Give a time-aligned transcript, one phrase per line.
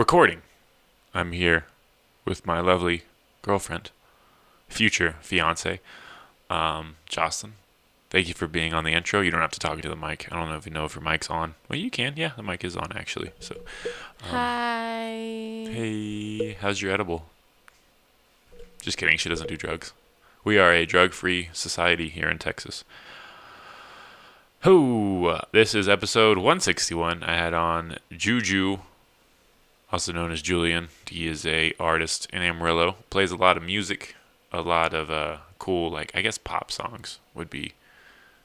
[0.00, 0.40] recording.
[1.12, 1.66] I'm here
[2.24, 3.02] with my lovely
[3.42, 3.90] girlfriend,
[4.66, 5.78] future fiance,
[6.48, 7.52] um, Jocelyn.
[8.08, 9.20] Thank you for being on the intro.
[9.20, 10.26] You don't have to talk into the mic.
[10.32, 11.54] I don't know if you know if your mic's on.
[11.68, 12.14] Well, you can.
[12.16, 13.32] Yeah, the mic is on actually.
[13.40, 13.56] So,
[14.22, 15.66] Hi.
[15.70, 17.26] hey, how's your edible?
[18.80, 19.18] Just kidding.
[19.18, 19.92] She doesn't do drugs.
[20.44, 22.84] We are a drug-free society here in Texas.
[24.60, 25.36] Who?
[25.52, 27.22] This is episode 161.
[27.22, 28.78] I had on Juju,
[29.92, 30.88] also known as Julian.
[31.06, 32.96] He is a artist in Amarillo.
[33.10, 34.14] Plays a lot of music,
[34.52, 37.74] a lot of uh, cool, like I guess pop songs would be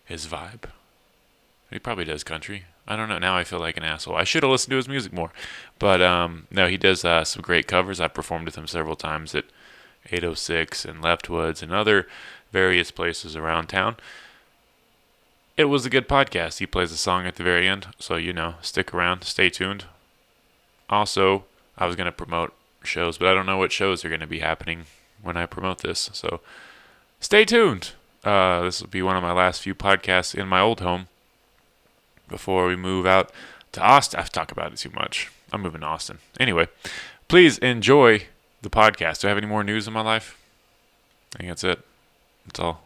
[0.05, 0.69] his vibe.
[1.71, 2.65] He probably does country.
[2.87, 3.17] I don't know.
[3.17, 4.15] Now I feel like an asshole.
[4.15, 5.31] I should have listened to his music more.
[5.79, 7.99] But um, no, he does uh, some great covers.
[7.99, 9.45] I performed with him several times at
[10.11, 12.07] 806 and Leftwoods and other
[12.51, 13.95] various places around town.
[15.57, 16.59] It was a good podcast.
[16.59, 19.85] He plays a song at the very end, so you know, stick around, stay tuned.
[20.89, 21.45] Also,
[21.77, 24.27] I was going to promote shows, but I don't know what shows are going to
[24.27, 24.85] be happening
[25.21, 26.41] when I promote this, so
[27.19, 27.91] stay tuned.
[28.23, 31.07] Uh, this will be one of my last few podcasts in my old home
[32.27, 33.31] before we move out
[33.71, 34.19] to Austin.
[34.19, 35.31] I've talked about it too much.
[35.51, 36.19] I'm moving to Austin.
[36.39, 36.67] Anyway,
[37.27, 38.23] please enjoy
[38.61, 39.21] the podcast.
[39.21, 40.37] Do I have any more news in my life?
[41.35, 41.79] I think that's it.
[42.45, 42.83] That's all.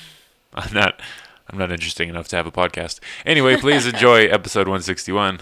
[0.54, 1.00] I'm not
[1.50, 3.00] I'm not interesting enough to have a podcast.
[3.24, 5.40] Anyway, please enjoy episode 161.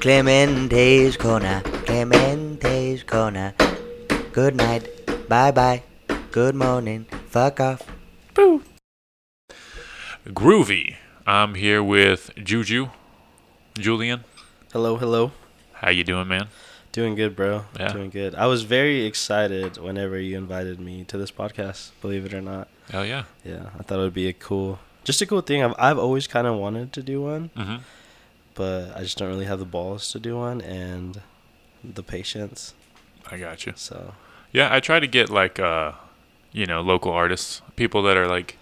[0.00, 3.54] Clemente's Corner, Clemente's Corner.
[4.32, 4.88] Good night,
[5.28, 5.82] bye bye,
[6.30, 7.82] good morning, fuck off.
[8.34, 8.62] Boo.
[10.28, 10.94] Groovy.
[11.26, 12.90] I'm here with Juju.
[13.78, 14.24] Julian,
[14.72, 15.32] Hello, hello.
[15.72, 16.48] how you doing, man?
[16.92, 17.64] Doing good, bro.
[17.78, 17.92] Yeah.
[17.92, 18.34] Doing good.
[18.34, 22.68] I was very excited whenever you invited me to this podcast, believe it or not.
[22.90, 23.24] Hell yeah.
[23.44, 25.62] Yeah, I thought it would be a cool, just a cool thing.
[25.62, 27.76] I've, I've always kind of wanted to do one, hmm
[28.54, 31.22] but I just don't really have the balls to do one and
[31.82, 32.74] the patience.
[33.30, 33.72] I got you.
[33.76, 34.12] So,
[34.52, 35.92] Yeah, I try to get like uh
[36.52, 38.58] you know, local artists, people that are like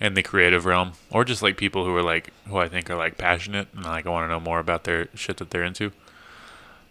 [0.00, 2.96] in the creative realm or just like people who are like who I think are
[2.96, 5.92] like passionate and like I want to know more about their shit that they're into.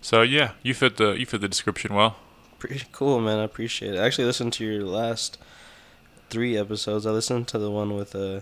[0.02, 2.16] So yeah, you fit the you fit the description well.
[2.58, 3.40] pretty cool, man.
[3.40, 4.00] I appreciate it.
[4.00, 5.38] I actually listened to your last
[6.34, 7.06] three episodes.
[7.06, 8.42] I listened to the one with uh,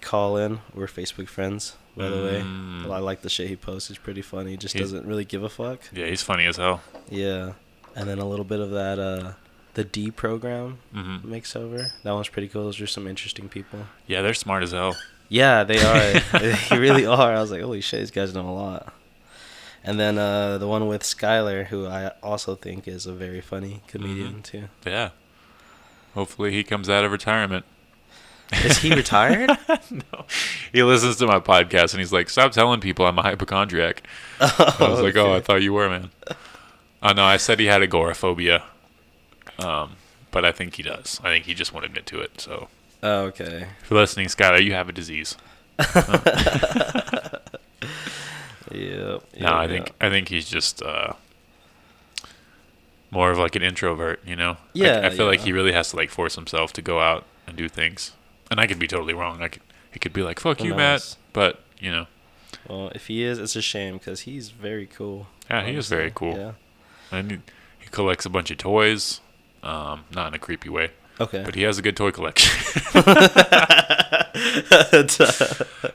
[0.00, 0.60] Colin.
[0.74, 2.40] We're Facebook friends, by the way.
[2.44, 2.90] Mm.
[2.90, 3.88] I like the shit he posts.
[3.88, 4.52] He's pretty funny.
[4.52, 5.80] He just He's- doesn't really give a fuck.
[5.92, 6.80] Yeah, he's funny as hell.
[7.10, 7.52] Yeah,
[7.96, 9.32] and then a little bit of that uh,
[9.74, 11.18] the D program hmm
[11.54, 11.86] over.
[12.04, 12.64] That one's pretty cool.
[12.64, 13.80] Those are some interesting people.
[14.06, 14.96] Yeah, they're smart as hell.
[15.28, 16.20] Yeah, they are.
[16.40, 17.34] they really are.
[17.34, 18.92] I was like, holy shit, these guys know a lot.
[19.84, 23.82] And then uh, the one with Skylar, who I also think is a very funny
[23.86, 24.42] comedian Mhm.
[24.42, 24.64] too.
[24.86, 25.10] Yeah.
[26.18, 27.64] Hopefully he comes out of retirement.
[28.52, 29.50] Is he retired?
[29.92, 30.24] no.
[30.72, 34.02] He listens to my podcast and he's like, "Stop telling people I'm a hypochondriac."
[34.40, 36.10] I was like, "Oh, I thought you were, man."
[37.04, 37.22] Oh know.
[37.22, 38.64] I said he had agoraphobia.
[39.60, 39.92] Um,
[40.32, 41.20] but I think he does.
[41.22, 42.40] I think he just won't admit to it.
[42.40, 42.66] So,
[43.00, 43.68] Oh, okay.
[43.80, 45.36] if you're listening, Skylar, you have a disease.
[48.72, 49.22] Yep.
[49.40, 51.12] No, I think I think he's just uh,
[53.10, 54.20] more of like an introvert.
[54.26, 54.56] You know?
[54.72, 57.56] Yeah, I feel like he really has to like force himself to go out and
[57.56, 58.12] do things.
[58.50, 59.42] And I could be totally wrong.
[59.42, 62.06] I could he could be like, "Fuck Who you, Matt," but you know,
[62.68, 65.26] Well, if he is, it's a shame because he's very cool.
[65.50, 66.36] yeah, he is very cool.
[66.36, 66.52] Yeah.
[67.10, 67.38] And he,
[67.78, 69.20] he collects a bunch of toys.
[69.62, 71.42] Um, not in a creepy way, Okay.
[71.44, 72.52] but he has a good toy collection.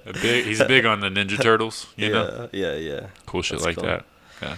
[0.05, 3.07] A big, he's big on the Ninja Turtles, you know, yeah, yeah, yeah.
[3.25, 3.85] cool shit That's like cool.
[3.85, 4.05] that.
[4.41, 4.57] Yeah,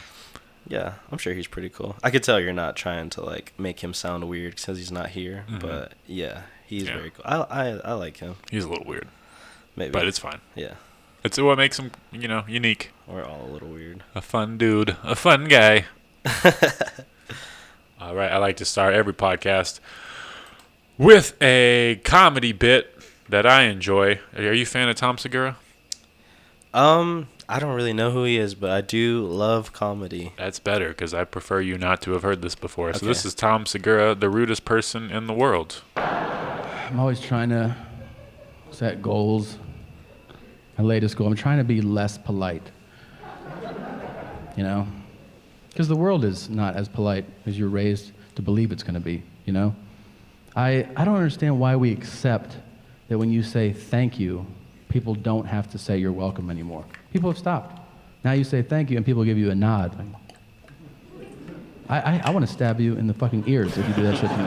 [0.68, 1.96] Yeah, I'm sure he's pretty cool.
[2.03, 5.09] I could tell you're not trying to like make him sound weird because he's not
[5.09, 5.59] here, Mhm.
[5.59, 6.98] but yeah, he's Yeah.
[6.98, 7.24] very cool.
[7.26, 8.36] I, I I like him.
[8.50, 9.08] he's a little weird,
[9.75, 10.40] Maybe, but it's fine.
[10.56, 10.74] yeah,
[11.24, 12.92] It's what makes him, you know, unique.
[13.06, 14.04] we're all a little weird.
[14.16, 15.86] A fun dude, a fun guy.
[18.00, 19.80] All right, I like to start every podcast
[20.98, 22.94] with a comedy bit
[23.30, 24.19] that I enjoy.
[24.36, 25.56] Are you a fan of Tom Segura?
[26.74, 30.33] Um, I don't really know who he is, but I do love comedy.
[30.38, 32.92] That's better because I prefer you not to have heard this before.
[32.94, 35.83] So this is Tom Segura, the rudest person in the world.
[35.95, 37.75] I'm always trying to
[38.71, 39.59] set goals.
[40.77, 42.63] My latest goal, I'm trying to be less polite.
[44.57, 44.88] You know?
[45.69, 49.00] Because the world is not as polite as you're raised to believe it's going to
[49.00, 49.75] be, you know?
[50.56, 52.57] I, I don't understand why we accept
[53.09, 54.45] that when you say thank you,
[54.89, 56.86] people don't have to say you're welcome anymore.
[57.15, 57.79] People have stopped.
[58.25, 59.95] Now you say thank you and people give you a nod.
[61.88, 64.17] I, I, I want to stab you in the fucking ears if you do that
[64.17, 64.44] shit to me.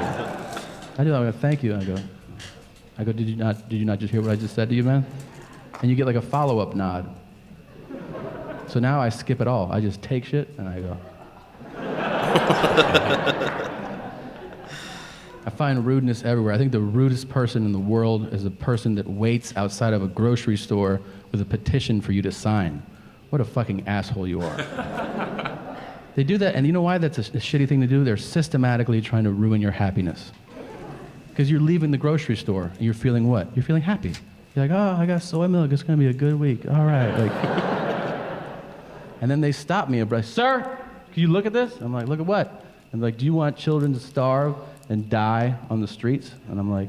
[0.99, 1.11] I do.
[1.11, 1.23] that.
[1.23, 1.73] I go, thank you.
[1.73, 1.97] And I go,
[2.99, 4.75] I go, did you not, did you not just hear what I just said to
[4.75, 5.07] you, man?
[5.81, 7.09] And you get like a follow-up nod.
[8.67, 9.73] So now I skip it all.
[9.73, 10.99] I just take shit and I go.
[15.47, 16.53] I find rudeness everywhere.
[16.53, 20.03] I think the rudest person in the world is a person that waits outside of
[20.03, 21.01] a grocery store
[21.31, 22.83] with a petition for you to sign.
[23.31, 25.79] What a fucking asshole you are.
[26.15, 28.05] they do that, and you know why that's a, a shitty thing to do?
[28.05, 30.33] They're systematically trying to ruin your happiness.
[31.29, 33.55] Because you're leaving the grocery store and you're feeling what?
[33.55, 34.13] You're feeling happy.
[34.57, 35.71] You're like, oh, I got soy milk.
[35.71, 36.67] It's going to be a good week.
[36.67, 37.17] All right.
[37.17, 37.31] Like,
[39.21, 40.63] and then they stop me and like, sir,
[41.13, 41.77] can you look at this?
[41.81, 42.49] I'm like, look at what?
[42.91, 44.57] And I'm like, do you want children to starve
[44.89, 46.33] and die on the streets?
[46.49, 46.89] And I'm like,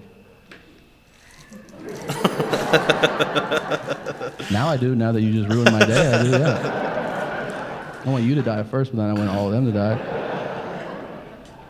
[4.51, 4.95] now I do.
[4.95, 6.29] Now that you just ruined my day, I do.
[6.29, 8.01] Yeah.
[8.05, 10.19] I want you to die first, but then I want all of them to die.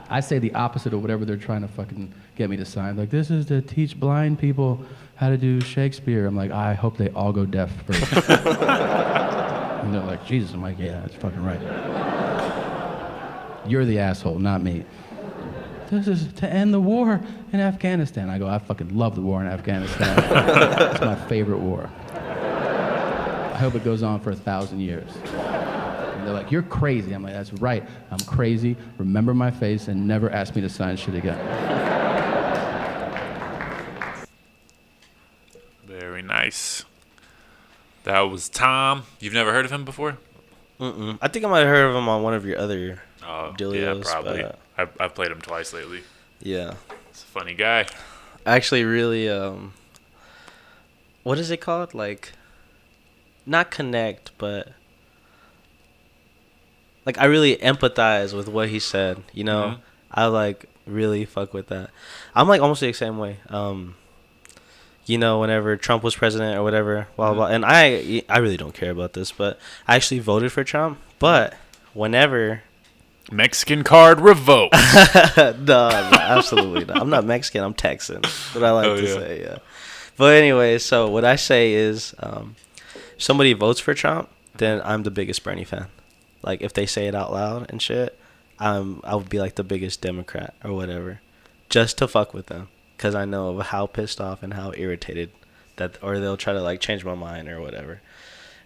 [0.09, 2.97] I say the opposite of whatever they're trying to fucking get me to sign.
[2.97, 4.83] Like, this is to teach blind people
[5.15, 6.25] how to do Shakespeare.
[6.25, 8.11] I'm like, I hope they all go deaf first.
[8.29, 10.53] and they're like, Jesus.
[10.53, 11.61] I'm like, yeah, that's fucking right.
[13.67, 14.85] You're the asshole, not me.
[15.89, 17.19] This is to end the war
[17.51, 18.29] in Afghanistan.
[18.29, 20.17] I go, I fucking love the war in Afghanistan.
[20.91, 21.89] it's my favorite war.
[22.13, 25.09] I hope it goes on for a thousand years.
[25.15, 27.13] And they're like, You're crazy.
[27.13, 27.83] I'm like, That's right.
[28.11, 28.77] I'm crazy.
[28.99, 31.37] Remember my face and never ask me to sign shit again.
[35.85, 36.85] Very nice.
[38.03, 39.03] That was Tom.
[39.19, 40.17] You've never heard of him before?
[40.79, 41.17] Mm-mm.
[41.21, 43.01] I think I might have heard of him on one of your other.
[43.25, 44.43] Oh, yeah, probably.
[44.43, 46.01] but- I've, I've played him twice lately.
[46.41, 46.75] Yeah.
[47.11, 47.85] He's a funny guy.
[48.45, 49.73] actually really um
[51.23, 52.31] what is it called like
[53.45, 54.69] not connect but
[57.05, 59.79] like i really empathize with what he said you know Mhm.
[60.11, 61.89] i like really fuck with that
[62.33, 63.95] i'm like almost the same way um
[65.05, 68.57] you know whenever trump was president or whatever blah blah, blah and i i really
[68.57, 71.53] don't care about this but i actually voted for trump but
[71.93, 72.63] whenever
[73.31, 74.73] Mexican card revoked.
[75.37, 76.97] no, no, absolutely not.
[77.01, 77.63] I'm not Mexican.
[77.63, 78.21] I'm Texan.
[78.53, 79.13] What I like Oh, to yeah.
[79.13, 79.57] say, yeah.
[80.17, 82.55] But anyway, so what I say is, um,
[83.15, 85.87] if somebody votes for Trump, then I'm the biggest Bernie fan.
[86.41, 88.17] Like if they say it out loud and shit,
[88.59, 91.21] I'm I would be like the biggest Democrat or whatever,
[91.69, 92.67] just to fuck with them,
[92.97, 95.31] cause I know of how pissed off and how irritated
[95.77, 98.01] that, or they'll try to like change my mind or whatever.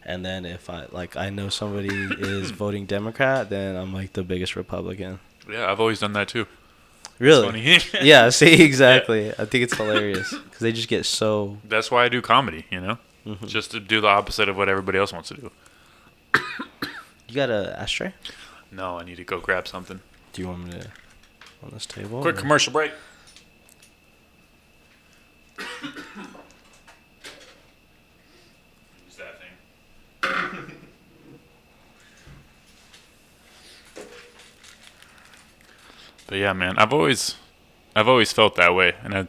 [0.06, 4.24] And then if I like I know somebody is voting Democrat, then I'm like the
[4.24, 5.20] biggest Republican.
[5.50, 6.46] yeah, I've always done that too.
[7.20, 7.60] Really?
[7.62, 8.06] It's funny.
[8.08, 9.30] yeah, see, exactly.
[9.32, 11.58] I think it's hilarious because they just get so.
[11.64, 12.98] That's why I do comedy, you know?
[13.26, 13.46] Mm-hmm.
[13.46, 15.52] Just to do the opposite of what everybody else wants to do.
[17.30, 18.14] You got a ashtray?
[18.72, 20.02] No, I need to go grab something.
[20.34, 20.92] Do you want me to
[21.64, 22.22] on this table?
[22.22, 22.92] Quick or- commercial break.
[29.08, 30.78] Use that thing.
[36.28, 37.36] But yeah, man, I've always,
[37.96, 39.28] I've always felt that way, and I,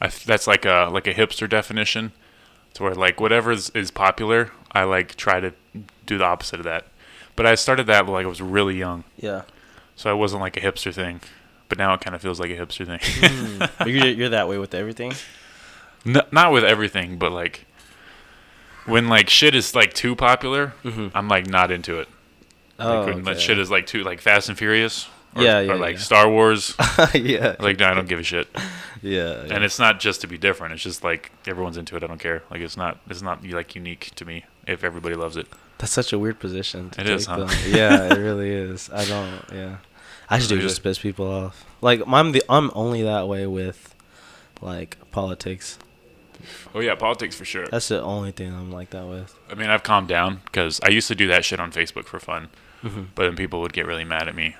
[0.00, 2.12] I that's like a like a hipster definition,
[2.74, 5.52] to where like whatever is, is popular, I like try to
[6.06, 6.86] do the opposite of that.
[7.36, 9.42] But I started that like I was really young, Yeah.
[9.96, 11.20] so I wasn't like a hipster thing.
[11.68, 13.00] But now it kind of feels like a hipster thing.
[13.02, 13.58] Hmm.
[13.78, 15.14] But you're, you're that way with everything?
[16.06, 17.64] N- not with everything, but like
[18.84, 21.08] when like shit is like too popular, mm-hmm.
[21.16, 22.08] I'm like not into it.
[22.78, 25.60] Oh, like when oh, that shit is like too like Fast and Furious, or, Yeah,
[25.60, 26.00] yeah, or like yeah.
[26.02, 26.74] Star Wars.
[27.14, 27.56] yeah.
[27.60, 28.48] like no, I don't give a shit.
[29.02, 29.42] yeah.
[29.50, 30.74] And it's not just to be different.
[30.74, 32.02] It's just like everyone's into it.
[32.02, 32.42] I don't care.
[32.50, 32.98] Like it's not.
[33.08, 34.44] It's not like unique to me.
[34.66, 35.46] If everybody loves it,
[35.78, 36.90] That's such a weird position.
[36.90, 37.48] To It is, huh?
[37.66, 38.88] Yeah, it really is.
[38.92, 39.42] I don't.
[39.52, 39.76] Yeah.
[40.30, 41.64] I just do just piss people off.
[41.80, 43.94] Like I'm the I'm only that way with,
[44.60, 45.78] like politics.
[46.74, 47.66] oh yeah, politics for sure.
[47.66, 49.36] That's the only thing I'm like that with.
[49.50, 52.18] I mean, I've calmed down because I used to do that shit on Facebook for
[52.20, 52.48] fun,
[52.82, 53.02] Mm-hmm.
[53.14, 54.56] but then people would get really mad at me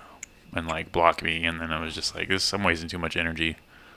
[0.55, 3.17] and like block me, and then I was just like, "This, I'm wasting too much
[3.17, 3.57] energy,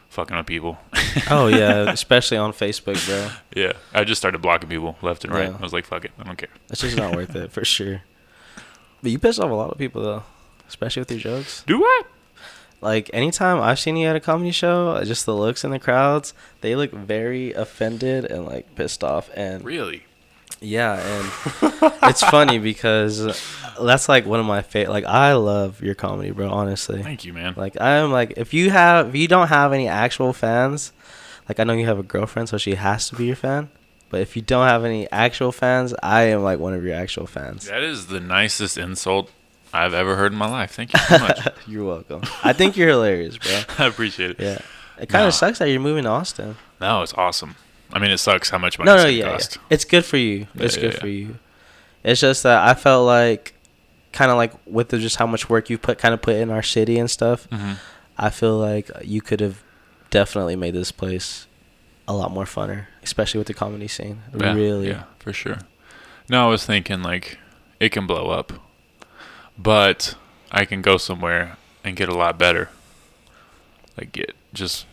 [0.10, 0.78] fucking with people."
[1.32, 3.30] Oh yeah, especially on Facebook, bro.
[3.56, 5.50] yeah, I just started blocking people left and right.
[5.50, 5.58] Yeah.
[5.58, 8.02] I was like, "Fuck it, I don't care." It's just not worth it for sure.
[9.02, 10.24] But you piss off a lot of people though,
[10.68, 11.64] especially with your jokes.
[11.66, 12.08] Do what?
[12.82, 16.34] Like anytime I've seen you at a comedy show, just the looks in the crowds,
[16.62, 19.30] they look very offended and like pissed off.
[19.36, 20.04] And Really?
[20.62, 21.74] Yeah, and
[22.04, 23.42] it's funny because
[23.82, 24.92] that's like one of my favorite.
[24.94, 26.50] Like I love your comedy, bro.
[26.50, 27.54] Honestly, Thank you, man.
[27.58, 30.94] like I'm like if you have if you don't have any actual fans,
[31.50, 33.70] like I know you have a girlfriend, so she has to be your fan.
[34.10, 37.26] But if you don't have any actual fans, I am like one of your actual
[37.28, 37.68] fans.
[37.68, 39.32] that is the nicest insult
[39.74, 40.72] I've ever heard in my life.
[40.72, 41.48] Thank you so much.
[41.68, 42.22] You're welcome.
[42.44, 43.62] I think you're hilarious, bro.
[43.86, 44.40] I appreciate it.
[44.40, 44.60] Yeah.
[44.98, 46.56] It kind of sucks that you're moving to Austin.
[46.80, 47.56] No, it's awesome.
[47.96, 49.40] I mean, it sucks how much money No, it's no, yeah, yeah.
[49.70, 50.48] It's good for you.
[50.54, 51.40] Yeah, It's yeah, good for you.
[52.04, 53.54] It's just that I felt like,
[54.12, 56.52] kind of like with the, just how much work you put, kind of put in
[56.52, 57.50] our city and stuff.
[57.50, 57.78] Mhm.
[58.18, 59.64] I feel like you could have
[60.10, 61.48] definitely made this place
[62.08, 64.22] a lot more funner, especially with the comedy scene.
[64.38, 64.90] Yeah, really.
[64.90, 65.60] Yeah, for sure.
[66.30, 67.38] No, I was thinking like
[67.80, 68.54] it can blow up,
[69.58, 70.16] but
[70.52, 72.70] I can go somewhere and get a lot better.
[73.98, 74.86] Like get just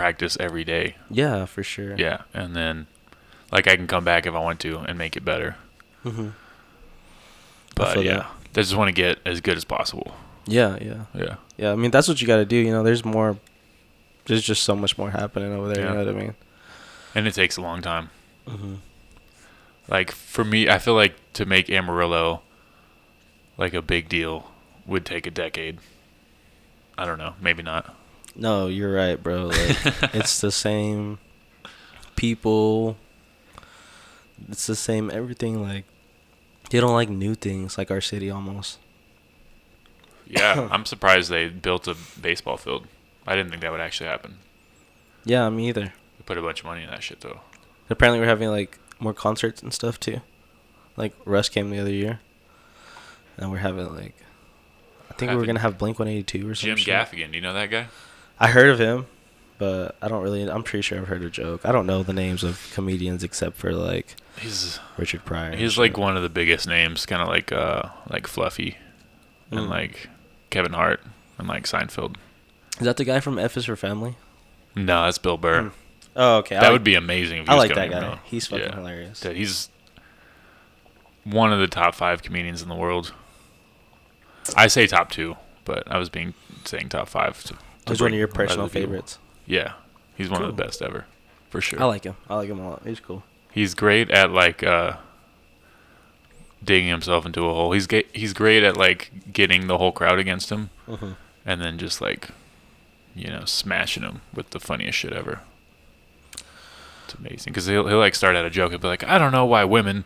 [0.00, 0.96] practice every day.
[1.10, 1.94] Yeah, for sure.
[1.96, 2.86] Yeah, and then
[3.52, 5.56] like I can come back if I want to and make it better.
[6.02, 6.30] hmm
[7.76, 8.60] But yeah, that.
[8.60, 10.14] I just want to get as good as possible.
[10.46, 11.34] Yeah, yeah, Yeah.
[11.58, 11.72] yeah.
[11.72, 12.56] I mean, that's what you got to do.
[12.56, 13.36] You know, there's more.
[14.26, 15.82] There's just so much more happening over there.
[15.84, 15.90] Yeah.
[15.90, 16.34] You know what I mean?
[17.14, 18.10] And it takes a long time.
[18.48, 18.76] hmm
[19.88, 22.42] Like for me, I feel like to make Amarillo
[23.58, 24.50] like a big deal
[24.86, 25.78] would take a decade.
[26.96, 27.94] I don't know, maybe not.
[28.36, 29.46] No, you're right, bro.
[29.46, 29.58] Like,
[30.14, 31.18] it's the same
[32.16, 32.96] people.
[34.48, 35.62] It's the same everything.
[35.62, 35.84] Like,
[36.70, 38.78] they don't like new things, like our city almost.
[40.26, 42.86] Yeah, I'm surprised they built a baseball field.
[43.26, 44.38] I didn't think that would actually happen.
[45.24, 45.92] Yeah, me either.
[46.18, 47.40] They put a bunch of money in that shit though.
[47.90, 50.20] Apparently, we're having like more concerts and stuff too.
[50.96, 52.20] Like Russ came the other year,
[53.36, 54.14] and we're having like,
[55.10, 56.76] I think we were gonna have Blink One Eighty Two or something.
[56.76, 57.88] Jim Gaffigan, do you know that guy?
[58.40, 59.06] I heard of him,
[59.58, 60.42] but I don't really.
[60.50, 61.60] I'm pretty sure I've heard a joke.
[61.64, 65.54] I don't know the names of comedians except for like He's Richard Pryor.
[65.56, 68.76] he's like one of the biggest names, kind of like uh like Fluffy
[69.50, 69.68] and Mm.
[69.68, 70.08] like
[70.50, 71.02] Kevin Hart
[71.38, 72.16] and like Seinfeld.
[72.78, 74.16] Is that the guy from F is for Family?
[74.74, 75.62] No, that's Bill Burr.
[75.64, 75.72] Mm.
[76.16, 76.58] Oh, okay.
[76.58, 77.44] That would be amazing.
[77.48, 78.18] I like that guy.
[78.24, 78.74] He's fucking Yeah.
[78.76, 79.20] hilarious.
[79.20, 79.68] Dude, he's
[81.24, 83.12] one of the top five comedians in the world.
[84.56, 87.42] I say top two, but I was being saying top five.
[87.44, 87.54] To
[87.90, 88.80] He's one of your other personal people.
[88.82, 89.18] favorites.
[89.46, 89.72] Yeah,
[90.16, 91.06] he's one of the best ever,
[91.50, 91.80] for sure.
[91.82, 92.16] I like him.
[92.28, 92.82] I like him a lot.
[92.84, 93.22] He's cool.
[93.50, 94.96] He's great at like uh,
[96.62, 97.72] digging himself into a hole.
[97.72, 101.16] He's ga- he's great at like getting the whole crowd against him, Mhm.
[101.44, 102.28] and then just like,
[103.14, 105.40] you know, smashing them with the funniest shit ever.
[107.04, 109.32] It's amazing because he'll he'll like start out a joke and be like, I don't
[109.32, 110.04] know why women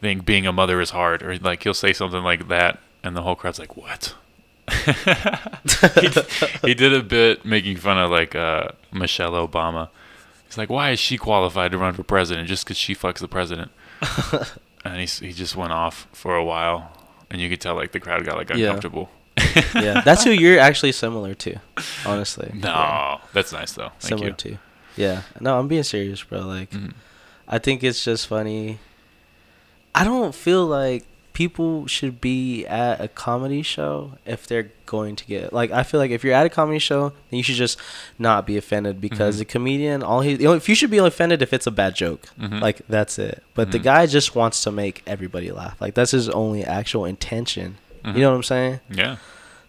[0.00, 3.22] think being a mother is hard, or like he'll say something like that, and the
[3.22, 4.14] whole crowd's like, what?
[6.00, 6.08] he,
[6.68, 9.88] he did a bit making fun of like uh, Michelle Obama.
[10.46, 13.28] He's like, why is she qualified to run for president just because she fucks the
[13.28, 13.70] president?
[14.84, 16.92] and he he just went off for a while,
[17.30, 19.10] and you could tell like the crowd got like uncomfortable.
[19.74, 21.56] yeah, that's who you're actually similar to,
[22.06, 22.50] honestly.
[22.54, 23.18] No, Yeah.
[23.32, 23.88] that's nice though.
[23.98, 24.34] Thank similar you.
[24.34, 24.58] to.
[24.96, 26.40] Yeah, no, I'm being serious, bro.
[26.40, 26.92] Like, Mhm.
[27.48, 28.78] I think it's just funny.
[29.94, 35.24] I don't feel like people should be at a comedy show if they're going to
[35.26, 37.78] get like I feel like if you're at a comedy show, then you should just
[38.18, 39.38] not be offended because Mhm.
[39.40, 41.94] the comedian all he you know, if you should be offended if it's a bad
[41.94, 42.28] joke.
[42.40, 42.60] Mhm.
[42.62, 43.42] Like that's it.
[43.54, 43.82] But the Mhm.
[43.82, 45.76] guy just wants to make everybody laugh.
[45.80, 47.76] Like that's his only actual intention.
[48.04, 48.80] You know what I'm saying?
[48.90, 49.16] Yeah,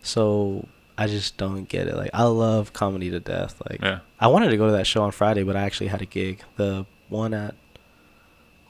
[0.03, 0.67] So
[0.97, 1.95] I just don't get it.
[1.95, 3.59] Like I love comedy to death.
[3.69, 3.99] Like yeah.
[4.19, 6.41] I wanted to go to that show on Friday, but I actually had a gig.
[6.57, 7.55] The one at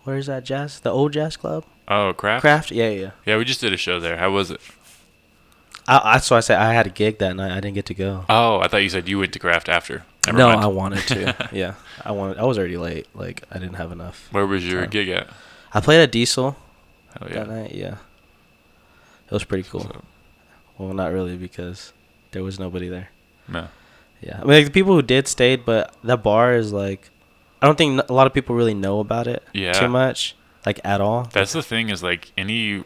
[0.06, 0.80] where is that jazz?
[0.80, 1.66] The old jazz club?
[1.88, 2.42] Oh, craft.
[2.42, 2.72] Craft?
[2.72, 3.12] Yeah, yeah.
[3.26, 4.18] Yeah, we just did a show there.
[4.18, 4.62] How was it?
[5.88, 7.52] I, I so I said I had a gig that night.
[7.52, 8.26] I didn't get to go.
[8.28, 10.04] Oh, I thought you said you went to craft after.
[10.26, 10.62] Never no, mind.
[10.62, 11.50] I wanted to.
[11.52, 12.38] yeah, I wanted.
[12.38, 13.08] I was already late.
[13.14, 14.28] Like I didn't have enough.
[14.32, 14.90] Where was your time.
[14.90, 15.28] gig at?
[15.74, 16.56] I played at Diesel
[17.20, 17.44] Hell that yeah.
[17.44, 17.76] night.
[17.76, 17.98] Yeah,
[19.26, 19.82] it was pretty cool.
[19.82, 20.02] So,
[20.78, 21.94] Well, not really because
[22.32, 23.10] there was nobody there.
[23.48, 23.68] no.
[24.22, 27.12] Yeah, I mean like the people who did stayed, but that bar is like,
[27.62, 29.44] I don't think a lot of people really know about it.
[29.54, 29.74] Yeah.
[29.74, 30.36] Too much,
[30.66, 31.24] like at all.
[31.32, 32.84] That's the thing is like any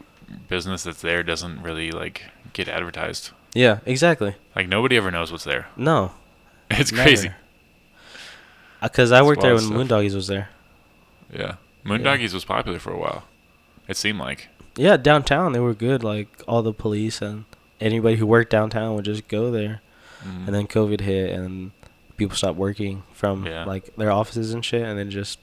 [0.48, 3.30] business that's there doesn't really like get advertised.
[3.54, 4.36] Yeah, exactly.
[4.54, 5.66] Like nobody ever knows what's there.
[5.76, 6.12] No,
[6.70, 7.02] It's Never.
[7.04, 7.30] crazy.
[8.82, 9.98] Because I worked there when wild stuff.
[10.00, 10.48] Moondoggies was there.
[11.32, 11.38] Yeah.
[11.38, 11.54] Yeah.
[11.84, 13.24] Moondoggies was popular for a while.
[13.88, 14.48] It seemed like.
[14.76, 16.02] Yeah, downtown they were good.
[16.04, 17.44] Like all the police and
[17.80, 19.80] anybody who worked downtown would just go there.
[20.22, 20.46] Mm.
[20.46, 21.72] And then COVID hit and
[22.16, 23.64] people stopped working from Yeah.
[23.64, 25.38] like their offices and shit, and then just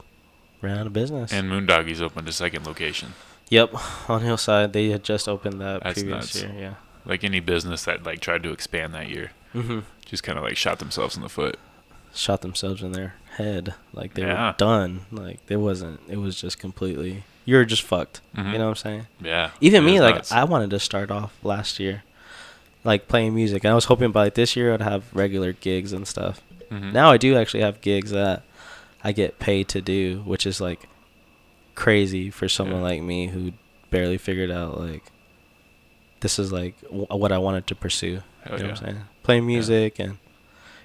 [0.68, 1.32] ran out of business.
[1.34, 3.14] and Moondoggies opened a second location.
[3.50, 3.74] yep,
[4.10, 6.44] on Hillside they had just opened that That's previous nuts.
[6.44, 6.52] year.
[6.60, 6.74] Yeah.
[7.06, 9.80] Like any business that like tried to expand that year, Mm-hmm.
[10.06, 11.58] just kind of like shot themselves in the foot.
[12.14, 13.74] Shot themselves in their head.
[13.94, 14.48] Like they Yeah.
[14.50, 15.02] were done.
[15.12, 16.00] Like it wasn't.
[16.10, 17.24] It was just completely.
[17.46, 18.20] You were just fucked.
[18.36, 18.52] Mhm.
[18.52, 19.08] You know what I'm saying?
[19.22, 19.52] Yeah.
[19.62, 20.32] Even me, like nuts.
[20.34, 22.04] I wanted to start off last year,
[22.84, 25.94] like playing music, and I was hoping by like, this year I'd have regular gigs
[25.94, 26.42] and stuff.
[26.70, 26.92] Mhm.
[26.92, 28.44] Now I do actually have gigs that
[29.04, 30.88] I get paid to do, which is like
[31.76, 32.88] crazy for someone Yeah.
[32.88, 33.54] like me who
[33.90, 35.04] barely figured out like
[36.20, 38.22] this is like w- what I wanted to pursue.
[38.44, 38.64] Hell you oh, know yeah.
[38.64, 39.04] what I'm saying?
[39.24, 40.18] Playing music and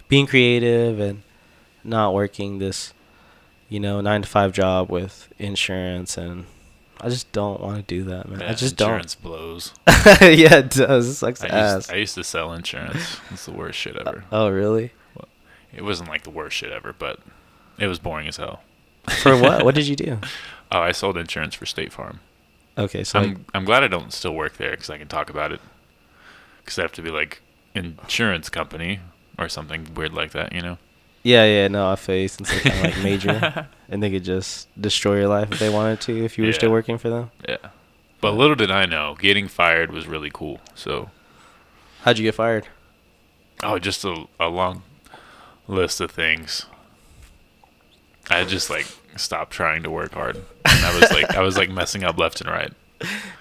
[0.08, 1.22] being creative and
[1.84, 2.92] not working this
[3.72, 6.44] you know, nine to five job with insurance, and
[7.00, 8.42] I just don't want to do that, man.
[8.42, 9.30] I just insurance don't.
[9.30, 9.72] Insurance blows.
[10.20, 11.08] yeah, it does.
[11.08, 11.74] It sucks I ass.
[11.76, 13.16] used, I used to sell insurance.
[13.30, 14.24] It's the worst shit uh, ever.
[14.30, 14.92] oh, really?
[15.74, 17.18] It wasn't like the worst shit ever, but
[17.78, 18.62] it was boring as hell.
[19.22, 19.64] For what?
[19.64, 20.18] what did you do?
[20.74, 22.20] Oh, I sold insurance for State Farm.
[22.78, 25.28] Okay, so I'm like, I'm glad I don't still work there because I can talk
[25.28, 25.60] about it.
[26.64, 27.42] Because I have to be like
[27.74, 29.00] insurance company
[29.36, 30.78] or something weird like that, you know.
[31.24, 34.24] yeah, yeah, no, I feel you since they're kind of like major, and they could
[34.24, 37.30] just destroy your life if they wanted to if you were still working for them.
[37.46, 37.58] Yeah.
[38.22, 40.58] But little did I know, getting fired was really cool.
[40.74, 41.10] So,
[42.00, 42.68] How'd you get fired?
[43.62, 44.84] oh, just a, a long
[45.68, 46.64] list of things.
[48.30, 48.86] I just like
[49.16, 50.36] stopped trying to work hard.
[50.36, 52.72] And I was like, I was like messing up left and right.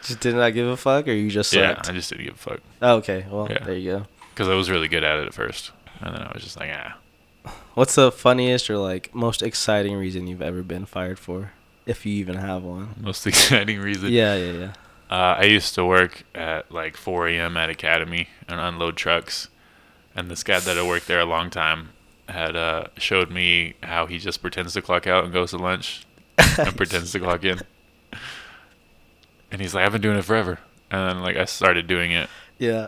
[0.04, 1.80] Just did not I give a fuck, or you just Yeah.
[1.88, 3.64] I just didn't give a fuck Oh, okay, well, Yeah.
[3.64, 4.06] there you go.
[4.34, 5.72] because I was really good at it at first,
[6.02, 6.98] and then I was just like, ah.
[7.76, 11.52] What's the funniest or like most exciting reason you've ever been fired for,
[11.86, 12.96] if you even have one?
[13.00, 14.10] Most exciting reason.
[14.12, 14.74] Yeah, yeah, yeah.
[15.12, 17.56] Uh, I used to work at like 4 a.m.
[17.58, 19.48] at Academy and unload trucks,
[20.16, 21.90] and this guy that had worked there a long time
[22.32, 26.06] had uh, showed me how he just pretends to clock out and goes to lunch
[26.58, 27.60] and pretends to clock in.
[29.52, 30.60] And he's like, "I've been doing it forever,"
[30.90, 32.88] and then like I started doing it, Yeah.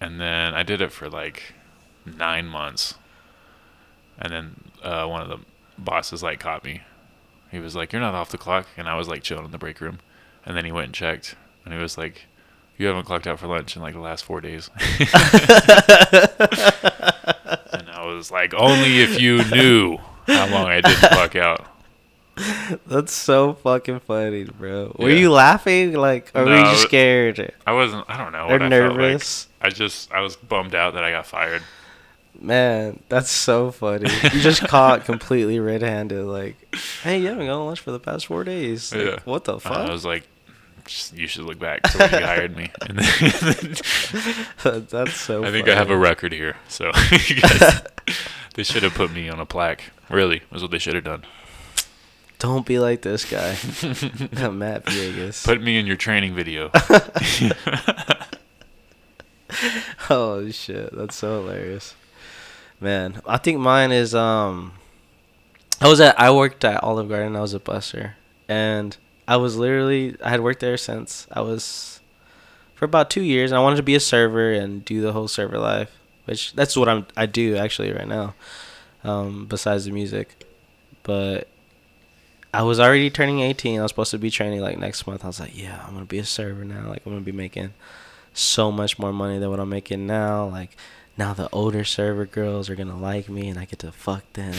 [0.00, 1.54] and then I did it for like
[2.04, 2.94] nine months,
[4.18, 5.38] and then uh, one of the
[5.78, 6.82] bosses like caught me.
[7.50, 9.58] He was like, "You're not off the clock," and I was like chilling in the
[9.58, 9.98] break room,
[10.44, 12.26] and then he went and checked, and he was like,
[12.76, 14.68] "You haven't clocked out for lunch in like the last four days."
[18.28, 21.66] like, "Only if you knew how long I didn't clock out."
[22.86, 24.94] That's so fucking funny, bro.
[24.98, 25.16] Were Yeah.
[25.16, 28.04] you laughing like, or were you scared I wasn't.
[28.08, 28.46] I don't know.
[28.46, 28.70] or What I like.
[28.70, 29.46] nervous?
[29.60, 30.10] I just.
[30.10, 31.62] I was bummed out that I got fired.
[32.40, 34.08] Man, that's so funny.
[34.32, 36.24] You just caught completely red-handed.
[36.24, 38.94] Like, hey, you haven't gone to lunch for the past four days.
[38.94, 39.18] Like, Yeah.
[39.24, 39.76] What the fuck?
[39.76, 40.26] I was like,
[41.12, 45.44] "You should look back to when you hired me." And then, that's so.
[45.44, 46.90] I think I have a record here, so
[47.28, 47.82] you guys,
[48.54, 49.90] they should have put me on a plaque.
[50.08, 51.24] Really, was what they should have done.
[52.38, 53.50] Don't be like this guy,
[54.50, 55.44] Matt Viegas.
[55.44, 56.70] Put me in your training video.
[60.10, 61.94] oh shit, that's so hilarious,
[62.80, 63.20] man.
[63.26, 64.72] I think mine is um.
[65.82, 67.36] I was at I worked at Olive Garden.
[67.36, 68.12] I was a busser,
[68.48, 68.96] and
[69.28, 72.00] I was literally I had worked there since I was
[72.74, 73.50] for about two years.
[73.50, 75.99] And I wanted to be a server and do the whole server life,
[76.30, 78.34] which that's what I'm I do actually right now,
[79.04, 80.46] um, besides the music.
[81.02, 81.48] But
[82.54, 83.78] I was already turning 18.
[83.78, 85.24] I was supposed to be training like next month.
[85.24, 86.88] I was like, yeah, I'm gonna be a server now.
[86.88, 87.72] Like I'm gonna be making
[88.32, 90.46] so much more money than what I'm making now.
[90.46, 90.76] Like
[91.18, 94.54] now the older server girls are gonna like me and I get to fuck them.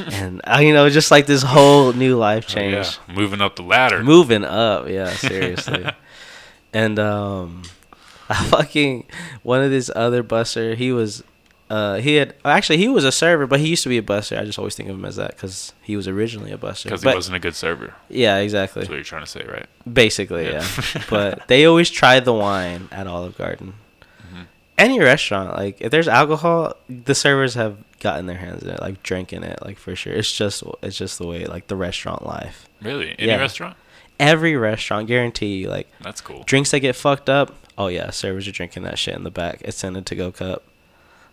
[0.12, 2.98] and uh, you know, just like this whole new life Oh, change.
[3.08, 4.02] yeah, moving up the ladder.
[4.02, 5.86] Moving up, yeah, seriously.
[6.72, 7.62] and um
[8.30, 9.06] I fucking
[9.42, 10.74] one of this other busser.
[10.76, 11.22] he was
[11.68, 14.38] uh he had actually he was a server, but he used to be a busser.
[14.40, 16.84] I just always think of him as that cuz he was originally a busser.
[16.84, 17.94] Because he wasn't a good server.
[18.08, 18.80] Yeah, exactly.
[18.80, 19.66] That's what you're trying to say, right?
[19.92, 20.64] Basically, Yeah.
[20.94, 21.02] yeah.
[21.10, 23.74] but they always try the wine at Olive Garden.
[24.22, 24.42] Mm-hmm.
[24.78, 29.02] Any restaurant, like if there's alcohol, the servers have gotten their hands in it, like
[29.02, 30.12] drinking it, like for sure.
[30.12, 32.68] It's just it's just the way, like the restaurant life.
[32.82, 33.16] Really?
[33.18, 33.36] Any Yeah.
[33.38, 33.76] restaurant?
[34.20, 36.42] Every restaurant, guarantee you, like That's cool.
[36.44, 37.54] drinks that get fucked up.
[37.78, 39.60] Oh yeah, servers are drinking that shit in the back.
[39.62, 40.62] It's in a to-go cup.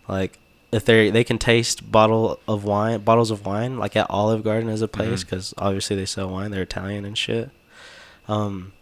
[0.08, 0.38] Like
[0.72, 4.68] if they they can taste bottle of wine, bottles of wine, like at Olive Garden
[4.68, 5.26] as a place, Mhm.
[5.30, 6.50] because obviously they sell wine.
[6.50, 7.50] They're Italian and shit.
[8.28, 8.72] Um,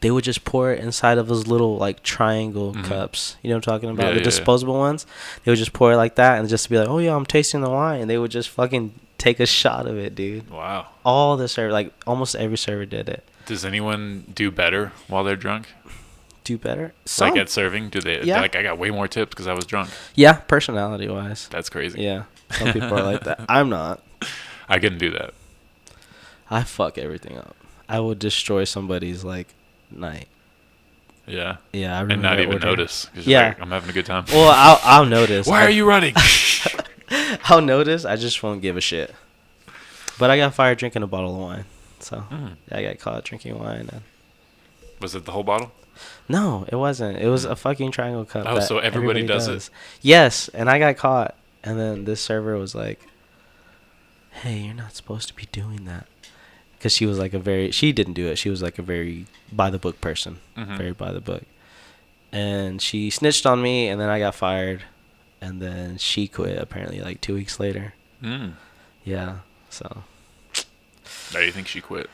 [0.00, 2.84] they would just pour it inside of those little like triangle Mhm.
[2.84, 3.36] cups.
[3.42, 4.02] You know what I'm talking about?
[4.02, 4.24] Yeah, the yeah, yeah.
[4.24, 5.06] disposable ones.
[5.44, 7.62] They would just pour it like that and just be like, "Oh yeah, I'm tasting
[7.62, 10.50] the wine." And they would just fucking take a shot of it, dude.
[10.50, 10.86] Wow.
[11.04, 13.24] All the server, like almost every server did it.
[13.46, 15.68] Does anyone do better while they're drunk?
[16.44, 16.92] Do better.
[17.20, 18.22] Like at serving, do they?
[18.22, 18.40] Yeah.
[18.40, 19.90] Like I got way more tips because I was drunk.
[20.14, 21.48] yeah, personality wise.
[21.48, 22.02] That's crazy.
[22.02, 23.40] Yeah, some people are like that.
[23.48, 24.02] I'm not.
[24.68, 25.32] I couldn't do that.
[26.50, 27.56] I fuck everything up.
[27.88, 29.48] I will destroy somebody's like
[29.90, 30.28] night.
[31.26, 31.56] Yeah.
[31.72, 32.66] Yeah, I And not even order.
[32.66, 33.08] notice.
[33.14, 33.48] Yeah.
[33.48, 34.26] like, I'm having a good time.
[34.28, 35.46] Well, I'll I'll notice.
[35.46, 36.14] Why I- are you running?
[37.44, 38.04] I'll notice.
[38.04, 39.14] I just won't give a shit.
[40.18, 41.64] But I got fired drinking a bottle of wine.
[42.00, 42.56] So Mm.
[42.70, 43.88] I got caught drinking wine.
[43.90, 44.02] And
[45.00, 45.72] Was it the whole bottle?
[46.28, 47.18] No, it wasn't.
[47.18, 48.46] It was a fucking triangle cup.
[48.48, 49.70] Oh, so everybody does it?
[50.02, 51.34] Yes, and I got caught.
[51.62, 53.00] And then this server was like,
[54.30, 56.06] "Hey, you're not supposed to be doing that."
[56.76, 58.36] Because she was like a very, she didn't do it.
[58.36, 60.76] She was like a very by the book person, Mhm.
[60.76, 61.44] very by the book.
[62.32, 64.82] And she snitched on me, and then I got fired,
[65.40, 67.94] and then she quit apparently like two weeks later.
[68.22, 68.54] Mm.
[69.04, 69.38] Yeah.
[69.70, 70.02] So
[71.32, 72.10] Why do you think she quit?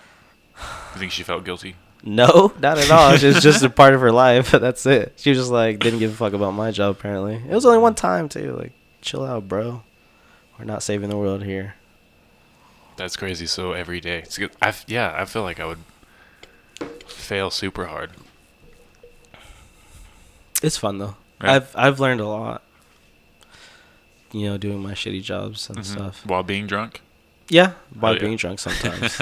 [0.94, 1.74] You think she felt guilty?
[2.04, 3.12] No, not at all.
[3.12, 4.50] It's just, just a part of her life.
[4.52, 5.14] That's it.
[5.16, 6.96] She was just like didn't give a fuck about my job.
[6.98, 8.52] Apparently, it was only one time too.
[8.56, 9.82] Like, chill out, bro.
[10.58, 11.74] We're not saving the world here.
[12.96, 13.46] That's crazy.
[13.46, 14.50] So every day, it's good.
[14.60, 15.78] I f- yeah, I feel like I would
[17.06, 18.10] fail super hard.
[20.62, 21.16] It's fun though.
[21.42, 21.54] Yeah.
[21.54, 22.62] I've I've learned a lot.
[24.32, 25.84] You know, doing my shitty jobs and Mhm.
[25.84, 26.26] stuff.
[26.26, 27.00] while being drunk.
[27.48, 28.20] Yeah, while Oh, yeah.
[28.20, 29.16] being drunk sometimes.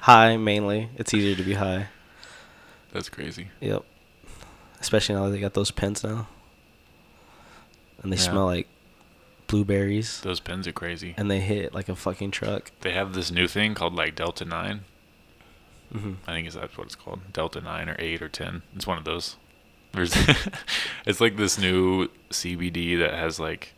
[0.00, 0.88] high mainly.
[0.96, 1.88] It's easier to be high.
[2.96, 3.48] That's crazy.
[3.60, 3.84] Yep.
[4.80, 6.28] Especially now that they got those pens now.
[8.02, 8.22] And they Yeah.
[8.22, 8.68] smell like
[9.48, 10.22] blueberries.
[10.22, 11.12] Those pens are crazy.
[11.18, 12.70] And they hit like a fucking truck.
[12.80, 14.80] They have this new thing called like Delta Nine.
[15.92, 17.20] hmm I think is that's what it's called.
[17.34, 18.62] Delta Nine or Eight or Ten.
[18.74, 19.36] It's one of those.
[19.92, 20.14] There's,
[21.06, 23.74] it's like this new CBD that has like,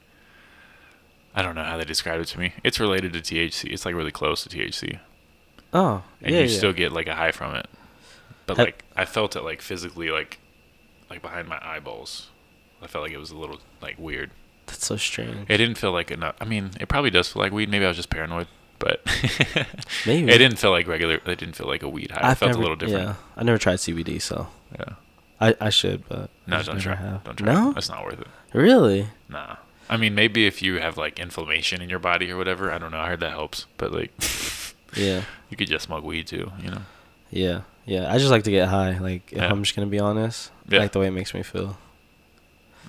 [1.35, 2.53] I don't know how they describe it to me.
[2.63, 3.73] It's related to THC.
[3.73, 5.01] It's like really close to THC,
[5.73, 6.57] Oh, and yeah, you yeah.
[6.57, 7.67] still get like a high from it.
[8.49, 10.39] But Ha- like I felt it like physically like,
[11.09, 12.29] like behind my eyeballs.
[12.83, 14.31] I felt like it was a little like weird.
[14.67, 15.49] That's so strange.
[15.49, 16.35] It didn't feel like enough.
[16.41, 17.71] I mean, it probably does feel like weed.
[17.71, 19.01] Maybe I was just paranoid, but
[20.07, 20.31] Maybe.
[20.31, 21.15] it didn't feel like regular.
[21.15, 22.31] It didn't feel like a weed high.
[22.31, 23.05] I've felt never- a little different.
[23.09, 24.95] Yeah, I never tried CBD, so Yeah.
[25.41, 26.97] I, I should, but No, don't try.
[26.97, 27.23] have.
[27.25, 27.53] Don't try.
[27.55, 28.27] No, That's not worth it.
[28.53, 29.07] really.
[29.29, 29.57] Nah.
[29.89, 32.71] I mean, maybe if you have like inflammation in your body or whatever.
[32.73, 32.99] I don't know.
[32.99, 34.13] I heard that helps, but like,
[34.97, 36.51] Yeah, you could just smoke weed too.
[36.63, 36.83] You know.
[37.31, 38.13] yeah, yeah.
[38.13, 38.99] I just like to get high.
[38.99, 39.51] Like, if Yeah.
[39.51, 41.79] I'm just gonna be honest, I like the way it makes me feel.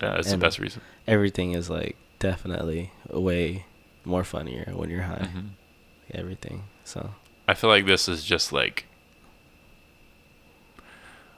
[0.01, 0.81] Yeah, it's And- the best reason.
[1.07, 3.65] Everything is like definitely way
[4.05, 5.27] more funnier when you're high.
[5.33, 5.49] Mhm.
[6.13, 6.63] Everything.
[6.83, 7.15] So
[7.47, 8.85] I feel like this is just like,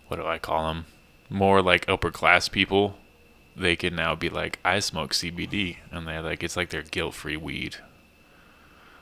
[0.08, 0.86] what do I call them?
[1.30, 2.98] More like upper class people.
[3.56, 7.14] They can now be like, I smoke CBD, and they're like, it's like their guilt
[7.16, 7.78] free weed.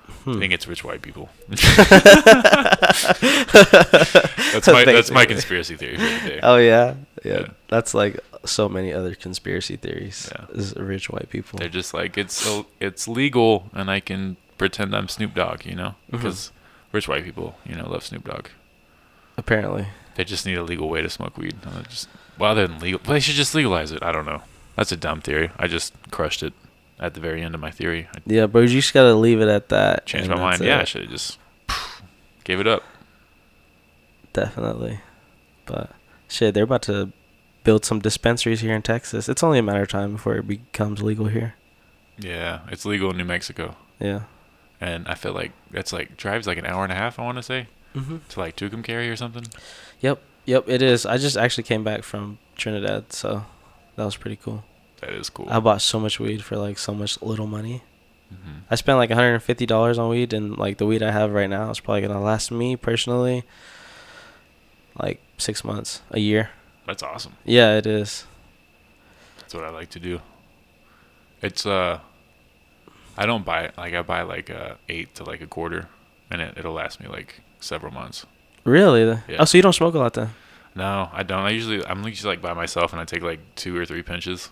[0.09, 0.39] I hmm.
[0.39, 1.29] think it's rich white people.
[1.47, 1.63] that's
[4.67, 6.39] my that's my conspiracy theory for the day.
[6.43, 6.95] Oh yeah?
[7.23, 7.47] yeah, Yeah.
[7.67, 10.29] That's like so many other conspiracy theories.
[10.31, 10.45] Yeah.
[10.53, 11.59] Is rich white people.
[11.59, 15.75] They're just like it's so it's legal, and I can pretend I'm Snoop Dogg, you
[15.75, 16.51] know, because
[16.91, 18.47] rich white people, you know, love Snoop Dogg.
[19.37, 19.87] Apparently.
[20.15, 21.61] They just need a legal way to smoke weed.
[21.61, 24.03] They're just well, than legal, well, they should just legalize it.
[24.03, 24.41] I don't know.
[24.75, 25.51] That's a dumb theory.
[25.57, 26.53] I just crushed it
[26.99, 28.07] at the very end of my theory.
[28.15, 30.05] I Yeah, bro, you just gotta leave it at that.
[30.05, 30.61] changed my mind.
[30.63, 31.37] Yeah, I should have just
[32.43, 32.83] gave it up.
[34.33, 34.99] Definitely.
[35.65, 35.91] But
[36.27, 37.11] shit, they're about to
[37.63, 39.29] build some dispensaries here in Texas.
[39.29, 41.55] It's only a matter of time before it becomes legal here.
[42.17, 44.23] Yeah, it's legal in New Mexico, Yeah.
[44.81, 47.17] and I feel like that's like drives like an hour and a half.
[47.19, 48.17] I want to say Mm-hmm.
[48.29, 49.45] to like Tucumcari or something.
[50.01, 50.21] Yep.
[50.45, 50.65] Yep.
[50.69, 51.05] It is.
[51.07, 53.45] I just actually came back from Trinidad, so
[53.95, 54.63] that was pretty cool.
[55.01, 55.47] That is cool.
[55.49, 57.83] I bought so much weed for like so much little money.
[58.33, 58.61] Mhm.
[58.69, 61.79] I spent like $150 on weed, and like the weed I have right now is
[61.79, 63.43] probably gonna last me personally
[65.01, 66.49] like six months, a year.
[66.85, 67.33] That's awesome.
[67.45, 68.25] Yeah, it is.
[69.39, 70.21] That's what I like to do.
[71.41, 71.99] It's uh,
[73.17, 75.87] I don't buy like I buy like uh eight to like a quarter,
[76.29, 78.25] and it it'll last me like several months.
[78.65, 79.03] Really?
[79.05, 79.37] Yeah.
[79.39, 80.29] Oh, so you don't smoke a lot then?
[80.75, 81.39] No, I don't.
[81.39, 84.49] I usually I'm usually like by myself, and I take like two or three pinches,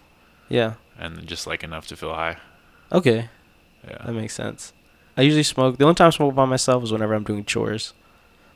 [0.49, 0.73] Yeah.
[0.99, 2.37] and just like enough to feel high.
[2.91, 3.29] Okay.
[3.87, 3.97] Yeah.
[4.05, 4.73] That makes sense.
[5.15, 5.77] I usually smoke.
[5.77, 7.93] The only time I smoke by myself is whenever I'm doing chores,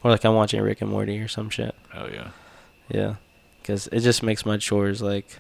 [0.04, 1.76] or like I'm watching Rick and Morty or some shit.
[1.94, 2.30] Oh yeah.
[2.90, 3.16] Yeah,
[3.62, 5.40] because it just makes my chores like.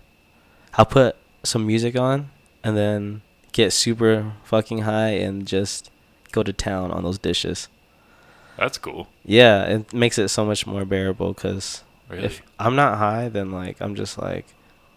[0.75, 2.29] I'll put some music on
[2.63, 5.91] and then get super fucking high and just
[6.31, 7.67] go to town on those dishes.
[8.57, 9.09] That's cool.
[9.25, 12.23] Yeah, it makes it so much more bearable because Really.
[12.25, 14.45] if I'm not high, then like I'm just like,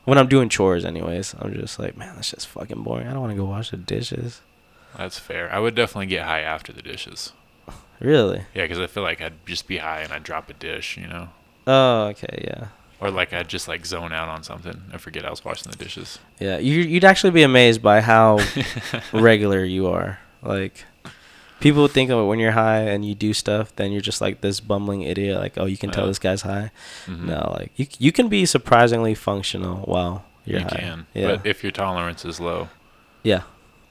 [0.05, 3.07] when I'm doing chores, anyways, I'm just like, man, that's just fucking boring.
[3.07, 4.41] I don't want to go wash the dishes.
[4.97, 5.53] That's fair.
[5.53, 7.33] I would definitely get high after the dishes.
[8.01, 8.43] Really?
[8.55, 11.07] Yeah, because I feel like I'd just be high and I'd drop a dish, you
[11.07, 11.29] know,
[11.67, 12.67] Oh, okay, yeah.
[13.01, 15.79] or like I'd just like zone out on something and forget I was washing the
[15.79, 16.19] dishes.
[16.39, 18.39] Yeah, you you'd actually be amazed by how
[19.13, 20.19] regular you are.
[20.43, 20.85] Like
[21.61, 24.41] people think of it when you're high and you do stuff, then you're just like
[24.41, 25.39] this bumbling idiot.
[25.39, 26.71] Like, oh, you can tell this guy's high.
[27.07, 27.25] Mhm.
[27.25, 30.77] No, like you you can be surprisingly functional while you're you high.
[30.77, 32.69] can, Yeah, but if your tolerance is low,
[33.23, 33.43] yeah,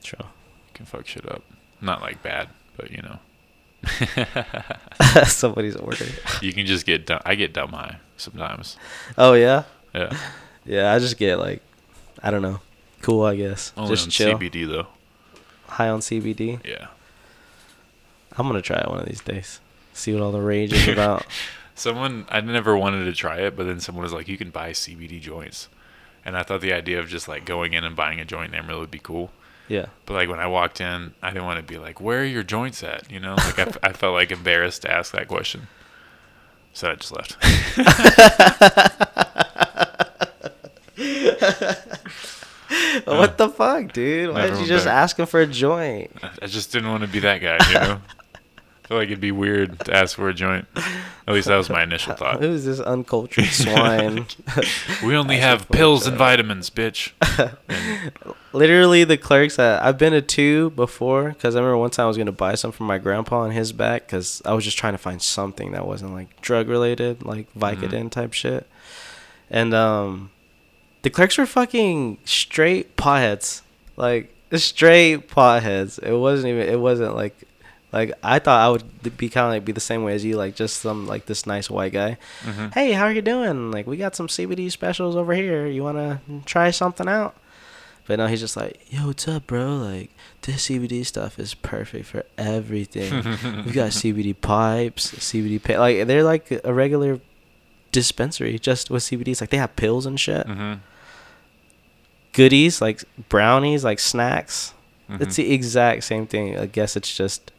[0.04, 0.20] true.
[0.22, 1.42] you can fuck shit up.
[1.82, 3.18] Not like bad, but you know,
[5.26, 6.06] Somebody's order.
[6.42, 7.22] you can just get dumb.
[7.26, 8.78] I get dumb high sometimes.
[9.18, 10.16] Oh yeah, Yeah,
[10.66, 10.94] yeah.
[10.94, 11.62] I just get like,
[12.22, 12.62] I don't know,
[13.02, 13.24] cool.
[13.26, 14.38] I guess only just on chill.
[14.40, 14.88] CBD though.
[15.68, 16.64] High on CBD.
[16.66, 16.88] Yeah.
[18.38, 19.60] I'm gonna try it one of these days.
[19.94, 21.26] See what all the rage is about.
[21.76, 24.72] Someone I never wanted to try it, but then someone was like, "You can buy
[24.72, 25.70] CBD joints,"
[26.24, 28.60] and I thought the idea of just like going in and buying a joint in
[28.60, 29.32] Amarillo would be cool.
[29.68, 29.88] Yeah.
[30.06, 32.44] But like when I walked in, I didn't want to be like, "Where are your
[32.44, 35.68] joints at?" You know, like I felt like embarrassed to ask that question,
[36.74, 37.38] so I just left.
[43.06, 43.34] what oh.
[43.38, 44.34] the fuck, dude?
[44.34, 44.94] Why did you just back.
[44.94, 46.12] ask him for a joint?
[46.22, 47.58] I- I just didn't want to be that guy.
[47.68, 48.23] You know, I
[48.94, 50.68] feel like it'd be weird to ask for a joint.
[51.28, 52.40] At least that was my initial thought.
[52.40, 54.28] Who's this uncultured swine?
[55.04, 57.12] We only have pills and vitamins, bitch.
[58.54, 61.30] Literally, the clerks that I've been to two before.
[61.30, 63.72] Because I remember one time I was gonna buy some for my grandpa on his
[63.72, 64.06] back.
[64.06, 68.12] Because I was just trying to find something that wasn't like drug related, like Vicodin
[68.12, 68.68] type shit.
[69.50, 70.30] And um,
[71.02, 73.62] the clerks were fucking straight potheads,
[73.98, 76.02] like straight potheads.
[76.04, 76.70] It wasn't even.
[76.70, 77.36] It wasn't like.
[77.94, 80.36] Like I thought I would be kind of like be the same way as you,
[80.36, 82.18] like just some like this nice white guy.
[82.44, 83.72] hmm Hey, how are you doing?
[83.72, 85.68] Like we got some CBD specials over here.
[85.68, 87.36] You wanna try something out?
[88.06, 89.78] But no, he's just like, yo, what's up, bro?
[89.78, 90.10] Like
[90.42, 93.14] this CBD stuff is perfect for everything.
[93.64, 97.22] We've got CBD pipes, CBD pa- like they're like a regular
[97.94, 99.40] dispensary just with CBDs.
[99.40, 100.74] Like they have pills and shit, hmm
[102.34, 104.74] goodies like brownies, like snacks.
[105.08, 106.58] hmm It's the exact same thing.
[106.58, 107.52] I guess it's just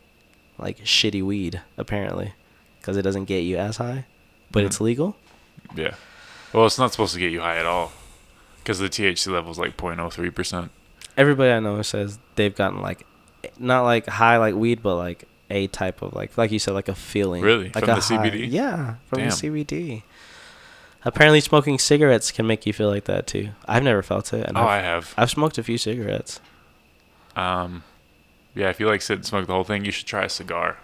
[0.59, 2.33] like shitty weed apparently,
[2.81, 4.07] because it doesn't get you as high,
[4.51, 4.67] but Mhm.
[4.67, 5.17] it's legal.
[5.75, 5.95] Yeah.
[6.53, 7.93] Well, it's not supposed to get you high at all,
[8.63, 10.71] because the THC level is like 0.03 percent.
[11.17, 13.07] Everybody I know says they've gotten like,
[13.59, 16.89] not like high like weed, but like a type of like, like you said, like
[16.89, 17.43] a feeling.
[17.43, 17.67] Really?
[17.75, 18.47] Like From a the high- CBD?
[18.51, 19.29] Yeah, from Damn.
[19.31, 20.03] the CBD.
[21.07, 23.51] Apparently, smoking cigarettes can make you feel like that too.
[23.69, 25.15] I've never felt it, and Oh, I've, I have.
[25.19, 26.41] I've smoked a few cigarettes.
[27.37, 27.83] Um,
[28.55, 28.69] yeah.
[28.71, 30.79] If you like sit and smoke the whole thing, you should try a cigar.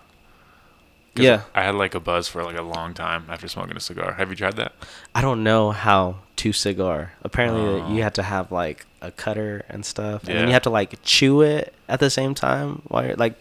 [1.17, 4.13] Yeah, I had like a buzz for like a long time after smoking a cigar.
[4.15, 4.73] Have you tried that?
[5.15, 7.13] I don't know how to cigar.
[7.23, 7.93] Apparently, Oh.
[7.93, 10.95] you have to have like a cutter and stuff, and then you have to like
[11.03, 13.35] chew it at the same time while you're like,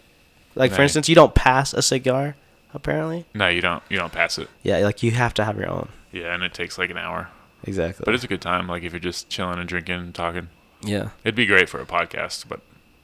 [0.56, 2.34] like for instance, you don't pass a cigar.
[2.74, 3.82] Apparently, No, you don't.
[3.88, 4.48] You don't pass it.
[4.62, 5.88] yeah, like you have to have your own.
[6.12, 7.28] Yeah, and it takes like an hour.
[7.64, 8.04] Exactly.
[8.04, 8.66] But it's a good time.
[8.68, 10.48] Like if you're just chilling and drinking and talking,
[10.82, 11.10] yeah.
[11.24, 12.44] it'd be great for a podcast.
[12.48, 12.60] But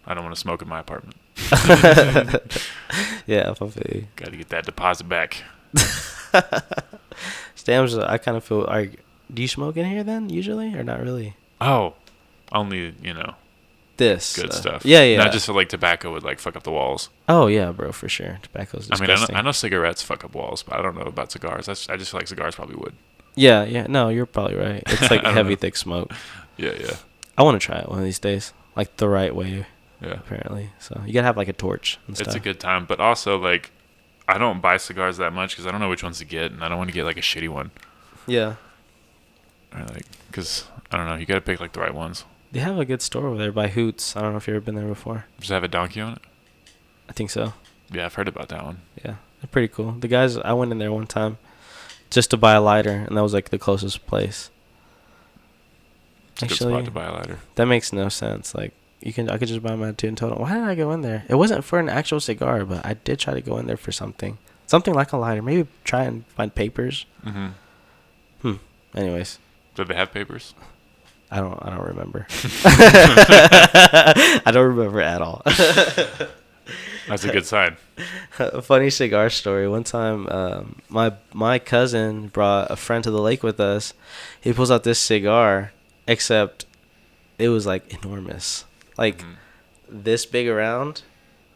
[0.06, 1.16] I don't want to smoke in my apartment.
[3.26, 4.04] yeah, feel.
[4.16, 5.42] Got to get that deposit back.
[7.56, 8.64] Stams, I kind of feel.
[8.64, 11.34] Are, do you smoke in here then, usually, or not really?
[11.60, 11.94] Oh,
[12.52, 13.34] only you know
[13.96, 14.84] This good uh, stuff.
[14.84, 15.18] Yeah, yeah.
[15.18, 17.08] Not just feel like tobacco would like fuck up the walls.
[17.28, 18.38] oh yeah, bro, for sure.
[18.42, 19.26] Tobacco's I mean, I know.
[19.34, 21.66] I know cigarettes fuck up walls, but I don't know about cigars.
[21.66, 22.94] That's, I just feel like cigars probably would.
[23.34, 23.86] Yeah, yeah.
[23.88, 24.82] No, you're probably right.
[24.86, 25.56] It's like heavy, know.
[25.56, 26.12] thick smoke.
[26.56, 26.96] Yeah, yeah,
[27.36, 29.66] I want to try it one of these days, like the right way,
[30.00, 30.14] yeah.
[30.14, 30.70] apparently.
[30.78, 32.28] So you gotta have like a torch and stuff.
[32.28, 33.70] It's a good time, but also like
[34.28, 36.62] I don't buy cigars that much because I don't know which ones to get, and
[36.64, 37.70] I don't want to get like a shitty one.
[38.26, 38.56] yeah.
[39.74, 42.24] Or like, because I don't know, you got to pick like the right ones.
[42.52, 44.16] They have a good store over there by Hoots.
[44.16, 45.26] I don't know if you've ever been there before.
[45.40, 46.18] Does it have a donkey on it?
[47.08, 47.52] I think so.
[47.92, 48.80] Yeah, I've heard about that one.
[49.04, 49.92] Yeah, they're pretty cool.
[49.92, 51.38] The guys, I went in there one time
[52.10, 54.50] just to buy a lighter, and that was like the closest place.
[56.34, 57.38] It's a good spot to buy a lighter.
[57.54, 58.54] that makes no sense.
[58.54, 58.72] Like
[59.06, 60.38] you can, I could just buy my two in total.
[60.38, 61.24] Why did I go in there?
[61.28, 63.92] It wasn't for an actual cigar, but I did try to go in there for
[63.92, 65.42] something, something like a lighter.
[65.42, 67.06] Maybe try and find papers.
[67.24, 67.48] Mm-hmm.
[68.94, 69.38] Anyways,
[69.74, 70.54] Did they have papers?
[71.30, 72.26] I don't, I don't remember.
[72.64, 75.42] I don't remember at all.
[77.08, 77.76] That's a good sign.
[78.38, 79.68] a funny cigar story.
[79.68, 83.94] One time, um, my my cousin brought a friend to the lake with us.
[84.40, 85.72] He pulls out this cigar,
[86.08, 86.66] except
[87.38, 88.64] it was like enormous,
[88.98, 89.36] like Mhm.
[89.88, 91.02] this big around,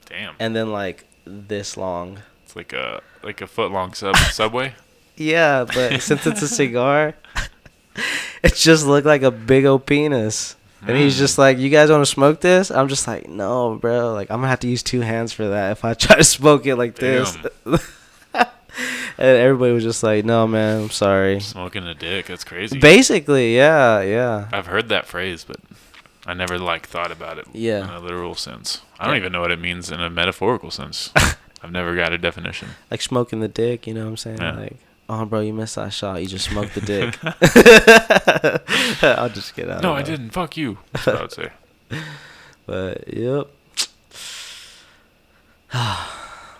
[0.06, 0.34] Damn.
[0.38, 2.20] and then like this long.
[2.44, 4.74] It's like a like a foot long sub subway.
[5.16, 7.14] Yeah, but since it's a cigar,
[8.42, 10.56] it just looked like a big old penis.
[10.86, 14.14] And he's just like, "You guys want to smoke this?" I'm just like, "No, bro.
[14.14, 16.64] Like, I'm gonna have to use two hands for that if I try to smoke
[16.64, 17.36] it like this."
[18.34, 18.48] and
[19.18, 20.84] everybody was just like, "No, man.
[20.84, 22.26] I'm sorry." Smoking a dick.
[22.26, 22.78] That's crazy.
[22.78, 24.48] Basically, yeah, yeah.
[24.52, 25.58] I've heard that phrase, but
[26.26, 27.84] I never like thought about it Yeah.
[27.84, 28.82] in a literal sense.
[28.98, 29.20] I don't Yeah.
[29.20, 31.10] even know what it means in a metaphorical sense.
[31.62, 32.68] I've never got a definition.
[32.90, 34.38] Like smoking the dick, you know what I'm saying?
[34.40, 34.52] Yeah.
[34.52, 34.76] Like,
[35.08, 36.20] oh, bro, you missed that shot.
[36.22, 37.18] You just smoked the dick.
[39.02, 39.82] I'll just get out.
[39.82, 40.30] No, I didn't.
[40.30, 40.78] Fuck you.
[40.92, 41.50] That's what I would say.
[42.66, 43.48] But yep.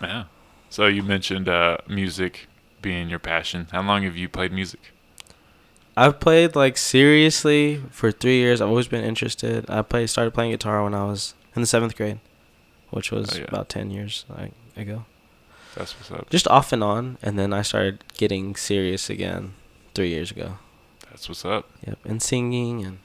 [0.01, 0.23] Yeah.
[0.69, 2.47] So you mentioned uh, music
[2.81, 3.67] being your passion.
[3.71, 4.79] How long have you played music?
[5.97, 8.61] I've played like seriously for three years.
[8.61, 9.69] I've always been interested.
[9.69, 12.19] I played started playing guitar when I was in the seventh grade,
[12.91, 13.45] which was Oh, yeah.
[13.47, 15.05] about ten years like, ago.
[15.75, 16.29] That's what's up.
[16.29, 19.53] Just off and on, and then I started getting serious again
[19.93, 20.57] three years ago.
[21.09, 21.69] That's what's up.
[21.85, 22.99] Yep, and singing and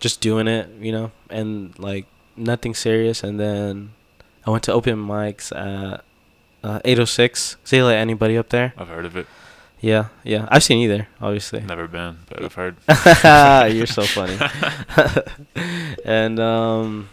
[0.00, 3.22] just doing it, you know, and like nothing serious.
[3.22, 3.92] And then
[4.46, 6.04] I went to open mics at
[6.62, 7.56] uh, 806.
[7.64, 8.74] See, like anybody up there?
[8.76, 9.26] I've heard of it.
[9.84, 10.48] Yeah, yeah.
[10.50, 11.60] I've seen either, obviously.
[11.60, 12.76] Never been, but I've heard.
[13.74, 14.38] You're so funny.
[16.06, 17.10] and um,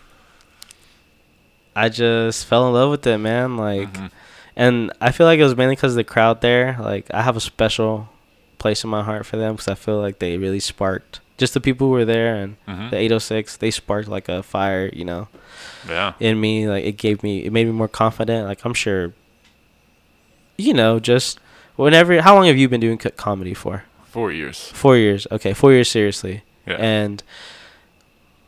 [1.76, 3.58] I just fell in love with it, man.
[3.58, 4.12] Like, Mhm.
[4.56, 6.78] and I feel like it was mainly because of the crowd there.
[6.80, 8.08] Like, I have a special
[8.58, 11.60] place in my heart for them because I feel like they really sparked just the
[11.60, 12.92] people who were there and Mhm.
[12.92, 13.58] the 806.
[13.58, 15.28] They sparked like a fire, you know,
[15.90, 16.14] Yeah.
[16.22, 16.70] in me.
[16.70, 18.48] Like, it gave me, it made me more confident.
[18.48, 19.12] Like, I'm sure,
[20.58, 21.40] you know, just
[21.76, 22.22] whenever.
[22.22, 23.84] How long have you been doing comedy for?
[24.06, 24.70] Four years.
[24.74, 25.26] Four years.
[25.32, 26.44] Okay, four years seriously.
[26.68, 26.76] Yeah.
[26.80, 27.24] And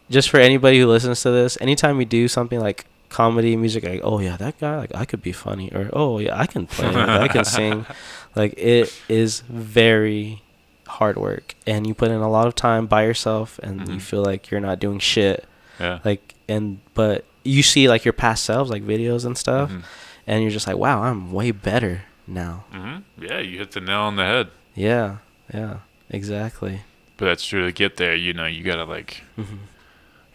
[0.09, 4.01] just for anybody who listens to this, anytime we do something like comedy music, like
[4.03, 6.87] oh yeah, that guy, like I could be funny, or oh yeah, I can play,
[6.93, 7.85] I can sing,
[8.35, 10.41] like it is very
[10.87, 14.01] hard work, and you put in a lot of time by yourself, and you Mhm.
[14.01, 15.45] feel like you're not doing shit,
[15.79, 15.99] yeah.
[16.03, 19.83] like and but you see like your past selves, like videos and stuff, Mhm.
[20.27, 22.65] and you're just like wow, I'm way better now.
[22.73, 23.03] Mhm.
[23.19, 24.47] Yeah, you hit the nail on the head.
[24.75, 25.17] Yeah,
[25.53, 25.77] yeah,
[26.09, 26.81] exactly.
[27.17, 27.65] But that's true.
[27.65, 29.57] To get there, you know, you gotta like hmm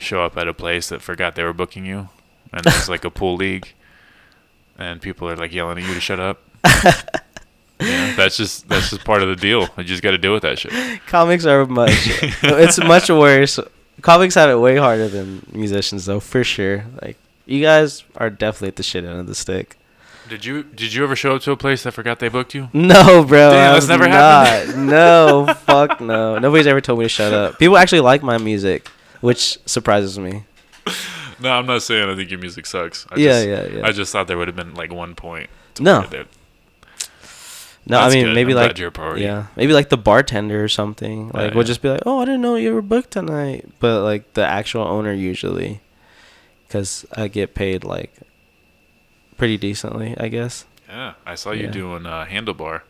[0.01, 2.09] show up at a place that forgot they were booking you,
[2.53, 3.72] and it's like a pool league,
[4.79, 6.40] and people are like yelling at you to shut up.
[7.81, 9.68] yeah, that's just that's just part of the deal.
[9.77, 10.72] You just got to deal with that shit.
[11.07, 11.90] Comics are much.
[12.42, 13.59] it's much worse.
[14.03, 16.85] Comics have it way harder than musicians, though, for sure.
[17.03, 19.77] Like you guys are definitely at the shit end of the stick.
[20.28, 22.68] Did you did you ever show up to a place that forgot they booked you?
[22.72, 23.50] No, bro.
[23.50, 24.46] Damn, that's never not.
[24.46, 24.86] happened.
[24.88, 26.38] no, fuck no.
[26.38, 27.58] Nobody's ever told me to shut up.
[27.58, 28.88] People actually like my music,
[29.20, 30.44] which surprises me.
[31.40, 33.06] No, I'm not saying I think your music sucks.
[33.12, 33.86] I Yeah, just, yeah, yeah.
[33.86, 35.48] I just thought there would have been like one point.
[35.76, 36.00] to No.
[36.00, 36.24] No,
[37.86, 38.34] That's I mean good.
[38.34, 39.22] maybe I'm like glad you're a priority.
[39.22, 41.26] yeah, maybe like the bartender or something.
[41.28, 41.62] Like Yeah, we'll yeah.
[41.68, 44.82] just be like, "Oh, I didn't know you were booked tonight," but like the actual
[44.82, 45.80] owner usually,
[46.66, 48.12] because I get paid like
[49.38, 50.66] pretty decently, I guess.
[50.88, 51.70] Yeah, I saw you Yeah.
[51.70, 52.83] doing uh, handlebar.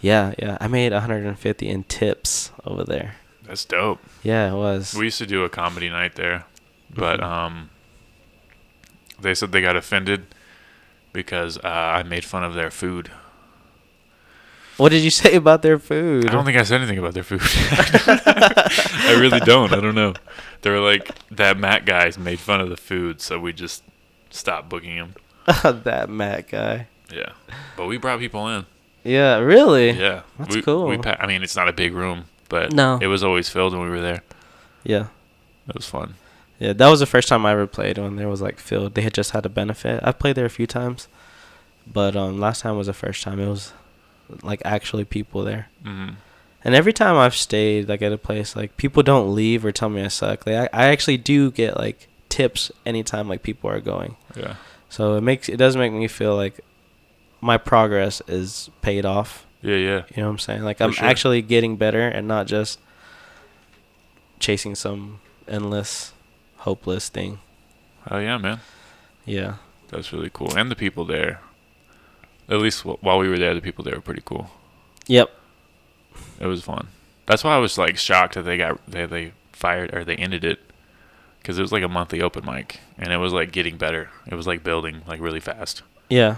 [0.00, 0.58] Yeah, yeah.
[0.60, 3.16] I made 150 in tips over there.
[3.46, 4.00] That's dope.
[4.22, 4.94] Yeah, it was.
[4.94, 6.44] We used to do a comedy night there,
[6.92, 7.24] but Mhm.
[7.24, 7.70] um,
[9.20, 10.26] they said they got offended
[11.12, 13.10] because uh, I made fun of their food.
[14.76, 16.28] what did you say about their food?
[16.28, 17.40] I don't think I said anything about their food.
[17.44, 19.72] I really don't.
[19.72, 20.14] I don't know.
[20.62, 23.84] They were like that Matt guy's made fun of the food, so we just
[24.30, 25.14] stopped booking him.
[25.84, 26.86] that Matt guy.
[27.12, 27.32] Yeah,
[27.76, 28.66] but we brought people in.
[29.04, 29.90] Yeah, really.
[29.90, 30.86] Yeah, That's we, cool.
[30.86, 32.98] We pa- I mean, it's not a big room, but No.
[33.02, 34.22] it was always filled when we were there.
[34.82, 35.08] Yeah.
[35.68, 36.14] It was fun.
[36.58, 38.94] Yeah, that was the first time I ever played when there was like filled.
[38.94, 40.00] They had just had a benefit.
[40.02, 41.08] I've played there a few times,
[41.86, 43.72] but um, last time was the first time it was
[44.42, 45.68] like actually people there.
[45.82, 46.10] hmm
[46.64, 49.90] And every time I've stayed like at a place, like people don't leave or tell
[49.90, 50.46] me I suck.
[50.46, 54.16] Like I, I actually do get like tips anytime like people are going.
[54.34, 54.54] Yeah.
[54.94, 56.60] So it makes it does make me feel like
[57.40, 59.44] my progress is paid off.
[59.60, 60.02] Yeah, yeah.
[60.14, 60.62] You know what I'm saying?
[60.62, 61.04] Like For I'm sure.
[61.04, 62.78] actually getting better and not just
[64.38, 66.12] chasing some endless,
[66.58, 67.40] hopeless thing.
[68.08, 68.60] Oh yeah, man.
[69.24, 69.56] Yeah.
[69.88, 70.56] That's really cool.
[70.56, 71.40] And the people there,
[72.48, 74.48] at least wh- while we were there, the people there were pretty cool.
[75.08, 75.28] Yep.
[76.38, 76.86] It was fun.
[77.26, 80.44] That's why I was like shocked that they got they they fired or they ended
[80.44, 80.60] it
[81.44, 84.08] because it was like a monthly open mic and it was like getting better.
[84.26, 85.82] It was like building like really fast.
[86.08, 86.36] Yeah.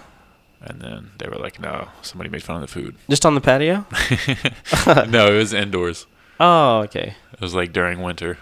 [0.61, 3.41] And then they were like, "No, somebody made fun of the food." Just on the
[3.41, 3.87] patio?
[5.09, 6.07] no, it was indoors.
[6.41, 7.15] Oh, okay.
[7.33, 8.39] It was like during winter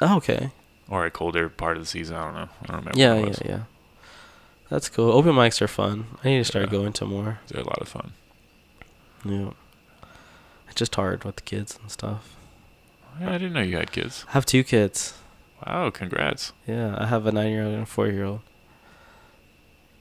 [0.00, 0.50] Oh, okay.
[0.88, 2.16] or a colder part of the season.
[2.16, 2.48] I don't know.
[2.62, 2.98] I don't remember.
[2.98, 3.42] Yeah, what it yeah, was.
[3.44, 3.60] yeah.
[4.70, 5.12] That's cool.
[5.12, 6.06] Open mics are fun.
[6.24, 6.70] I need to start Yeah.
[6.72, 7.38] going to more.
[7.48, 8.12] They're a lot of fun.
[9.24, 9.50] Yeah.
[10.66, 12.34] It's just hard with the kids and stuff.
[13.20, 14.24] Yeah, I didn't know you had kids.
[14.28, 15.14] I have two kids.
[15.66, 16.52] Wow, congrats.
[16.66, 18.40] Yeah, I have a nine year old and a four year old.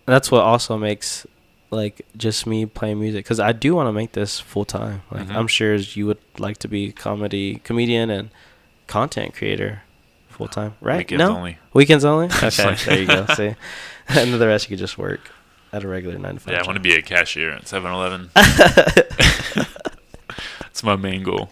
[0.05, 1.25] That's what also makes
[1.71, 5.01] like just me playing music because I do want to make this full time.
[5.11, 5.35] Like Mhm.
[5.35, 8.29] I'm sure you would like to be comedy comedian and
[8.87, 9.81] content creator
[10.29, 10.97] full time, right?
[10.99, 11.57] Weekends no only.
[11.73, 12.27] weekends only.
[12.43, 13.25] Okay, there you go.
[13.35, 13.55] See,
[14.07, 15.31] and then the rest you could just work
[15.73, 16.53] at a regular nine to five.
[16.53, 18.29] Yeah, I want to be a cashier at 7-Eleven.
[20.61, 21.49] That's my main goal.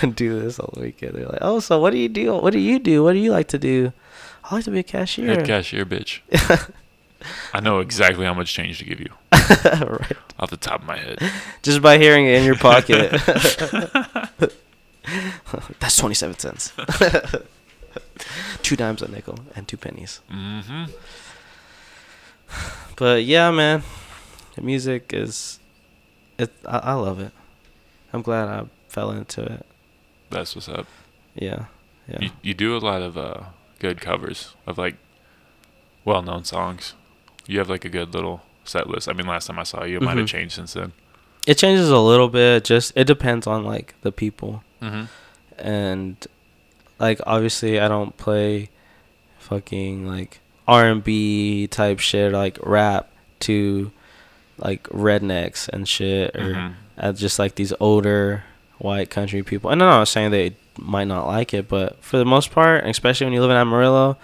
[0.14, 1.14] do this all weekend.
[1.14, 2.34] They're like, oh, so what do you do?
[2.36, 3.02] What do you do?
[3.02, 3.92] What do you like to do?
[4.44, 5.26] I like to be a cashier.
[5.26, 6.20] Head cashier, bitch.
[7.52, 10.16] I know exactly how much change to give you right.
[10.38, 11.18] off the top of my head.
[11.62, 13.10] Just by hearing it in your pocket.
[15.80, 16.72] That's 27 cents.
[18.62, 20.20] two dimes a nickel and two pennies.
[20.30, 20.84] hmm
[22.96, 23.82] But yeah, man,
[24.54, 25.58] the music is,
[26.38, 26.52] it.
[26.66, 27.32] I, I love it.
[28.12, 29.66] I'm glad I fell into it.
[30.30, 30.86] That's what's up.
[31.34, 31.66] Yeah,
[32.08, 32.18] Yeah.
[32.20, 33.40] You, you do a lot of uh,
[33.78, 34.96] good covers of like
[36.04, 36.94] well-known songs.
[37.46, 39.08] You have like a good little set list.
[39.08, 40.28] I mean, last time I saw you, it might have Mhm.
[40.28, 40.92] changed since then.
[41.46, 42.64] It changes a little bit.
[42.64, 44.62] Just it depends on like the people.
[44.82, 45.04] Mm-hmm.
[45.58, 46.24] and
[47.00, 48.70] like obviously I don't play
[49.40, 53.10] fucking like R and B type shit like rap
[53.40, 53.90] to
[54.56, 56.74] like rednecks and shit or Mhm.
[56.96, 58.44] uh, just like these older
[58.78, 59.70] white country people.
[59.70, 63.26] And I'm not saying they might not like it, but for the most part, especially
[63.26, 64.16] when you live in Amarillo,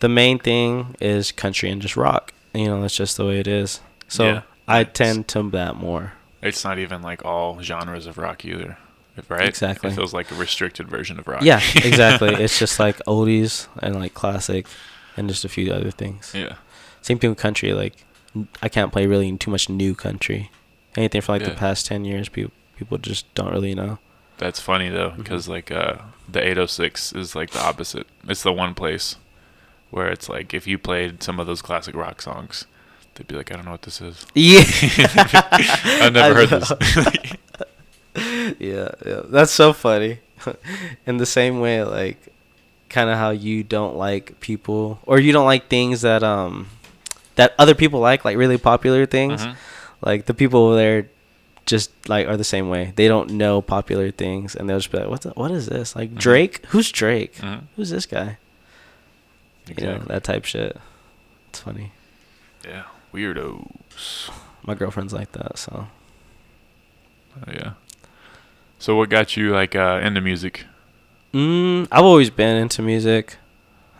[0.00, 2.32] the main thing is country and just rock.
[2.52, 3.80] You know, that's just the way it is.
[4.08, 4.42] So Yeah.
[4.66, 6.12] I tend to that more.
[6.42, 8.76] It's not even like all genres of rock either,
[9.28, 9.48] right?
[9.48, 9.90] Exactly.
[9.90, 11.42] It feels like a restricted version of rock.
[11.42, 12.34] Yeah, exactly.
[12.34, 14.66] it's just like oldies and like classic
[15.16, 16.32] and just a few other things.
[16.34, 16.54] yeah.
[17.02, 17.72] Same thing with country.
[17.74, 18.04] Like,
[18.62, 20.50] I can't play really too much new country.
[20.96, 21.50] Anything for like Yeah.
[21.50, 23.98] the past ten years, people people just don't really know.
[24.38, 25.22] That's funny though, Mm-hmm.
[25.22, 25.96] because like uh,
[26.28, 28.06] the 806 is like the opposite.
[28.28, 29.16] It's the one place
[29.90, 32.66] where it's like if you played some of those classic rock songs,
[33.14, 34.26] they'd be like, I don't know what this is.
[34.34, 34.62] Yeah,
[36.02, 36.72] I've never heard this.
[38.58, 39.20] yeah, yeah.
[39.26, 40.18] That's so funny.
[41.06, 42.18] In the same way, like,
[42.90, 46.68] kind of how you don't like people, or you don't like things that um
[47.36, 49.44] that other people like, like really popular things.
[49.46, 49.56] Mhm.
[50.02, 51.08] Like the people over there
[51.66, 52.92] just like are the same way.
[52.96, 55.96] They don't know popular things and they'll just be like, What the, what is this?
[55.96, 56.18] Like Mhm.
[56.18, 56.64] Drake?
[56.68, 57.36] Who's Drake?
[57.36, 57.62] Mhm.
[57.76, 58.38] Who's this guy?
[59.66, 60.14] You know, Exactly.
[60.14, 60.76] that type shit.
[61.48, 61.92] It's funny.
[62.66, 62.82] Yeah.
[63.14, 64.30] Weirdos.
[64.66, 65.86] My girlfriend's like that, so
[67.46, 67.72] Oh, yeah.
[68.78, 70.66] So what got you like uh, into music?
[71.32, 73.36] Mm, I've always been into music.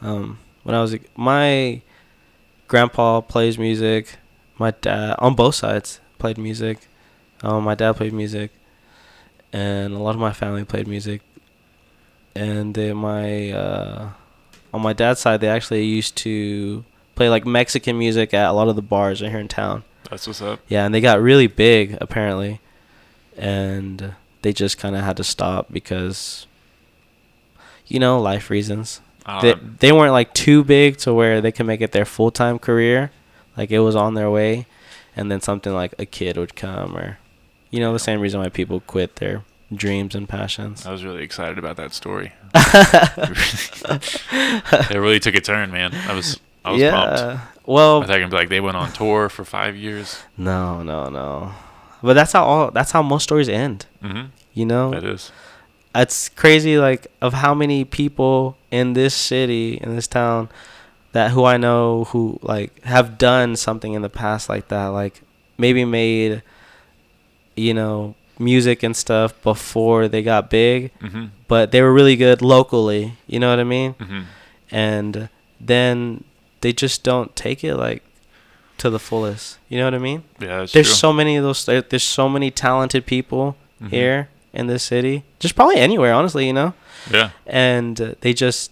[0.00, 1.80] Um, when I was a, my
[2.68, 4.16] grandpa plays music.
[4.58, 6.86] My dad on both sides played music.
[7.44, 8.50] Um, my dad played music,
[9.52, 11.20] and a lot of my family played music.
[12.34, 14.08] And then my uh,
[14.72, 16.84] on my dad's side, they actually used to
[17.14, 19.84] play like Mexican music at a lot of the bars right here in town.
[20.10, 20.60] That's what's up.
[20.68, 22.60] Yeah, and they got really big apparently,
[23.36, 26.46] and they just kind of had to stop because,
[27.86, 29.00] you know, life reasons.
[29.26, 32.30] Uh, they they weren't like too big to where they could make it their full
[32.30, 33.10] time career,
[33.56, 34.66] like it was on their way,
[35.16, 37.18] and then something like a kid would come or,
[37.74, 39.42] you know, the same reason why people quit their
[39.74, 40.86] dreams and passions.
[40.86, 42.32] I was really excited about that story.
[44.90, 45.92] it really took a turn, man.
[45.94, 47.18] I was I was pumped.
[47.18, 47.40] yeah.
[47.66, 50.22] Well, I thought you'd be like they went on tour for five years.
[50.36, 51.52] no, no, no.
[52.02, 53.86] But that's how all that's how most stories end.
[54.02, 54.26] Mm-hmm.
[54.52, 55.32] You know, That is.
[55.94, 60.48] it's crazy like of how many people in this city in this town
[61.12, 65.22] that who I know who like have done something in the past like that like
[65.58, 66.42] maybe made
[67.56, 71.26] you know music and stuff before they got big Mm-hmm.
[71.48, 74.22] but they were really good locally you know what I mean Mm-hmm.
[74.70, 75.28] and
[75.60, 76.24] then
[76.60, 78.02] they just don't take it like
[78.78, 80.84] to the fullest you know what I mean Yeah, there's true.
[80.84, 83.90] so many of those there's so many talented people Mhm.
[83.90, 86.74] here in this city just probably anywhere honestly you know
[87.10, 87.30] Yeah.
[87.46, 88.70] and uh, they just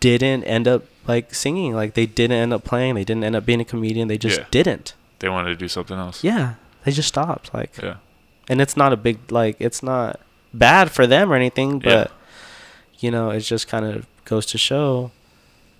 [0.00, 3.44] didn't end up like singing like they didn't end up playing they didn't end up
[3.46, 4.46] being a comedian they just Yeah.
[4.50, 6.22] didn't They wanted to do something else.
[6.24, 6.54] yeah
[6.84, 7.96] they just stopped like Yeah.
[8.52, 10.20] And it's not a big like it's not
[10.52, 12.06] bad for them or anything but Yeah.
[13.02, 15.10] you know it just kind of goes to show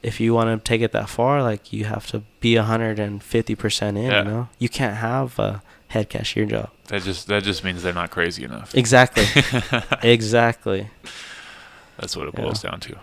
[0.03, 3.97] if you want to take it that far like you have to be 150% in
[3.97, 4.19] Yeah.
[4.19, 5.63] you know you can't have a
[5.95, 8.75] head cashier job That just that just means they're not crazy enough.
[8.75, 9.27] exactly
[10.17, 10.89] exactly
[11.99, 12.45] That's what it Yeah.
[12.45, 12.97] boils down to.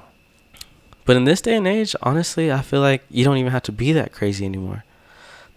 [1.06, 3.72] But in this day and age, honestly, I feel like you don't even have to
[3.72, 4.84] be that crazy anymore,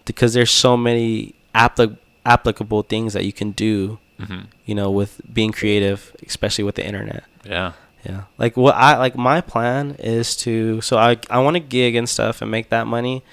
[0.05, 3.99] because there's so many appli- applicable things that you can do.
[4.19, 4.41] Mm-hmm.
[4.65, 7.23] You know, with being creative, especially with the internet.
[7.43, 7.73] Yeah.
[8.05, 8.23] Yeah.
[8.37, 12.07] Like what I like my plan is to so I I want to gig and
[12.07, 13.23] stuff and make that money.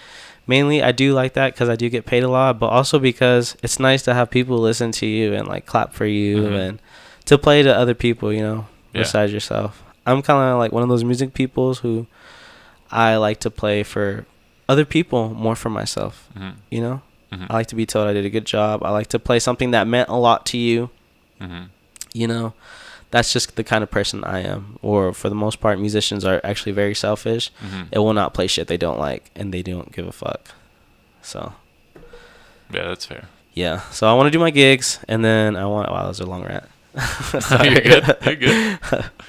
[0.46, 3.56] Mainly I do like that cuz I do get paid a lot, but also because
[3.62, 6.58] it's nice to have people listen to you and like clap for you Mhm.
[6.68, 6.78] and
[7.26, 9.02] to play to other people, you know, Yeah.
[9.02, 9.82] besides yourself.
[10.06, 12.06] I'm kind of like one of those music peoples who
[12.90, 14.24] I like to play for
[14.68, 16.50] other people more for myself, Mm-hmm.
[16.70, 17.02] you know?
[17.32, 17.46] Mm-hmm.
[17.48, 18.82] I like to be told I did a good job.
[18.82, 20.90] I like to play something that meant a lot to you
[21.40, 21.64] mm-hmm.
[22.12, 22.52] you know
[23.12, 26.40] that's just the kind of person i am or for the most part musicians are
[26.44, 27.82] actually very selfish Mm-hmm.
[27.92, 30.42] it will not play shit they don't like and they don't give a fuck
[31.22, 31.52] so
[32.72, 33.28] Yeah, that's fair.
[33.54, 36.20] yeah so i want to do my gigs and then i want wow that was
[36.20, 36.64] a long rant
[37.62, 38.16] You're good.
[38.26, 38.78] You're good.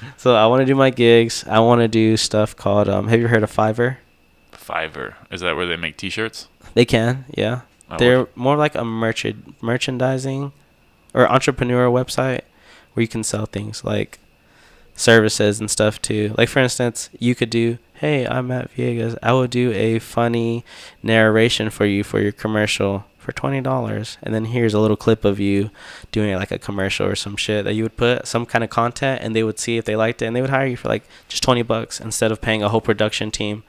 [0.16, 3.20] so i want to do my gigs i want to do stuff called um have
[3.20, 3.96] you heard of fiverr
[4.52, 5.14] Fiverr.
[5.30, 6.48] Is that where they make T-shirts?
[6.74, 7.62] they can yeah
[7.98, 10.52] They're more like a merchant merchandising
[11.14, 12.42] or entrepreneur website
[12.94, 14.18] where you can sell things like
[14.94, 16.34] services and stuff too.
[16.36, 19.16] Like for instance, you could do, "Hey, I'm Matt Viegas.
[19.22, 20.64] I will do a funny
[21.02, 25.24] narration for you for your commercial for twenty dollars, and then here's a little clip
[25.24, 25.70] of you
[26.10, 29.22] doing like a commercial or some shit that you would put some kind of content,
[29.22, 31.04] and they would see if they liked it, and they would hire you for like
[31.28, 33.62] just twenty bucks instead of paying a whole production team,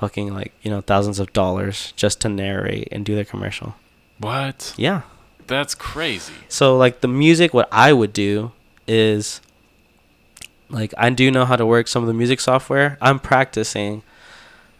[0.00, 3.74] fucking like you know thousands of dollars just to narrate and do their commercial.
[4.18, 4.74] What?
[4.76, 5.02] Yeah.
[5.46, 6.34] That's crazy.
[6.48, 8.52] So like the music, what I would do
[8.86, 9.40] is
[10.70, 12.98] like I do know how to work some of the music software.
[13.00, 14.02] I'm practicing.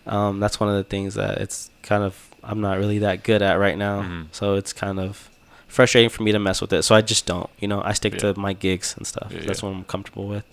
[0.07, 3.43] Um, that's one of the things that it's kind of I'm not really that good
[3.43, 4.03] at right now.
[4.03, 4.27] Mhm.
[4.33, 5.29] So it's kind of
[5.67, 6.83] frustrating for me to mess with it.
[6.83, 7.49] So I just don't.
[7.59, 8.33] You know, I stick Yeah.
[8.33, 9.31] to my gigs and stuff.
[9.33, 9.69] Yeah, that's yeah.
[9.69, 10.45] what I'm comfortable with.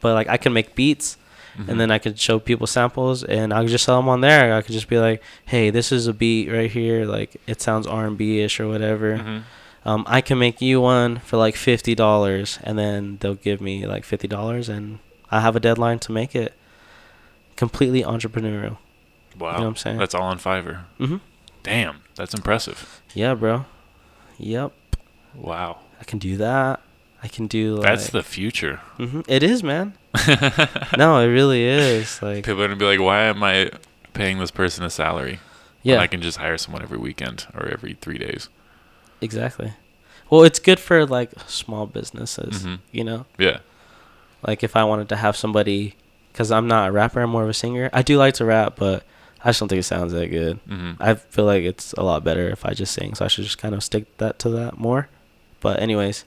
[0.00, 1.16] But like I can make beats.
[1.58, 1.68] Mhm.
[1.68, 4.54] And then I could show people samples, and I could just sell them on there.
[4.54, 7.04] I could just be like, "Hey, this is a beat right here.
[7.04, 9.42] Like it sounds R and B ish or whatever." Mhm.
[9.84, 13.84] um, I can make you one for like fifty dollars, and then they'll give me
[13.86, 14.98] like fifty dollars, and
[15.30, 16.54] I have a deadline to make it.
[17.56, 18.78] Completely entrepreneurial.
[19.38, 19.52] Wow.
[19.52, 19.98] You know what I'm saying?
[19.98, 20.84] That's all on Fiverr.
[21.00, 21.20] Mhm.
[21.62, 23.00] Damn, that's impressive.
[23.14, 23.66] Yeah, bro.
[24.38, 24.72] Yep.
[25.34, 25.78] Wow.
[26.00, 26.80] I can do that.
[27.22, 27.76] I can do.
[27.76, 28.80] Like, That's the future.
[28.96, 29.94] hmm It is, man.
[30.98, 32.20] no, it really is.
[32.22, 33.70] Like, People are gonna be like, why am I
[34.12, 35.40] paying this person a salary?
[35.82, 38.48] yeah, When I can just hire someone every weekend or every three days.
[39.20, 39.72] exactly.
[40.30, 42.64] Well, it's good for like small businesses.
[42.64, 42.78] Mhm.
[42.90, 43.58] You know, Yeah.
[44.46, 45.94] like if I wanted to have somebody,
[46.32, 47.90] because I'm not a rapper, I'm more of a singer.
[47.92, 49.04] I do like to rap, but
[49.44, 50.58] I just don't think it sounds that good.
[50.68, 53.44] hmm I feel like it's a lot better if I just sing, so I should
[53.44, 55.08] just kind of stick that to that more.
[55.60, 56.24] But anyways,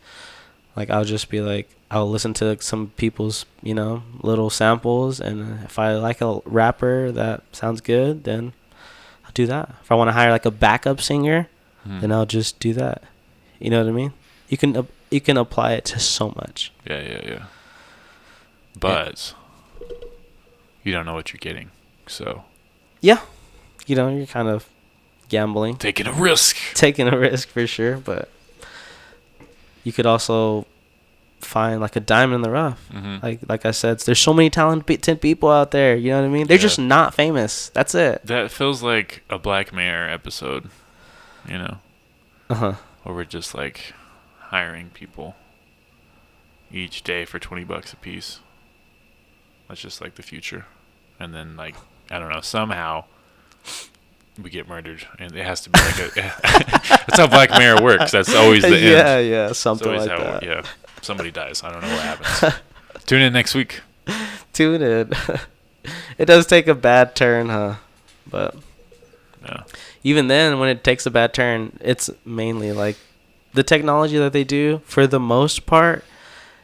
[0.75, 5.63] like I'll just be like I'll listen to some people's you know little samples, and
[5.65, 8.53] if I like a rapper that sounds good, then
[9.25, 9.75] I'll do that.
[9.83, 11.47] If I want to hire like a backup singer,
[11.83, 11.99] Hmm.
[11.99, 13.03] then I'll just do that.
[13.59, 14.13] You know what I mean?
[14.49, 16.71] You can you can apply it to so much.
[16.89, 17.45] Yeah, yeah, yeah.
[18.79, 19.33] But
[20.83, 21.71] you don't know what you're getting,
[22.07, 22.43] so
[23.01, 23.21] Yeah,
[23.85, 24.67] you know you're kind of
[25.29, 25.77] gambling.
[25.77, 26.57] taking a risk.
[26.73, 28.29] taking a risk for sure, but
[29.85, 30.65] you could also
[31.39, 32.85] find like a diamond in the rough.
[32.89, 35.95] hmm Like like I said, there's so many talented people out there.
[35.95, 36.47] You know what I mean?
[36.47, 36.61] They're Yeah.
[36.63, 37.69] just not famous.
[37.69, 38.25] That's it.
[38.25, 40.69] That feels like a Black Mirror episode,
[41.47, 41.77] you know,
[42.49, 42.73] Uh huh.
[43.03, 43.93] where we're just like
[44.49, 45.35] hiring people
[46.71, 48.39] each day for 20 bucks a piece.
[49.67, 50.65] That's just like the future.
[51.19, 51.75] And then like
[52.09, 53.05] I don't know, somehow
[54.41, 56.33] we get murdered and it has to be like a
[57.07, 58.11] That's how Black Mirror works.
[58.11, 59.29] That's always the yeah, end.
[59.29, 60.43] yeah, It's something like how that.
[60.43, 60.63] yeah.
[61.01, 61.63] Somebody dies.
[61.63, 62.53] I don't know what happens.
[63.05, 63.81] Tune in next week.
[64.53, 65.11] Tune in.
[66.17, 67.75] it does take a bad turn, huh?
[68.29, 68.55] But
[69.43, 69.63] Yeah.
[70.03, 72.97] even then, when it takes a bad turn, it's mainly like
[73.53, 76.03] the technology that they do, for the most part,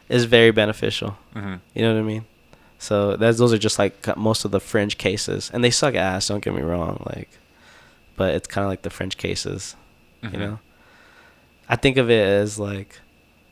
[0.10, 1.18] is very beneficial.
[1.34, 2.26] hmm You know what I mean?
[2.80, 6.28] So that's those are just like most of the fringe cases, and they suck ass.
[6.28, 7.30] Don't get me wrong, like,
[8.22, 9.76] but it's kind of like the French cases,
[10.24, 10.34] Mhm.
[10.34, 10.60] you know.
[11.68, 13.00] I think of it as like,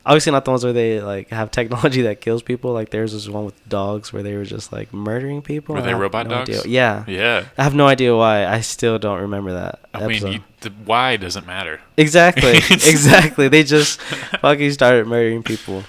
[0.06, 2.72] obviously not the ones where they like have technology that kills people.
[2.80, 5.76] Like there's this one with dogs where they were just like murdering people.
[5.76, 6.68] Were they robot no idea- dogs?
[6.68, 7.04] Yeah.
[7.08, 7.46] Yeah.
[7.58, 8.46] I have no idea why.
[8.46, 9.80] I still don't remember that.
[9.94, 11.80] I mean, you, the why doesn't matter.
[11.98, 12.58] Exactly.
[12.94, 13.48] Exactly.
[13.48, 14.00] They just
[14.42, 15.84] fucking started murdering people.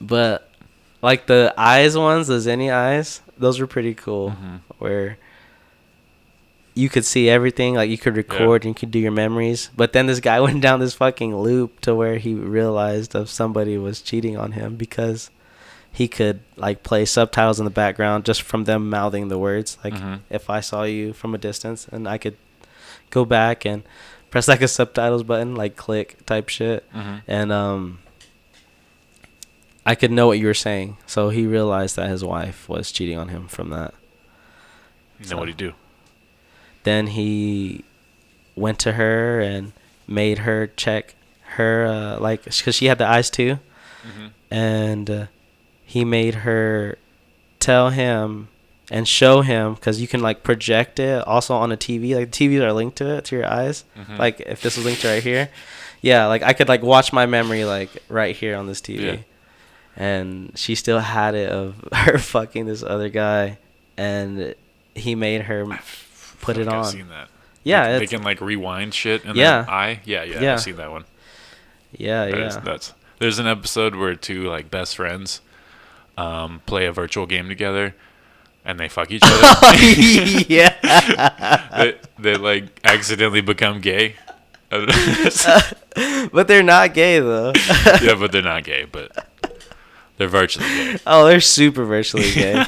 [0.00, 0.48] But
[1.02, 4.30] like the eyes ones, the Zenny eyes, those were pretty cool.
[4.30, 4.60] Mhm.
[4.78, 5.18] Where
[6.80, 9.70] you could see everything, like you could record and you could do your memories.
[9.76, 13.76] But then this guy went down this fucking loop to where he realized if somebody
[13.76, 15.30] was cheating on him because
[15.92, 19.76] he could like play subtitles in the background just from them mouthing the words.
[19.84, 20.20] Like Mhm.
[20.30, 22.36] if I saw you from a distance and I could
[23.10, 23.82] go back and
[24.30, 27.22] press like a subtitles button, like click type shit, Mhm.
[27.26, 27.98] and um,
[29.84, 30.96] I could know what you were saying.
[31.06, 33.92] So he realized that his wife was cheating on him from that.
[35.18, 35.72] Then what do you do?
[36.84, 37.84] Then he
[38.56, 39.72] went to her and
[40.08, 41.14] made her check
[41.56, 43.58] her uh, like because she had the eyes too,
[44.06, 44.26] Mm-hmm.
[44.50, 45.26] and uh,
[45.84, 46.96] he made her
[47.58, 48.48] tell him
[48.90, 52.14] and show him because you can like project it also on a TV.
[52.16, 53.84] Like TVs are linked to it to your eyes.
[53.96, 54.18] Mhm.
[54.18, 55.50] Like if this was linked to right here,
[56.00, 59.00] yeah, like I could like watch my memory like right here on this TV.
[59.02, 59.16] Yeah.
[59.96, 63.58] And she still had it of her fucking this other guy,
[63.98, 64.54] and
[64.94, 65.66] he made her
[66.40, 66.92] put I it think I've on.
[66.92, 67.28] seen that.
[67.62, 69.64] Yeah, They, they can like rewind shit in Yeah.
[69.68, 70.00] eye.
[70.04, 70.52] Yeah, yeah, Yeah.
[70.54, 71.04] I've seen that one.
[71.96, 72.46] Yeah, That yeah.
[72.46, 72.94] is nuts.
[73.18, 75.40] There's an episode where two like best friends
[76.16, 77.94] um, play a virtual game together,
[78.64, 79.76] and they fuck each other.
[80.48, 81.68] yeah.
[81.76, 84.16] they, they like accidentally become gay.
[84.70, 87.52] but they're not gay though.
[88.02, 88.84] yeah, but they're not gay.
[88.90, 89.26] But
[90.16, 90.98] They're virtually gay.
[91.06, 92.64] Oh, they're super virtually gay.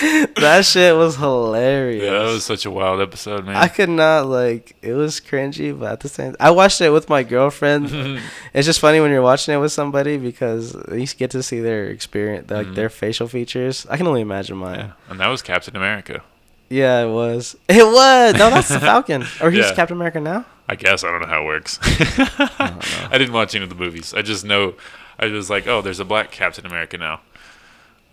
[0.36, 2.02] that shit was hilarious.
[2.04, 3.56] Yeah, that was such a wild episode, man.
[3.56, 7.08] I could not like it was cringy, but at the same I watched it with
[7.08, 7.90] my girlfriend.
[8.54, 11.86] it's just funny when you're watching it with somebody because you get to see their
[11.86, 12.74] experience, like Mhm.
[12.74, 13.86] their facial features.
[13.90, 14.78] I can only imagine mine.
[14.78, 14.92] yeah.
[15.10, 16.22] And that was Captain America.
[16.70, 17.56] Yeah, it was.
[17.68, 18.34] It was.
[18.34, 19.24] No, that's the Falcon.
[19.40, 19.74] Or he's Yeah.
[19.74, 20.44] Captain America now?
[20.68, 21.78] I guess I don't know how it works.
[21.82, 24.14] I didn't watch any of the movies.
[24.14, 24.74] I just know
[25.18, 27.20] I was like, oh, there's a black Captain America now,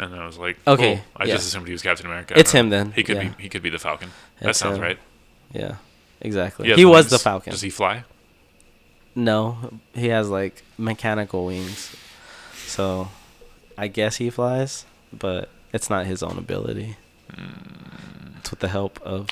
[0.02, 1.04] and I was like, Okay, cool.
[1.16, 1.36] I yeah.
[1.36, 2.34] just assumed he was Captain America.
[2.38, 3.30] It's him then, He could yeah.
[3.30, 3.44] be.
[3.44, 4.10] He could be the Falcon.
[4.42, 4.84] that sounds him.
[4.84, 5.00] right.
[5.54, 5.76] Yeah.
[6.20, 6.68] Exactly.
[6.70, 7.18] has He was the.
[7.20, 7.52] Falcon.
[7.52, 8.04] Does he fly?
[9.16, 11.96] No, he has like mechanical wings.
[12.68, 13.10] So
[13.78, 16.96] I guess he flies, but it's not his own ability.
[18.38, 19.28] It's with the help of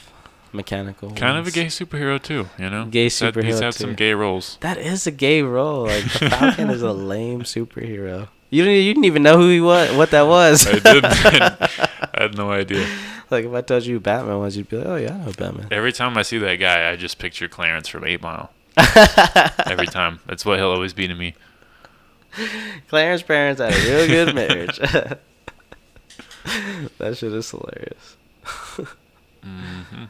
[0.51, 1.11] mechanical.
[1.11, 2.49] Kind of a gay superhero too.
[2.57, 4.57] You know, Gay He's had- He's superhero had some gay roles.
[4.61, 5.83] That is a gay role.
[5.85, 8.27] Like the Falcon is a lame superhero.
[8.49, 8.83] You didn't.
[8.83, 9.95] You didn't even know who he was.
[9.95, 10.65] What that was.
[10.67, 11.05] I didn't.
[11.05, 12.87] I had no idea.
[13.29, 15.31] like if I told you who Batman was, you'd be like, oh yeah, I know
[15.33, 15.67] Batman.
[15.71, 18.51] Every time I see that guy, I just picture Clarence from Eight Mile.
[19.65, 20.19] Every time.
[20.25, 21.35] That's what he'll always be to me.
[22.87, 24.77] Clarence's parents had a real good marriage.
[24.79, 25.19] that
[27.17, 28.17] shit is hilarious.
[29.43, 30.05] hmm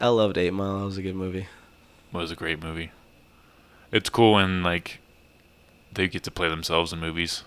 [0.00, 0.78] I loved Eight Mile.
[0.80, 1.48] That was a good movie.
[2.12, 2.90] Was a great movie.
[3.92, 5.00] It's cool when like
[5.98, 7.42] they get to play themselves in movies.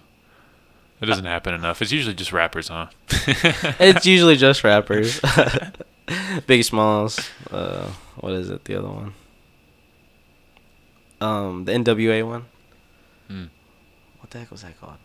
[1.00, 1.82] It doesn't happen enough.
[1.82, 2.88] It's usually just rappers, huh?
[3.80, 5.22] it's usually just rappers.
[6.48, 7.30] Big Smalls.
[7.50, 7.90] Uh,
[8.20, 8.66] what is it?
[8.66, 9.14] The other one.
[11.22, 12.46] Um, the NWA one.
[13.30, 13.46] Hmm.
[14.20, 14.98] What the heck was that called?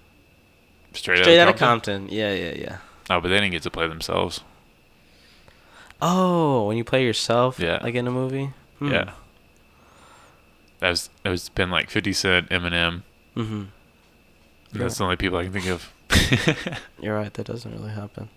[0.92, 2.01] Straight, Straight out of Compton.
[2.01, 2.16] Compton.
[2.16, 2.78] Yeah, yeah, yeah.
[3.09, 4.40] Oh, but they didn't get to play themselves.
[6.03, 7.78] Oh, when you play yourself, Yeah.
[7.80, 8.51] like in a movie.
[8.80, 8.90] Hmm.
[8.90, 9.12] Yeah.
[10.82, 13.03] was there's been like 50 Cent, Eminem.
[13.37, 13.64] Mm-hmm.
[14.72, 15.93] That's the only people I can think of.
[17.01, 17.32] You're right.
[17.34, 18.28] That doesn't really happen.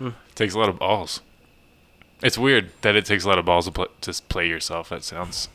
[0.00, 1.20] it takes a lot of balls.
[2.22, 4.88] It's weird that it takes a lot of balls to pl- just play yourself.
[4.90, 5.48] That sounds,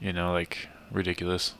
[0.00, 1.54] you know, like ridiculous.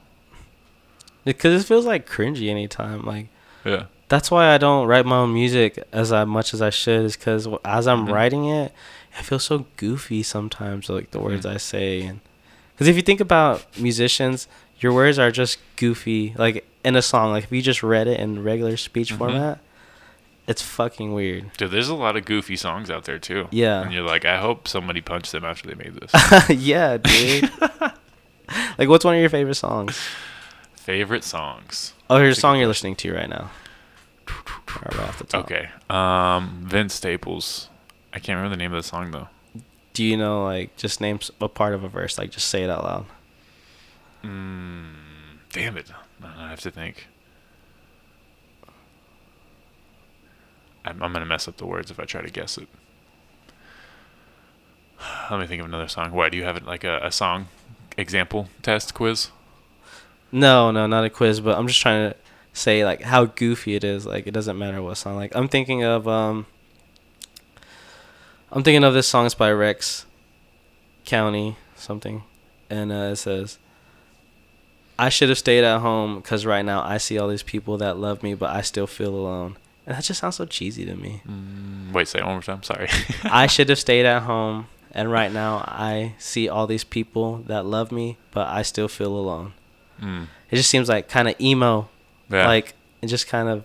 [1.25, 3.03] Because it feels like cringy anytime.
[3.05, 3.29] Like
[3.65, 3.85] Yeah.
[4.09, 7.05] that's why I don't write my own music as I, much as I should.
[7.07, 8.13] Is because as I'm Mhm.
[8.13, 8.73] writing it,
[9.19, 10.89] I feel so goofy sometimes.
[10.91, 11.55] Like the words Mhm.
[11.55, 12.21] I say, and
[12.75, 14.47] because if you think about musicians,
[14.85, 16.35] your words are just goofy.
[16.37, 19.17] Like in a song, like if you just read it in regular speech Mhm.
[19.19, 19.59] format,
[20.47, 21.51] it's fucking weird.
[21.57, 23.49] Dude, there's a lot of goofy songs out there too.
[23.51, 23.81] Yeah.
[23.81, 26.13] And you're like, I hope somebody punched them after they made this.
[26.51, 27.51] yeah, dude.
[28.79, 29.99] like, what's one of your favorite songs?
[30.75, 31.95] Favorite songs.
[32.11, 33.51] Oh, here's a song you're listening to right now.
[34.83, 35.45] Right off the top.
[35.45, 35.71] Okay.
[35.89, 37.71] Um, Vince Staples.
[38.13, 39.29] I can't remember the name of the song though.
[39.95, 42.19] Do you know like just name a part of a verse?
[42.19, 43.07] Like just say it out loud.
[44.25, 44.95] Mm,
[45.53, 45.91] damn it.
[46.23, 47.09] I have to think.
[50.85, 52.69] I'm, I'm gonna mess up the words if I try to guess it.
[55.31, 56.13] Let me think of another song.
[56.13, 57.49] Why do you have it like a, a song
[57.97, 59.29] example test quiz?
[60.33, 62.17] No, no, not a quiz, but I'm just trying to
[62.53, 64.07] say like how goofy it is.
[64.07, 65.17] Like it doesn't matter what song.
[65.17, 66.47] Like I'm thinking of um
[68.51, 69.27] I'm thinking of this song.
[69.27, 70.07] It's by Rex
[71.05, 72.23] County something,
[72.71, 73.59] and uh, it says,
[74.99, 77.97] "I should have stayed at home because right now I see all these people that
[77.99, 81.21] love me, but I still feel alone." And that just sounds so cheesy to me.
[81.29, 82.63] Mm, wait, say it one more time.
[82.63, 82.89] Sorry.
[83.25, 87.67] I should have stayed at home, and right now I see all these people that
[87.67, 89.53] love me, but I still feel alone.
[90.03, 91.89] Mm, It just seems like kind of emo,
[92.31, 92.47] yeah.
[92.47, 92.73] like
[93.03, 93.65] it just kind of,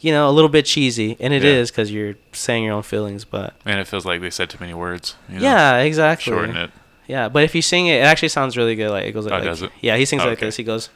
[0.00, 1.50] you know, a little bit cheesy, and it Yeah.
[1.50, 3.24] is because you're saying your own feelings.
[3.26, 5.16] But and it feels like they said too many words.
[5.28, 5.42] You know?
[5.42, 6.32] yeah, exactly.
[6.32, 6.70] Shorten it.
[7.08, 8.90] Yeah, but if you sing it, it actually sounds really good.
[8.90, 9.72] Like it goes like, Oh, like- does it?
[9.80, 10.46] yeah, he sings like Okay.
[10.46, 10.56] this.
[10.56, 10.90] He goes,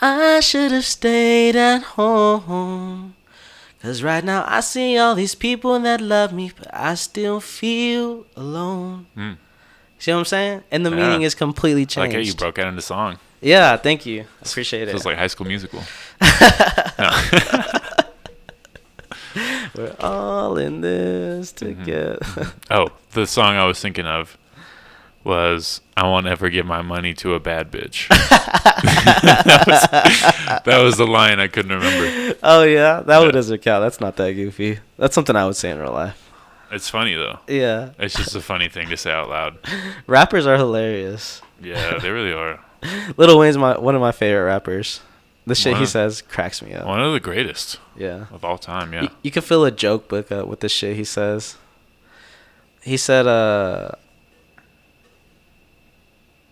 [0.00, 3.14] "I should have stayed at home."
[3.82, 8.26] Cause right now I see all these people that love me, but I still feel
[8.36, 9.06] alone.
[9.16, 9.36] Mm.
[10.00, 10.62] See what I'm saying?
[10.70, 10.96] And the Yeah.
[10.96, 11.98] meaning is completely I changed.
[11.98, 13.18] like how you broke out into song.
[13.40, 14.22] Yeah, thank you.
[14.22, 14.90] I appreciate it.
[14.90, 15.82] Feels like High School Musical.
[19.76, 21.84] We're all in this Mm-hmm.
[21.84, 22.18] together.
[22.70, 24.36] Oh, the song I was thinking of
[25.28, 30.96] was "I Won't Ever Give My Money to a Bad Bitch." that, was, that was
[30.96, 32.36] the line I couldn't remember.
[32.42, 33.24] oh yeah, that Yeah.
[33.24, 33.82] one doesn't count.
[33.84, 34.80] That's not that goofy.
[34.96, 36.24] That's something I would say in real life.
[36.70, 37.38] It's funny though.
[37.46, 39.58] Yeah, It's just a funny thing to say out loud.
[40.06, 41.40] rappers are hilarious.
[41.62, 42.60] Yeah, they really are.
[43.16, 45.00] Lil Wayne's my one of my favorite rappers.
[45.46, 45.80] The shit Wow.
[45.80, 46.86] he says cracks me up.
[46.86, 48.26] One of the greatest Yeah.
[48.30, 48.92] of all time.
[48.92, 49.02] Yeah.
[49.04, 51.56] You, you can fill a joke book up with the shit he says.
[52.82, 53.92] He said, uh.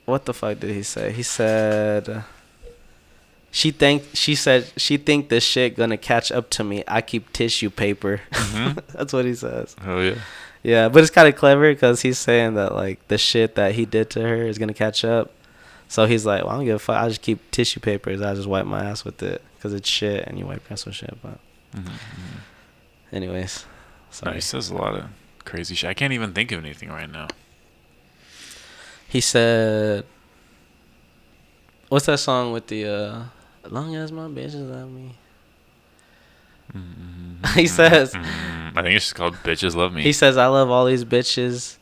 [0.06, 1.12] What the fuck did he say?
[1.12, 2.24] He said.
[3.50, 6.84] She think she said she think this shit gonna catch up to me.
[6.86, 8.20] I keep tissue paper.
[8.30, 8.78] Mhm.
[8.92, 9.74] That's what he says.
[9.86, 10.16] Oh yeah.
[10.62, 13.86] Yeah, but it's kind of clever because he's saying that like the shit that he
[13.86, 15.30] did to her is gonna catch up.
[15.88, 16.96] So he's like, well, I don't give a fuck.
[17.02, 18.20] I just keep tissue papers.
[18.20, 20.84] I just wipe my ass with it because it's shit, and you wipe your ass
[20.84, 21.16] with shit.
[21.22, 21.38] But
[21.74, 22.40] Mhm, mhm.
[23.12, 23.64] anyways,
[24.24, 25.04] No, he says a lot of
[25.44, 25.88] crazy shit.
[25.88, 27.28] I can't even think of anything right now.
[29.08, 30.04] He said,
[31.88, 33.22] "What's that song with the uh,
[33.70, 35.14] long as my bitches love me?"
[36.74, 38.76] Mhm, He says- mhm.
[38.76, 41.78] I think it's called "Bitches Love Me." He says, "I love all these bitches,"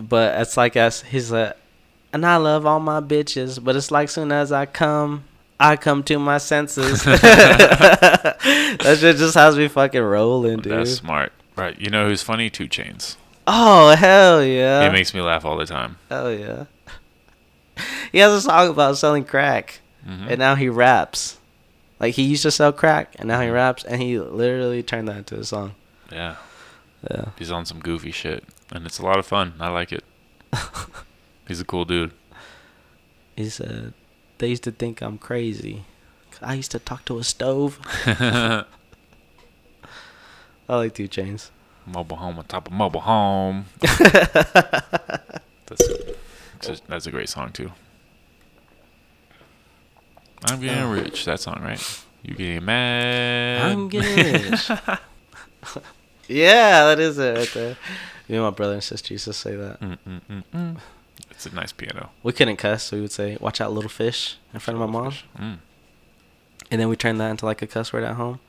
[0.00, 1.56] but it's like as he's like,
[2.12, 5.24] and I love all my bitches, but it's like soon as I come,
[5.58, 7.02] I come to my senses.
[7.04, 10.72] that shit just has me fucking rolling, dude.
[10.72, 11.32] That's smart.
[11.56, 11.78] Right.
[11.78, 12.48] You know who's funny?
[12.48, 13.16] 2 Chainz.
[13.52, 14.84] Oh hell yeah!
[14.84, 15.96] He makes me laugh all the time.
[16.08, 16.64] hell yeah!
[18.12, 20.28] He has a song about selling crack, Mhm.
[20.30, 21.38] and now he raps.
[21.98, 25.16] Like he used to sell crack, and now he raps, and he literally turned that
[25.16, 25.74] into a song.
[26.12, 26.36] yeah,
[27.10, 27.26] Yeah.
[27.38, 29.54] he's on some goofy shit, and it's a lot of fun.
[29.60, 30.04] I like it.
[31.48, 32.12] He's a cool dude.
[33.36, 33.92] He said,
[34.38, 35.84] they used to think I'm crazy.
[36.42, 37.78] I used to talk to a stove.
[38.06, 38.64] I
[40.68, 41.50] like 2 Chainz.
[41.86, 43.66] Mobile home on top of mobile home.
[45.66, 45.86] That's
[46.60, 47.70] just, that's a great song too.
[50.44, 50.92] I'm getting Oh.
[50.92, 51.24] rich.
[51.26, 51.80] That song, right?
[52.22, 53.62] You getting mad?
[53.72, 54.70] I'm getting rich.
[56.28, 57.76] yeah, that is it right there.
[58.28, 59.80] Me and my brother and sister used to say that.
[59.80, 60.76] Mm, mm, mm, mm.
[61.30, 62.10] It's a nice piano.
[62.22, 65.00] We couldn't cuss, so we would say, watch out, little fish, in front of my
[65.00, 65.12] mom.
[65.38, 65.58] Mm.
[66.70, 68.40] And then we turned that into like a cuss word at home.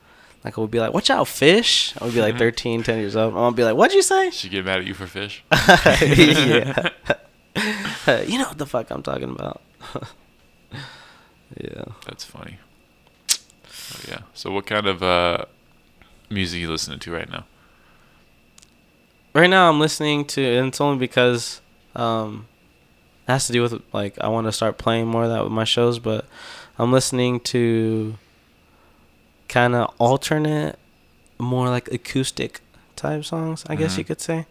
[0.44, 1.94] Like, we'd be like, watch out, fish.
[2.00, 2.38] I would be like Mhm.
[2.38, 3.34] 13, 10 years old.
[3.34, 4.30] Mom would be like, what'd you say?
[4.30, 5.44] She get mad at you for fish?
[5.52, 6.88] yeah.
[8.26, 9.60] you know what the fuck I'm talking about.
[11.60, 11.84] yeah.
[12.06, 12.58] That's funny.
[13.30, 14.18] Oh, yeah.
[14.34, 15.44] So what kind of uh,
[16.30, 17.44] music you listening to right now?
[19.34, 21.60] Right now, I'm listening to, and it's only because
[21.96, 22.46] um,
[23.28, 25.52] it has to do with like I want to start playing more of that with
[25.52, 25.98] my shows.
[25.98, 26.26] But
[26.78, 28.16] I'm listening to
[29.52, 30.78] kind of alternate,
[31.38, 32.60] more like acoustic
[32.96, 33.64] type songs.
[33.68, 33.98] I guess Mhm.
[33.98, 34.46] you could say.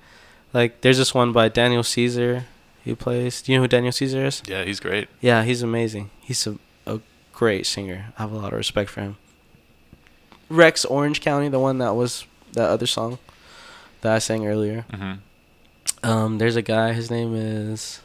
[0.54, 2.46] Like there's this one by Daniel Caesar.
[2.86, 3.42] He plays.
[3.42, 4.42] Do you know who Daniel Caesar is?
[4.46, 5.08] Yeah, he's great.
[5.22, 6.10] Yeah, he's amazing.
[6.22, 7.00] He's a, a
[7.34, 8.14] great singer.
[8.18, 9.18] I have a lot of respect for him.
[10.50, 13.18] Rex Orange County, the one that was that other song
[14.02, 14.86] that I sang earlier.
[14.94, 15.14] hmm
[16.04, 16.94] Um, there's a guy.
[16.94, 18.02] His name is.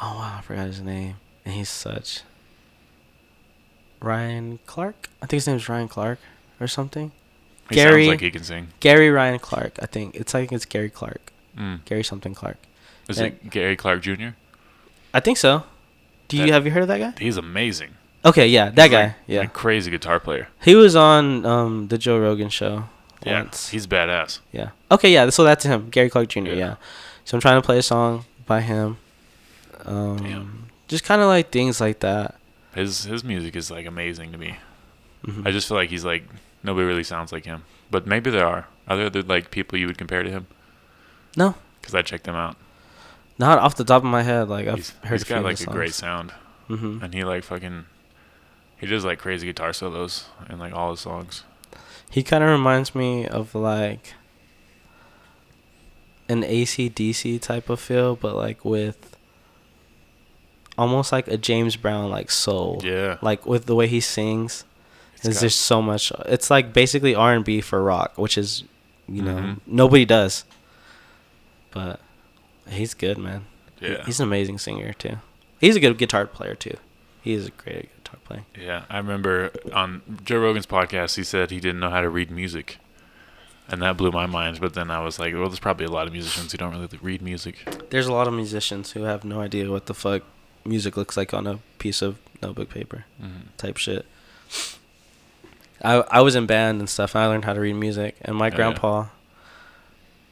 [0.00, 2.22] Oh wow, I forgot his name, and he's such.
[4.02, 5.08] Ryan Clark.
[5.22, 6.18] I think his name's Ryan Clark
[6.60, 7.12] or something.
[7.68, 8.68] He Gary- sounds like he can sing.
[8.80, 9.78] Gary Ryan Clark.
[9.80, 11.32] I think it's like it's Gary Clark.
[11.56, 11.84] Mm.
[11.84, 12.56] Gary something Clark.
[13.08, 14.30] Is And- it Gary Clark Jr.?
[15.14, 15.64] I think so.
[16.28, 17.12] Do you That- have you heard of that guy?
[17.18, 17.90] He's amazing.
[18.24, 19.02] Okay, yeah, that He's guy.
[19.04, 20.48] like- yeah, like crazy guitar player.
[20.62, 22.84] he was on um the Joe Rogan show.
[23.24, 23.68] Yeah, once.
[23.68, 24.40] he's badass.
[24.52, 24.70] Yeah.
[24.90, 25.30] Okay, yeah.
[25.30, 26.40] So that's him, Gary Clark Jr.
[26.40, 26.54] Yeah.
[26.54, 26.74] Yeah.
[27.24, 28.96] So I'm trying to play a song by him.
[29.84, 30.66] Um, Damn.
[30.88, 32.34] Just kind of like things like that.
[32.74, 34.56] His his music is like amazing to me.
[35.26, 35.46] Mhm.
[35.46, 36.24] I just feel like he's like
[36.62, 37.64] nobody really sounds like him.
[37.90, 38.66] But maybe there are.
[38.88, 40.46] Are there other like people you would compare to him?
[41.36, 42.56] No, Because I checked them out.
[43.38, 44.48] not off the top of my head.
[44.48, 46.32] Like I've he's heard he's a few He's got like a great sound,
[46.68, 47.02] Mhm.
[47.02, 47.84] and he like fucking
[48.78, 51.44] he does like crazy guitar solos in like all his songs.
[52.10, 54.14] He kind of reminds me of like
[56.28, 59.11] an AC/DC type of feel, but like with
[60.82, 62.80] almost like a James Brown like soul.
[62.84, 64.64] Yeah, Like with the way he sings.
[65.14, 66.12] It's There's just so much.
[66.26, 68.64] It's like basically R and B for rock, which is,
[69.08, 69.60] you know, Mhm.
[69.66, 70.44] nobody does.
[71.70, 72.00] But
[72.68, 73.44] he's good, man.
[73.80, 75.16] Yeah, he's an amazing singer too.
[75.60, 76.76] He's a good guitar player too.
[77.22, 78.44] He is a great guitar player.
[78.60, 78.82] yeah.
[78.90, 82.78] I remember on Joe Rogan's podcast, he said he didn't know how to read music,
[83.68, 84.60] and that blew my mind.
[84.60, 86.88] But then I was like, well, there's probably a lot of musicians who don't really
[87.00, 87.56] read music.
[87.90, 90.22] There's a lot of musicians who have no idea what the fuck
[90.64, 94.04] music looks like on a piece of notebook paper hmm type shit.
[95.82, 97.14] I I was in band and stuff.
[97.14, 98.56] And I learned how to read music, and my Oh, yeah.
[98.56, 99.06] grandpa,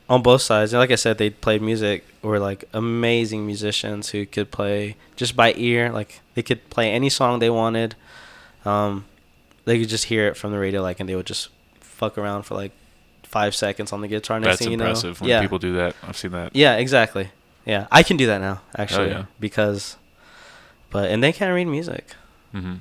[0.09, 2.05] on both sides, like I said, they played music.
[2.23, 5.91] Were like amazing musicians who could play just by ear.
[5.91, 7.95] Like they could play any song they wanted.
[8.67, 9.07] Um,
[9.65, 11.49] they could just hear it from the radio, like, and they would just
[11.81, 12.73] fuck around for like
[13.23, 14.39] five seconds on the guitar.
[14.39, 15.97] Next That's thing you impressive know, when yeah, people do that.
[16.03, 16.55] I've seen that.
[16.55, 17.31] yeah, exactly.
[17.65, 19.25] Yeah, I can do that now, actually, yeah.
[19.39, 19.97] because,
[20.91, 22.15] but and they can't read music.
[22.53, 22.75] hmm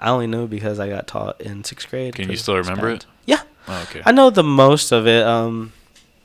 [0.00, 2.14] I only know because I got taught in sixth grade.
[2.14, 3.04] Can you still remember it?
[3.26, 4.00] Yeah, Oh, okay.
[4.06, 5.24] I know the most of it.
[5.26, 5.72] Um,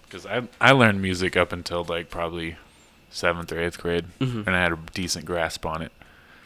[0.05, 2.55] Because I I learned music up until like probably
[3.09, 4.45] seventh or eighth grade, Mhm.
[4.47, 5.91] and I had a decent grasp on it.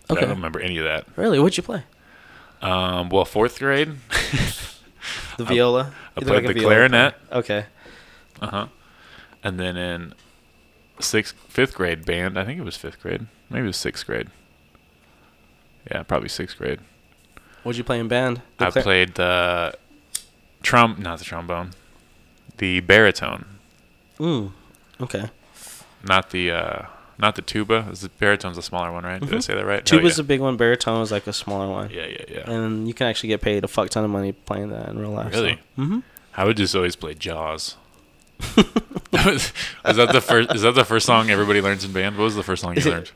[0.08, 1.06] but I don't remember any of that.
[1.18, 1.38] Really?
[1.38, 1.84] What'd you play?
[2.62, 3.98] Um, well, fourth grade,
[5.38, 5.92] The viola.
[6.16, 7.14] I look played like the clarinet.
[7.30, 7.40] player.
[7.40, 7.66] Okay.
[8.42, 8.68] Uh huh.
[9.44, 10.14] And then in
[11.00, 14.30] sixth, fifth grade band, I think it was fifth grade, maybe it was sixth grade.
[15.92, 16.80] Yeah, probably sixth grade.
[17.64, 18.42] What'd you play in band?
[18.58, 19.74] The I played the
[20.64, 21.72] trum, not the trombone,
[22.58, 23.46] the baritone,
[24.20, 24.52] Mm.
[25.02, 25.30] Okay.
[26.04, 26.86] not the uh,
[27.20, 27.88] not the tuba.
[27.92, 29.20] Is the baritone's a smaller one, right?
[29.20, 29.44] Did I Mhm.
[29.44, 29.86] say that right?
[29.86, 30.22] Tuba's yeah.
[30.22, 30.56] a big one.
[30.58, 31.90] Baritone is like a smaller one.
[31.92, 32.50] yeah, yeah, yeah.
[32.52, 35.12] And you can actually get paid a fuck ton of money playing that in real
[35.12, 35.34] life.
[35.34, 35.60] Really?
[35.78, 36.00] Mm-hmm.
[36.36, 37.76] I would just always play Jaws.
[39.12, 39.52] was
[39.84, 40.54] that the first?
[40.54, 42.18] Is that the first song everybody learns in band?
[42.18, 43.12] What was the first song you learned?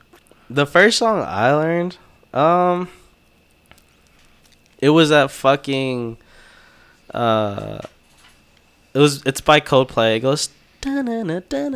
[0.49, 1.97] The first song I learned,
[2.33, 2.87] um,
[4.79, 6.17] it was that fucking,
[7.13, 7.79] uh,
[8.93, 10.17] it was it's by Coldplay.
[10.17, 10.49] It goes.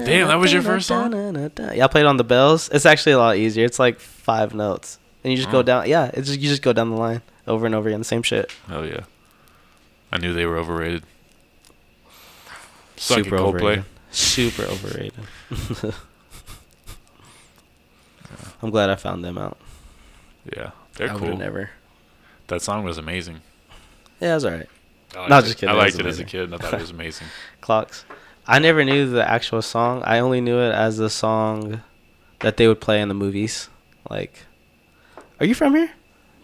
[0.05, 1.13] Damn, that was your first song?
[1.13, 2.69] Yeah, I played on the bells.
[2.69, 3.63] It's actually a lot easier.
[3.63, 5.87] It's like five notes, and you just go down.
[5.87, 8.23] Yeah, it's just you just go down the line over and over again, the same
[8.23, 8.51] shit.
[8.67, 9.01] Oh yeah,
[10.11, 11.03] I knew they were overrated.
[12.97, 13.85] Suck Super overrated.
[14.09, 15.13] Super overrated.
[18.63, 19.57] I'm glad I found them out.
[20.55, 21.37] Yeah, they're I cool.
[21.37, 21.69] never.
[22.47, 23.41] That song was amazing.
[24.19, 24.69] Yeah, it was alright.
[25.15, 26.43] I liked No, just kidding, I liked was it as a kid.
[26.43, 27.27] and I thought it was amazing.
[27.61, 28.05] Clocks.
[28.47, 30.03] I never knew the actual song.
[30.05, 31.81] I only knew it as the song
[32.41, 33.69] that they would play in the movies.
[34.09, 34.45] Like,
[35.39, 35.91] are you from here?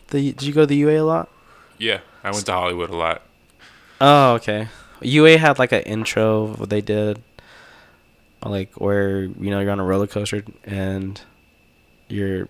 [0.08, 1.30] The did you go to the UA a lot?
[1.78, 3.22] yeah, I went to Hollywood a lot.
[4.00, 4.68] Oh, okay.
[5.02, 7.22] UA had like an intro what they did,
[8.44, 11.22] like where you know you're on a roller coaster and
[12.08, 12.48] you're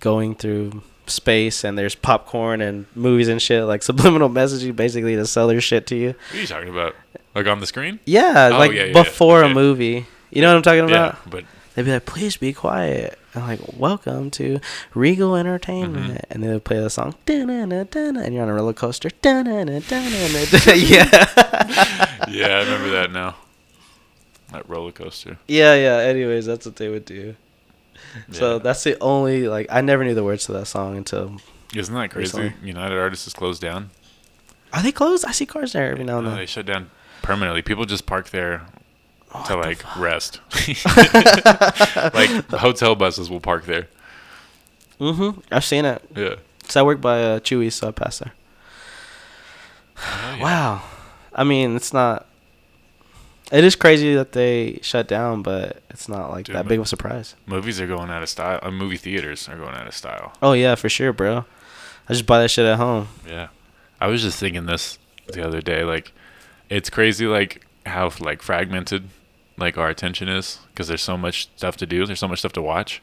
[0.00, 5.26] going through space and there's popcorn and movies and shit like subliminal messaging basically to
[5.26, 6.08] sell their shit to you.
[6.30, 6.94] What are you talking about?
[7.34, 8.00] Like on the screen?
[8.04, 9.50] Yeah, Oh, like yeah, yeah, before okay.
[9.50, 10.06] a movie.
[10.30, 11.14] You know what I'm talking about?
[11.14, 14.60] Yeah, but They'd be like, "Please be quiet." I'm like, "Welcome to
[14.94, 16.30] Regal Entertainment," Mm-hmm.
[16.32, 19.10] and they would play the song, "Dun-dun-dun-dun," and you're on a roller coaster.
[19.22, 21.08] "Dun-dun-dun-dun-dun." yeah,
[22.28, 23.34] yeah, I remember that now.
[24.52, 25.38] That roller coaster.
[25.48, 25.96] yeah, yeah.
[25.98, 27.34] Anyways, that's what they would do.
[28.32, 31.36] So that's the only like I never knew the words to that song until.
[31.74, 32.38] Isn't that crazy?
[32.40, 32.66] Recently.
[32.68, 33.90] United Artists is closed down.
[34.72, 35.24] Are they closed?
[35.24, 36.38] I see cars there every now and No, then.
[36.40, 36.90] they shut down
[37.22, 37.62] permanently.
[37.62, 38.66] People just park there
[39.46, 40.40] to like rest.
[42.14, 43.88] like hotel buses will park there.
[45.00, 45.40] Mm-hmm.
[45.50, 46.02] I've seen it.
[46.14, 46.36] Yeah.
[46.68, 48.32] So I work by uh, Chewy, so I pass there.
[49.96, 50.42] Oh, yeah.
[50.42, 50.82] Wow.
[51.34, 52.26] I mean, it's not.
[53.54, 56.86] It is crazy that they shut down, but it's not like Dude, that big of
[56.86, 57.36] a surprise.
[57.46, 58.58] Movies are going out of style.
[58.60, 60.32] Uh, movie theaters are going out of style.
[60.42, 61.44] Oh yeah, for sure, bro.
[62.08, 63.06] I just buy that shit at home.
[63.24, 63.48] Yeah.
[64.00, 64.98] I was just thinking this
[65.28, 65.84] the other day.
[65.84, 66.12] Like,
[66.68, 69.08] it's crazy, like, how, like, fragmented,
[69.56, 72.04] like, our attention is because there's so much stuff to do.
[72.04, 73.00] There's so much stuff to watch.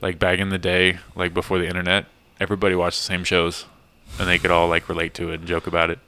[0.00, 2.06] Like, back in the day, like, before the internet,
[2.38, 3.66] everybody watched the same shows
[4.20, 5.98] and they could all, like, relate to it and joke about it.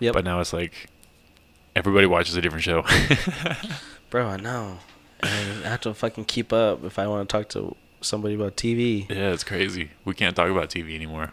[0.00, 0.14] Yep.
[0.14, 0.89] But now it's like
[1.74, 2.84] everybody watches a different show.
[4.10, 4.78] Bro, I know.
[5.22, 8.56] And I have to fucking keep up if I want to talk to somebody about
[8.56, 9.08] TV.
[9.08, 9.90] yeah, it's crazy.
[10.04, 11.30] We can't talk about TV anymore.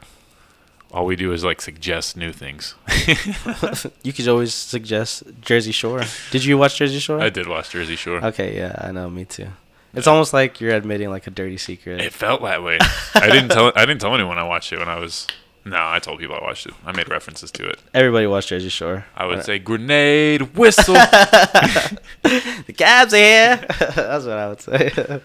[0.92, 2.76] All we do is, like, suggest new things.
[4.04, 6.04] you could always suggest Jersey Shore.
[6.32, 7.20] Did you watch Jersey Shore?
[7.20, 8.24] I did watch Jersey Shore.
[8.26, 9.48] Okay, yeah, I know, me too.
[9.94, 12.02] It's almost like you're admitting like a dirty secret.
[12.02, 12.78] It felt that way.
[13.16, 15.28] I didn't tell I didn't tell anyone I watched it when I was
[15.70, 16.74] no, I told people I watched it.
[16.86, 17.80] I made references to it.
[17.94, 19.06] Everybody watched Jersey Shore.
[19.16, 20.94] I would say grenade whistle.
[22.24, 23.58] the cabs are here.
[23.96, 25.22] That's what I would say.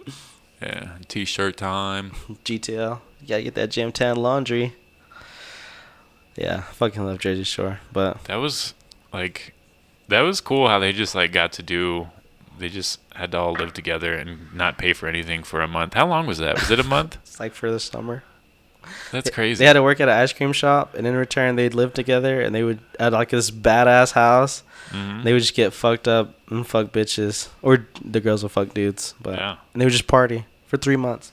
[0.62, 2.10] yeah, t-shirt time.
[2.44, 3.00] GTL.
[3.20, 4.74] You gotta get that Gym Tan Laundry.
[6.36, 7.80] Yeah, fucking love Jersey Shore.
[7.92, 8.74] But That was
[9.12, 9.54] like
[10.08, 12.08] that was cool how they just like got to do
[12.58, 15.94] they just had to all live together and not pay for anything for a month.
[15.94, 16.54] How long was that?
[16.54, 17.18] Was it a month?
[17.22, 18.22] it's like for the summer.
[19.12, 19.58] That's crazy.
[19.60, 22.40] They had to work at an ice cream shop, and in return, they'd live together,
[22.40, 24.62] and they would at like this badass house.
[24.90, 25.24] Mhm.
[25.24, 29.14] They would just get fucked up and fuck bitches, or the girls would fuck dudes.
[29.20, 29.56] But Yeah.
[29.72, 31.32] and they would just party for three months.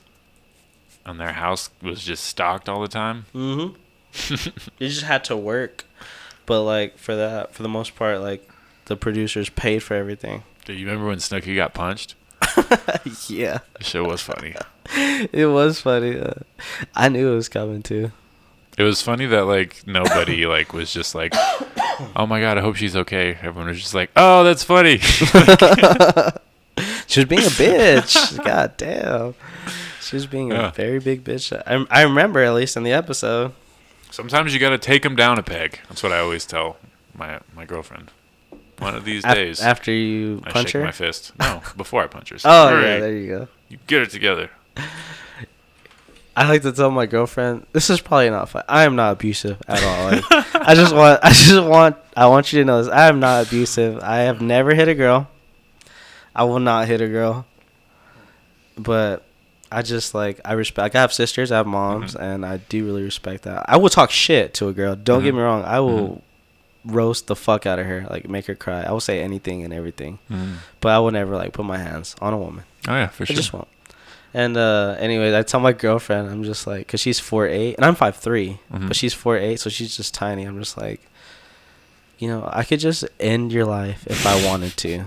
[1.06, 3.26] and their house was just stocked all the time.
[3.34, 4.48] Mm-hmm.
[4.78, 5.84] you just had to work,
[6.46, 8.48] but like for that, for the most part, like
[8.86, 10.44] the producers paid for everything.
[10.64, 12.14] Do you remember when Snooki got punched?
[13.28, 14.54] yeah, The show was funny.
[15.32, 16.18] it was funny.
[16.18, 16.34] Uh,
[16.94, 18.12] I knew it was coming too.
[18.76, 21.32] It was funny that like nobody like was just like,
[22.16, 23.38] oh my god, I hope she's okay.
[23.42, 24.98] Everyone was just like, oh, that's funny.
[27.06, 28.44] She was being a bitch.
[28.44, 29.34] God damn.
[30.00, 30.68] She was being Yeah.
[30.68, 31.52] a very big bitch.
[31.66, 33.52] I, I remember at least in the episode.
[34.10, 35.80] Sometimes you gotta take them down a peg.
[35.88, 36.76] That's what I always tell
[37.16, 38.10] my my girlfriend.
[38.78, 40.84] One of these Af- days, after you I punch shake her.
[40.84, 41.32] my fist.
[41.38, 42.36] No, before I punch her.
[42.44, 43.48] Oh All yeah, there you go.
[43.68, 44.50] you get it together.
[46.36, 48.64] I like to tell my girlfriend this is probably not fun.
[48.68, 50.10] I am not abusive at all.
[50.10, 52.92] Like, I just want I just want I want you to know this.
[52.92, 54.00] I am not abusive.
[54.02, 55.28] I have never hit a girl.
[56.34, 57.46] I will not hit a girl.
[58.76, 59.22] But
[59.70, 60.82] I just like I respect.
[60.82, 63.66] Like, I have sisters, I have moms, and I do really respect that.
[63.68, 64.96] I will talk shit to a girl.
[64.96, 65.36] Don't get Mhm.
[65.36, 65.62] me wrong.
[65.62, 66.20] I will
[66.84, 68.82] roast the fuck out of her, like make her cry.
[68.82, 70.56] I will say anything and everything, Mm.
[70.80, 72.64] but I will never like put my hands on a woman.
[72.88, 73.34] Oh yeah, for I sure.
[73.34, 73.68] I just won't.
[74.34, 77.84] And uh anyways, I tell my girlfriend, I'm just like, cause she's four eight and
[77.84, 78.58] I'm five Mhm.
[78.88, 80.44] but she's four eight, so she's just tiny.
[80.44, 81.00] I'm just like,
[82.18, 85.04] you know, I could just end your life if I wanted to.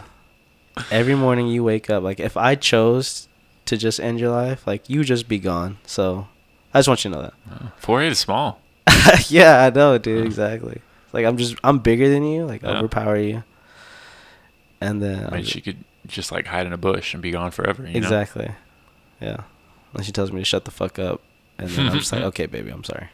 [0.92, 3.28] Every morning you wake up, like if I chose
[3.66, 5.78] to just end your life, like you just be gone.
[5.86, 6.28] So
[6.74, 7.34] I just want you to know that.
[7.78, 8.62] four eight is small.
[9.28, 10.26] yeah, I know, dude.
[10.26, 10.82] Exactly.
[11.14, 12.46] Like I'm just, I'm bigger than you.
[12.46, 12.78] Like Yeah.
[12.80, 13.44] overpower you.
[14.82, 17.52] And then I mean, she could just like hide in a bush and be gone
[17.52, 17.84] forever.
[17.88, 17.98] You know?
[17.98, 18.52] exactly.
[19.20, 19.38] Yeah.
[19.94, 21.22] And she tells me to shut the fuck up,
[21.58, 23.08] and then I'm just like, okay, baby, I'm sorry.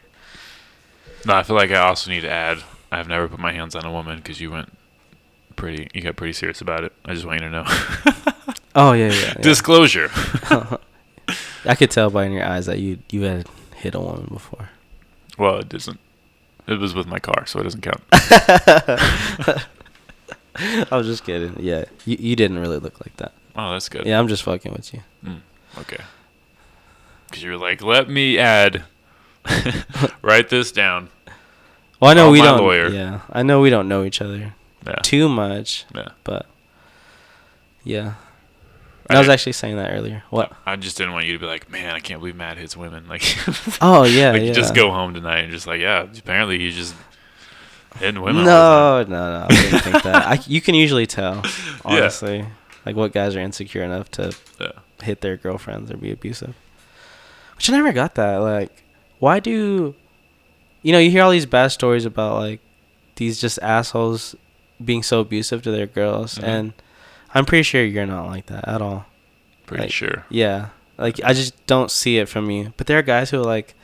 [1.24, 2.58] No, I feel like I also need to add.
[2.92, 4.70] I've never put my hands on a woman because you went
[5.56, 5.88] pretty.
[5.94, 6.92] You got pretty serious about it.
[7.06, 7.64] I just want you to know.
[8.76, 9.20] Oh yeah, yeah.
[9.20, 9.34] yeah.
[9.40, 10.10] Disclosure.
[11.64, 14.68] I could tell by in your eyes that you you had hit a woman before.
[15.38, 16.00] well, it doesn't.
[16.66, 18.02] It was with my car, so it doesn't count.
[20.56, 21.56] I was just kidding.
[21.58, 23.32] Yeah, you you didn't really look like that.
[23.56, 24.06] Oh, that's good.
[24.06, 25.00] Yeah, I'm just fucking with you.
[25.24, 25.40] Mm,
[25.78, 26.02] okay.
[27.26, 28.84] Because you're like, let me add.
[30.22, 31.10] Write this down.
[32.00, 32.58] Well, I know Oh, we don't.
[32.60, 32.88] lawyer.
[32.88, 34.54] Yeah, I know we don't know each other
[34.86, 34.94] Yeah.
[35.02, 36.08] too much, yeah.
[36.24, 36.46] but
[37.82, 38.14] yeah.
[39.10, 40.22] I I, was actually saying that earlier.
[40.30, 40.52] What?
[40.64, 43.06] I just didn't want you to be like, man, I can't believe Matt hits women.
[43.08, 43.22] Like,
[43.82, 44.52] Oh yeah, like yeah.
[44.52, 46.94] just go home tonight and just like, yeah, apparently you just
[47.98, 48.44] hitting women.
[48.44, 49.08] No, no,
[49.40, 49.46] no.
[49.48, 50.26] I wouldn't think that.
[50.26, 51.50] I, you can usually tell, Yeah.
[51.84, 52.44] honestly,
[52.86, 54.34] like what guys are insecure enough to.
[54.60, 54.72] Yeah.
[55.02, 56.54] hit their girlfriends or be abusive.
[57.56, 58.36] Which I never got that.
[58.38, 58.82] Like,
[59.18, 59.94] why do
[60.82, 62.60] you know, you hear all these bad stories about like
[63.16, 64.34] these just assholes
[64.84, 66.42] being so abusive to their girls Mhm.
[66.44, 66.72] and
[67.34, 69.06] I'm pretty sure you're not like that at all.
[69.66, 70.24] Pretty Like, sure.
[70.28, 70.68] Yeah.
[70.96, 72.72] Like I just don't see it from you.
[72.76, 73.74] But there are guys who like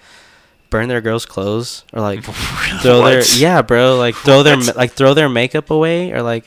[0.71, 2.23] burn their girls' clothes or like
[2.83, 4.67] throw their yeah, bro, like throw their What?
[4.67, 6.45] ma- like throw their makeup away or like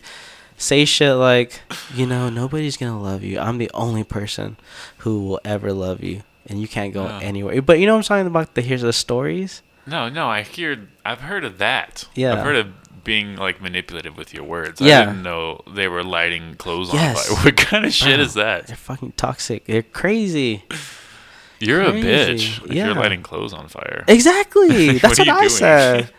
[0.56, 1.60] say shit like,
[1.93, 3.39] you know, nobody's gonna love you.
[3.39, 4.56] I'm the only person
[4.99, 7.18] who will ever love you, and you can't go No.
[7.18, 7.62] anywhere.
[7.62, 8.54] But you know what I'm talking about?
[8.56, 9.62] The here's the stories.
[9.86, 10.88] No, no, I hear.
[11.04, 12.08] I've heard of that.
[12.16, 12.32] Yeah.
[12.34, 12.68] I've heard of
[13.04, 14.80] being like manipulative with your words.
[14.82, 15.01] Yeah.
[15.01, 17.30] I didn't know they were lighting clothes Yes.
[17.30, 17.45] on fire.
[17.45, 18.68] What kind of shit Bro, is that?
[18.68, 19.66] They're fucking toxic.
[19.66, 20.64] They're crazy.
[21.60, 22.64] You're a bitch.
[22.66, 22.86] If Yeah.
[22.88, 24.04] you're lighting clothes on fire.
[24.08, 24.93] Exactly.
[24.93, 25.49] What That's what, I doing?
[25.49, 26.10] said.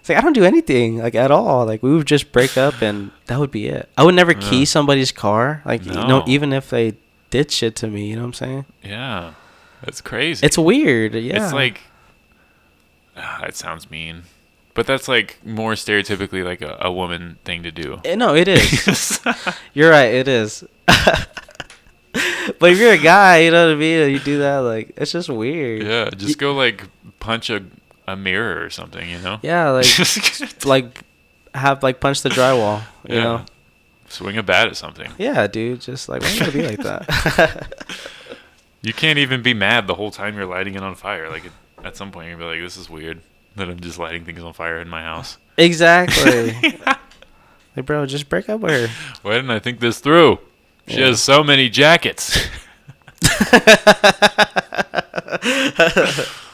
[0.00, 1.66] It's like I don't do anything like at all.
[1.66, 3.88] Like we would just break up and that would be it.
[3.98, 4.64] I would never key Yeah.
[4.66, 5.62] somebody's car.
[5.64, 6.24] Like you know, No.
[6.26, 6.94] even if they
[7.30, 8.08] did shit to me.
[8.10, 8.64] You know what I'm saying?
[8.84, 9.32] Yeah.
[9.82, 10.44] That's crazy.
[10.46, 11.14] It's weird.
[11.14, 11.42] Yeah.
[11.44, 11.80] It's like.
[13.16, 14.22] Ah, it sounds mean.
[14.76, 18.00] But that's like more stereotypically like a, a woman thing to do.
[18.04, 19.18] Eh, no, it is.
[19.74, 20.14] You're right.
[20.14, 20.62] It is.
[20.86, 24.10] but if you're a guy, you know what I mean.
[24.10, 25.82] You do that, like it's just weird.
[25.82, 26.84] yeah, just go like
[27.20, 27.64] punch a,
[28.06, 29.38] a mirror or something, you know?
[29.42, 29.86] Yeah, like
[30.64, 31.02] like
[31.54, 32.82] have like punch the drywall.
[33.08, 33.22] You Yeah.
[33.22, 33.44] know.
[34.08, 35.10] swing a bat at something.
[35.18, 35.80] Yeah, dude.
[35.80, 37.66] Just like why you gotta be like that?
[38.82, 41.28] You can't even be mad the whole time you're lighting it on fire.
[41.28, 41.42] Like,
[41.82, 43.20] at some point, you're gonna be like, "This is weird
[43.56, 46.56] that I'm just lighting things on fire in my house." exactly.
[47.76, 48.88] Like, bro, just break up with her.
[49.20, 50.38] Why didn't I think this through?
[50.88, 51.08] She Yeah.
[51.08, 52.48] has so many jackets.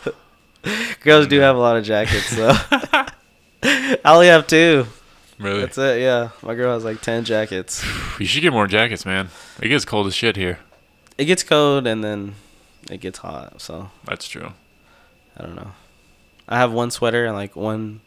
[1.00, 2.52] Girls do have a lot of jackets, though.
[3.62, 4.86] I only have two.
[5.38, 5.60] really?
[5.60, 6.00] That's it.
[6.02, 7.84] Yeah, my girl has like ten jackets.
[8.20, 9.30] You should get more jackets, man.
[9.60, 10.58] It gets cold as shit here.
[11.18, 12.34] It gets cold and then
[12.90, 13.60] it gets hot.
[13.60, 14.52] So That's true.
[15.36, 15.72] I don't know.
[16.48, 18.00] I have one sweater and like one.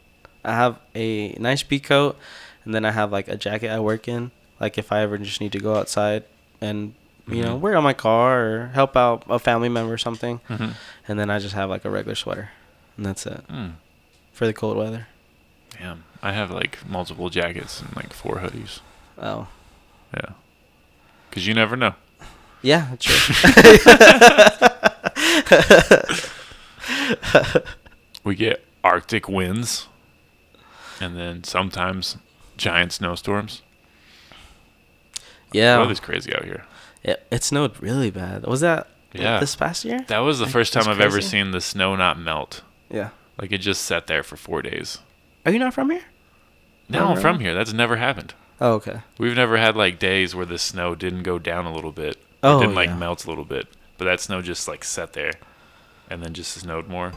[0.44, 2.16] I have a nice pea coat,
[2.64, 4.30] and then I have like a jacket I work in.
[4.60, 6.24] Like if I ever just need to go outside
[6.60, 6.94] and
[7.28, 7.60] you know Mhm.
[7.60, 10.70] work on my car or help out a family member or something, Mm-hmm.
[11.08, 12.50] and then I just have like a regular sweater,
[12.96, 13.72] and that's it Mm.
[14.32, 15.08] for the cold weather.
[15.78, 16.04] Damn.
[16.22, 18.80] I have like multiple jackets and like four hoodies.
[19.20, 19.48] Oh,
[20.14, 20.30] Yeah.
[21.28, 21.94] Because you never know.
[22.62, 23.16] yeah, true.
[28.26, 29.86] We get Arctic winds,
[31.00, 32.16] and then sometimes
[32.56, 33.62] giant snowstorms.
[35.52, 36.64] yeah, Weather's crazy out here.
[37.02, 38.44] it, it snowed really bad.
[38.46, 39.38] Was that Yeah.
[39.40, 40.04] this past year?
[40.08, 42.62] That was the Like, first time I've ever seen the snow not melt.
[42.90, 43.10] Yeah.
[43.40, 44.98] Like it just sat there for four days.
[45.44, 46.02] Are you not from here?
[46.88, 47.54] No, I'm from here.
[47.54, 48.34] That's never happened.
[48.60, 49.00] Oh, okay.
[49.18, 52.16] We've never had like days where the snow didn't go down a little bit.
[52.42, 52.96] Oh, didn't like yeah.
[52.96, 53.68] melt a little bit.
[53.98, 55.32] But that snow just like sat there.
[56.08, 57.12] and then just snowed more.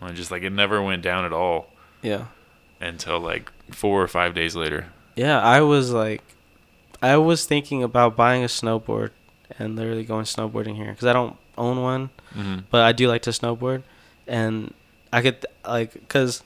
[0.00, 1.70] And just like it never went down at all
[2.02, 2.26] Yeah.
[2.80, 4.86] until like four or five days later.
[5.16, 6.22] Yeah, I was like,
[7.00, 9.10] I was thinking about buying a snowboard
[9.58, 12.60] and literally going snowboarding here because I don't own one, Mm-hmm.
[12.70, 13.82] but I do like to snowboard,
[14.26, 14.74] and
[15.12, 16.42] I could like, cause.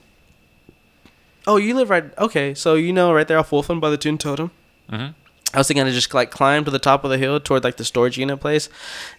[1.47, 2.15] Oh, you live right.
[2.17, 4.51] Okay, so you know right there off Wolfen by the Toon Totem.
[4.91, 5.13] Mm-hmm.
[5.53, 7.77] I was thinking to just like climb to the top of the hill toward like
[7.77, 8.69] the storage unit place,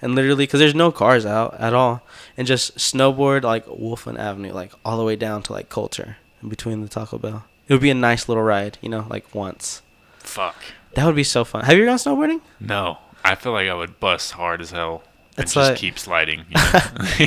[0.01, 2.03] and literally because there's no cars out at all,
[2.37, 6.49] and just snowboard like Wolfen Avenue, like all the way down to like Coulter, in
[6.49, 7.45] between the Taco Bell.
[7.67, 9.83] It would be a nice little ride, you know, like once.
[10.19, 10.57] Fuck.
[10.95, 11.65] That would be so fun.
[11.65, 12.41] Have you ever gone snowboarding?
[12.61, 15.03] No, I feel like I would bust hard as hell
[15.37, 16.45] and It's just like- keep sliding.
[16.49, 16.57] You,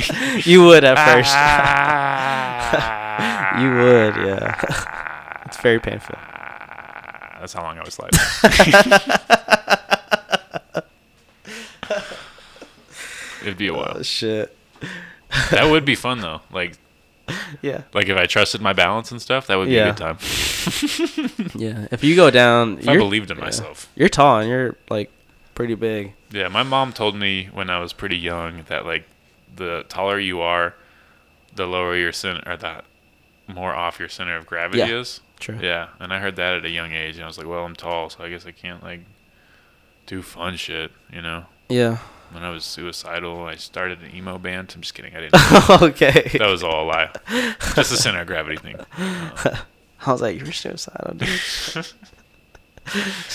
[0.00, 0.36] know?
[0.44, 1.34] You would at first.
[3.60, 5.42] You would, yeah.
[5.46, 6.16] it's very painful.
[7.44, 8.18] That's how long I was sliding.
[13.42, 13.96] It'd be a oh, while.
[13.98, 14.56] Oh shit.
[15.50, 16.40] That would be fun though.
[16.50, 16.78] Like,
[17.60, 17.82] Yeah.
[17.92, 19.88] like if I trusted my balance and stuff, that would be Yeah.
[19.88, 20.16] a good time.
[21.54, 21.86] Yeah.
[21.90, 23.44] If you go down, If I believed in yeah.
[23.44, 23.90] myself.
[23.94, 25.10] You're tall and you're like
[25.54, 26.14] pretty big.
[26.30, 29.04] Yeah, my mom told me when I was pretty young that like
[29.54, 30.72] the taller you are,
[31.54, 32.86] the lower your center or that
[33.46, 35.00] more off your center of gravity Yeah.
[35.00, 35.20] is.
[35.40, 35.58] True.
[35.60, 37.74] Yeah, and I heard that at a young age, and I was like, well, I'm
[37.76, 39.00] tall, so I guess I can't like
[40.06, 41.46] do fun shit, you know.
[41.68, 41.98] Yeah.
[42.30, 44.72] When I was suicidal, I started an emo band.
[44.74, 45.14] I'm just kidding.
[45.14, 45.70] I didn't.
[45.82, 46.36] okay.
[46.38, 47.10] that was all a lie.
[47.74, 48.76] Just the center of gravity thing.
[48.98, 51.28] I was like, you're suicidal, dude.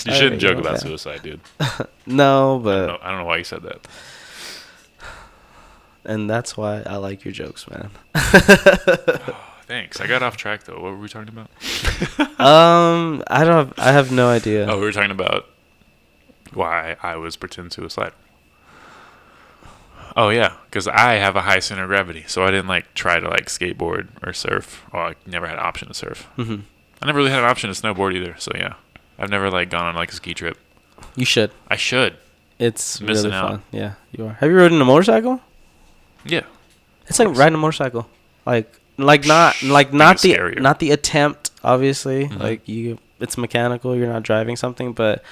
[0.05, 1.39] You shouldn't joke about suicide, dude.
[2.05, 3.87] No, I don't, but know, I don't know why you said that.
[6.05, 7.89] and that's why I like your jokes, man.
[9.69, 10.01] Thanks.
[10.01, 10.73] I got off track though.
[10.81, 12.39] What were we talking about?
[12.41, 13.71] um, I don't.
[13.77, 14.65] I have no idea.
[14.67, 15.45] Oh, we were talking about
[16.55, 18.13] why I was pretend suicidal.
[20.17, 23.19] Oh yeah, because I have a high center of gravity, so I didn't like try
[23.19, 24.83] to like skateboard or surf.
[24.91, 26.23] Or I never had an option to surf.
[26.35, 26.61] hmm
[27.01, 28.35] I never really had an option to snowboard either.
[28.39, 28.73] So yeah,
[29.19, 30.57] I've never like gone on like a ski trip.
[31.15, 31.51] You should.
[31.67, 32.17] I should.
[32.57, 33.49] It's Missing really out.
[33.51, 33.61] fun.
[33.71, 34.33] Yeah, you are.
[34.33, 35.39] Have you ridden a motorcycle?
[36.25, 36.41] Yeah.
[37.07, 38.09] It's like riding a motorcycle.
[38.47, 40.59] Like like not like not the scarier.
[40.61, 41.51] not the attempt.
[41.63, 42.39] Obviously, Mhm.
[42.39, 43.95] like you, it's mechanical.
[43.95, 45.23] You're not driving something, but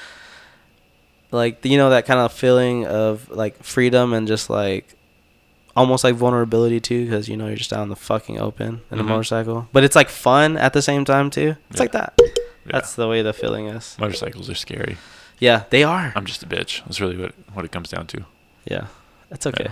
[1.32, 4.95] like you know that kind of feeling of like freedom and just like
[5.76, 8.99] almost like vulnerability too, because you know you're just out in the fucking open in
[8.99, 9.07] a Mhm.
[9.07, 9.68] motorcycle.
[9.74, 11.55] But it's like fun at the same time too.
[11.70, 11.84] It's Yeah.
[11.84, 12.13] like that.
[12.20, 12.28] yeah.
[12.65, 13.95] That's the way the feeling is.
[13.99, 14.97] motorcycles are scary.
[15.39, 16.13] Yeah, they are.
[16.15, 16.82] I'm just a bitch.
[16.86, 18.26] That's really what what it comes down to.
[18.65, 18.86] Yeah,
[19.32, 19.65] it's okay.
[19.68, 19.72] Yeah.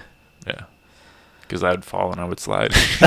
[1.48, 2.74] Because I would fall and I would slide.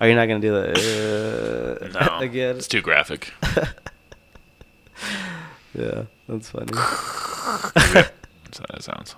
[0.00, 2.56] Are you not gonna do that uh, no, again?
[2.56, 3.32] it's too graphic.
[5.74, 6.72] Yeah, that's funny.
[6.72, 9.14] That's how that sounds.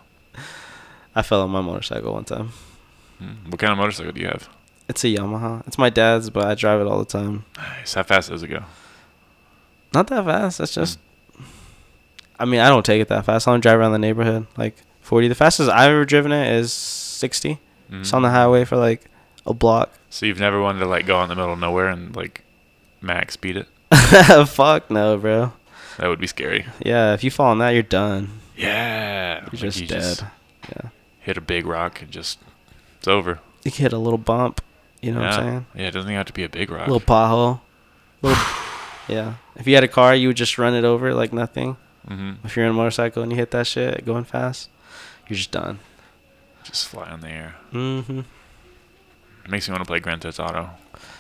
[1.15, 2.51] I fell on my motorcycle one time.
[3.19, 3.51] Hmm.
[3.51, 4.49] What kind of motorcycle do you have?
[4.89, 5.67] It's a Yamaha.
[5.67, 7.45] It's my dad's, but I drive it all the time.
[7.57, 7.95] Nice.
[7.95, 8.65] How fast does it go?
[9.95, 10.59] Not that fast.
[10.59, 10.99] That's just.
[12.39, 13.49] I mean, I don't take it that fast.
[13.49, 15.29] I don't drive around the neighborhood like 40.
[15.29, 16.73] The fastest I've ever driven it is
[17.23, 17.59] 60.
[17.95, 19.11] It's on the highway for like
[19.47, 19.91] a block.
[20.11, 22.43] So you've never wanted to like go out in the middle of nowhere and like
[23.03, 23.69] max speed it?
[24.49, 25.53] Fuck no, bro.
[25.99, 26.65] That would be scary.
[26.85, 28.41] Yeah, if you fall on that, you're done.
[28.57, 29.41] Yeah.
[29.41, 30.27] You're Like, just you dead.
[30.71, 30.89] yeah.
[31.21, 32.39] hit a big rock and just
[32.99, 33.41] it's over.
[33.65, 34.61] You hit a little bump.
[35.03, 35.27] You know yeah.
[35.31, 35.67] what I'm saying?
[35.75, 36.87] Yeah, it doesn't have to be a big rock.
[36.89, 37.61] little pothole.
[38.23, 38.43] Little,
[39.09, 39.35] yeah.
[39.57, 41.77] If you had a car, you would just run it over like nothing.
[42.09, 44.71] hmm If you're in a motorcycle and you hit that shit going fast,
[45.29, 45.79] you're just done.
[46.73, 47.55] Just fly in the air.
[47.73, 48.21] Mm-hmm.
[49.49, 50.71] Makes me want to play Grand Theft Auto.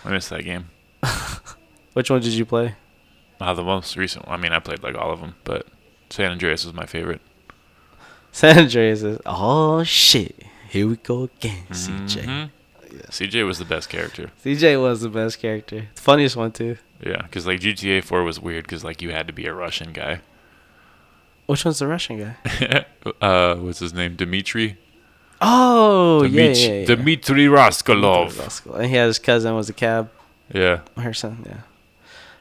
[0.05, 0.70] I miss that game.
[1.93, 2.74] Which one did you play?
[3.39, 4.39] Uh, the most recent one.
[4.39, 5.66] I mean, I played like all of them, but
[6.09, 7.20] San Andreas was my favorite.
[8.31, 9.19] San Andreas is.
[9.27, 10.43] Oh shit!
[10.70, 12.23] Here we go again, CJ.
[12.24, 12.51] Mhm.
[13.11, 14.31] CJ was the best character.
[14.43, 15.89] CJ was the best character.
[15.95, 16.79] The funniest one too.
[17.05, 19.93] Yeah, because like GTA 4 was weird because like you had to be a Russian
[19.93, 20.20] guy.
[21.47, 22.87] Which one's the Russian guy?
[23.20, 24.16] uh, what's his name?
[24.16, 24.79] Dimitri.
[25.44, 26.86] Oh yeah, Dimit- yeah, yeah.
[26.86, 28.39] Dimitri Rascalov.
[28.39, 28.74] Rascal.
[28.77, 30.09] And he had his cousin was a cab
[30.55, 31.43] Yeah, person.
[31.47, 31.60] Yeah.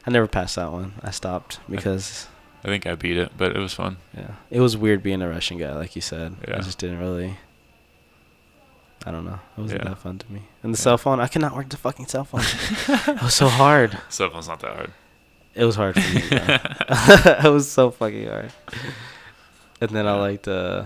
[0.06, 0.94] I never passed that one.
[1.04, 2.28] I stopped because
[2.64, 3.98] I think I beat it, but it was fun.
[4.16, 6.36] yeah, it was weird being a Russian guy, like you said.
[6.48, 6.58] Yeah.
[6.58, 7.38] I just didn't really.
[9.06, 9.40] I don't know.
[9.58, 9.90] It wasn't Yeah.
[9.90, 10.44] that fun to me.
[10.62, 10.84] And the Yeah.
[10.84, 12.42] cell phone, I could not work the fucking cell phone.
[13.16, 13.98] it was so hard.
[14.10, 14.92] Cell phone's not that hard.
[15.56, 16.22] It was hard for me.
[16.32, 18.52] it was so fucking hard.
[19.82, 20.22] And then I Yeah.
[20.22, 20.84] liked uh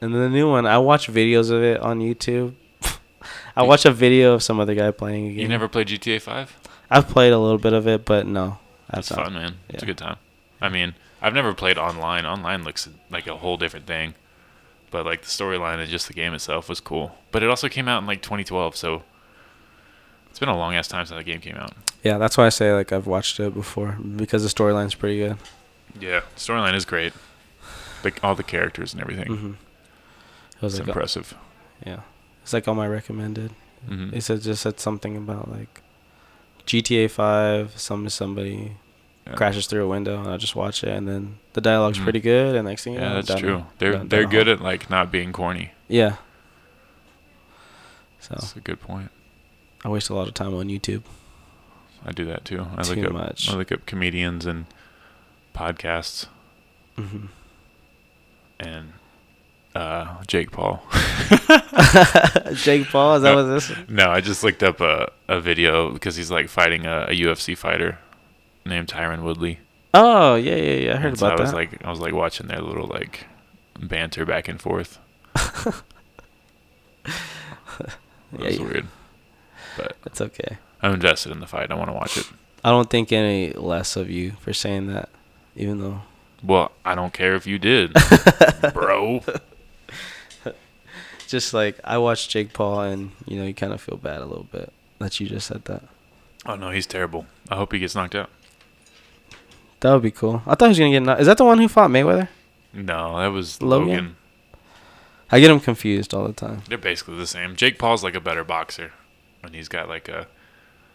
[0.00, 2.54] and then the new one, I watched videos of it on YouTube.
[3.56, 5.38] I watched a video of some other guy playing a game.
[5.40, 6.56] You never played GTA 5?
[6.90, 8.58] I've played a little bit of it, but no.
[8.90, 9.56] That's fun, man.
[9.68, 10.16] It's a good time.
[10.60, 12.24] I mean, I've never played online.
[12.24, 14.14] Online looks like a whole different thing.
[14.90, 17.16] but like the storyline and just the game itself was cool.
[17.32, 19.02] But it also came out in like 2012, so
[20.30, 21.72] it's been a long ass time since the game came out.
[22.04, 25.36] Yeah, that's why I say like I've watched it before because the storyline's pretty good.
[25.98, 27.12] Yeah, storyline is great.
[28.04, 29.26] Like all the characters and everything.
[29.28, 29.52] Mm-hmm.
[30.56, 31.34] It was It's like impressive.
[31.86, 32.00] yeah,
[32.42, 33.52] it's like on my recommended.
[33.86, 35.82] hmm It said just said something about like
[36.66, 37.78] GTA Five.
[37.78, 38.76] Some somebody
[39.26, 39.34] Yeah.
[39.34, 42.04] crashes through a window, and I just watch it, and then the dialogue's Mhm.
[42.04, 42.54] pretty good.
[42.56, 43.66] And next thing you know, Yeah, that's done- true.
[43.78, 45.72] They're done- they're done good at like not being corny.
[45.88, 46.16] yeah.
[48.20, 49.10] So That's a good point.
[49.84, 51.02] I waste a lot of time on YouTube.
[52.04, 52.66] I do that too.
[52.76, 53.48] I Too look up much.
[53.50, 54.66] I look up comedians and
[55.54, 56.26] podcasts
[56.96, 57.26] hmm
[58.60, 58.92] and
[59.76, 60.82] uh, Jake Paul.
[62.54, 63.70] Jake Paul, is that what this?
[63.70, 63.76] Is?
[63.88, 67.56] no, I just looked up a, a video because he's like fighting a, a UFC
[67.56, 67.98] fighter
[68.64, 69.60] named Tyron Woodley.
[69.94, 70.94] Oh yeah, yeah, yeah.
[70.94, 71.56] I heard And so about I was that.
[71.56, 73.26] like I was like watching their little like
[73.78, 74.98] banter back and forth.
[78.32, 78.86] It Yeah, was you- weird.
[79.76, 80.58] But it's okay.
[80.82, 81.70] I'm invested in the fight.
[81.70, 82.26] I want to watch it.
[82.64, 85.08] I don't think any less of you for saying that,
[85.54, 86.00] even though.
[86.42, 87.94] Well, I don't care if you did,
[88.74, 89.20] bro.
[91.26, 94.26] Just like I watched Jake Paul, and you know, you kind of feel bad a
[94.26, 95.82] little bit that you just said that.
[96.44, 97.26] Oh no, he's terrible.
[97.50, 98.30] I hope he gets knocked out.
[99.80, 100.42] That would be cool.
[100.46, 101.02] I thought he was gonna get.
[101.02, 101.20] Knocked.
[101.20, 102.28] Is that the one who fought Mayweather?
[102.72, 103.88] No, that was Logan?
[103.88, 104.16] Logan.
[105.30, 106.62] I get him confused all the time.
[106.68, 107.56] They're basically the same.
[107.56, 108.92] Jake Paul's like a better boxer,
[109.42, 110.28] and he's got like a.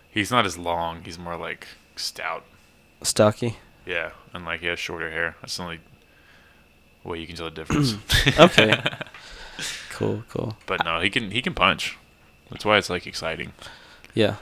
[0.10, 1.04] He's not as long.
[1.04, 2.46] He's more like stout.
[3.02, 3.58] Stocky.
[3.86, 5.36] Yeah, and like he has shorter hair.
[5.42, 5.80] That's the only
[7.04, 7.96] way you can tell the difference.
[8.40, 8.82] Okay.
[10.02, 10.58] cool, cool.
[10.66, 11.98] but no, he can he can punch.
[12.50, 13.54] That's why it's like exciting,
[14.14, 14.36] Yeah.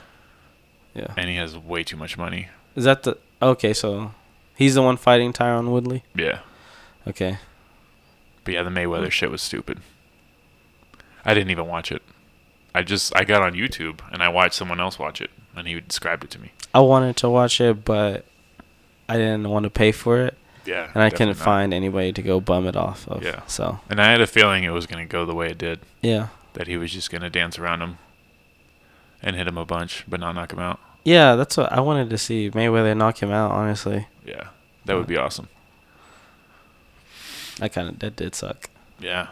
[0.94, 1.14] Yeah.
[1.16, 2.48] and he has way too much money.
[2.74, 3.72] Is that the okay?
[3.72, 4.12] So
[4.56, 6.02] he's the one fighting Tyron Woodley.
[6.14, 6.40] Yeah,
[7.06, 7.38] Okay.
[8.44, 9.78] but yeah, the Mayweather shit was stupid.
[11.24, 12.02] I didn't even watch it.
[12.74, 15.78] I just I got on YouTube and I watched someone else watch it, and he
[15.80, 16.50] described it to me.
[16.74, 18.24] I wanted to watch it, but
[19.08, 21.44] I didn't want to pay for it, Yeah, and I couldn't not.
[21.44, 23.22] find way to go bum it off of.
[23.22, 23.42] Yeah.
[23.46, 25.80] So And I had a feeling it was gonna go the way it did.
[26.02, 26.28] yeah.
[26.54, 27.98] that he was just gonna dance around him
[29.22, 30.80] and hit him a bunch, but not knock him out.
[31.04, 32.50] Yeah, that's what I wanted to see.
[32.50, 33.50] Mayweather knock him out.
[33.52, 34.48] Honestly, Yeah,
[34.84, 35.48] that would be awesome.
[37.60, 38.68] I kind of that did suck.
[38.98, 39.28] Yeah,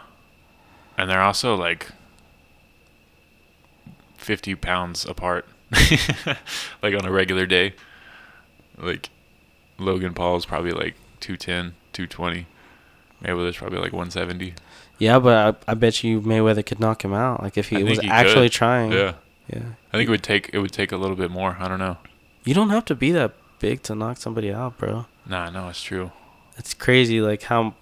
[0.97, 1.89] and they're also like
[4.17, 5.45] fifty pounds apart,
[6.81, 7.73] like on a regular day.
[8.77, 9.09] Like
[9.77, 12.45] Logan Paul is probably like 210, 220.
[13.23, 14.53] Mayweather's probably like 170.
[14.97, 17.41] Yeah, but I, I bet you Mayweather could knock him out.
[17.43, 18.53] Like if he was he actually could.
[18.53, 18.91] trying.
[18.91, 19.13] Yeah,
[19.47, 19.63] Yeah.
[19.93, 21.57] I think it would take it would take a little bit more.
[21.59, 21.97] I don't know.
[22.45, 25.05] You don't have to be that big to knock somebody out, bro.
[25.25, 26.11] Nah, no, it's true.
[26.57, 27.75] It's crazy, like how.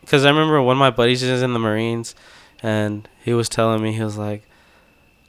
[0.00, 2.14] Because I remember one of my buddies is in the Marines,
[2.62, 4.42] and he was telling me he was like,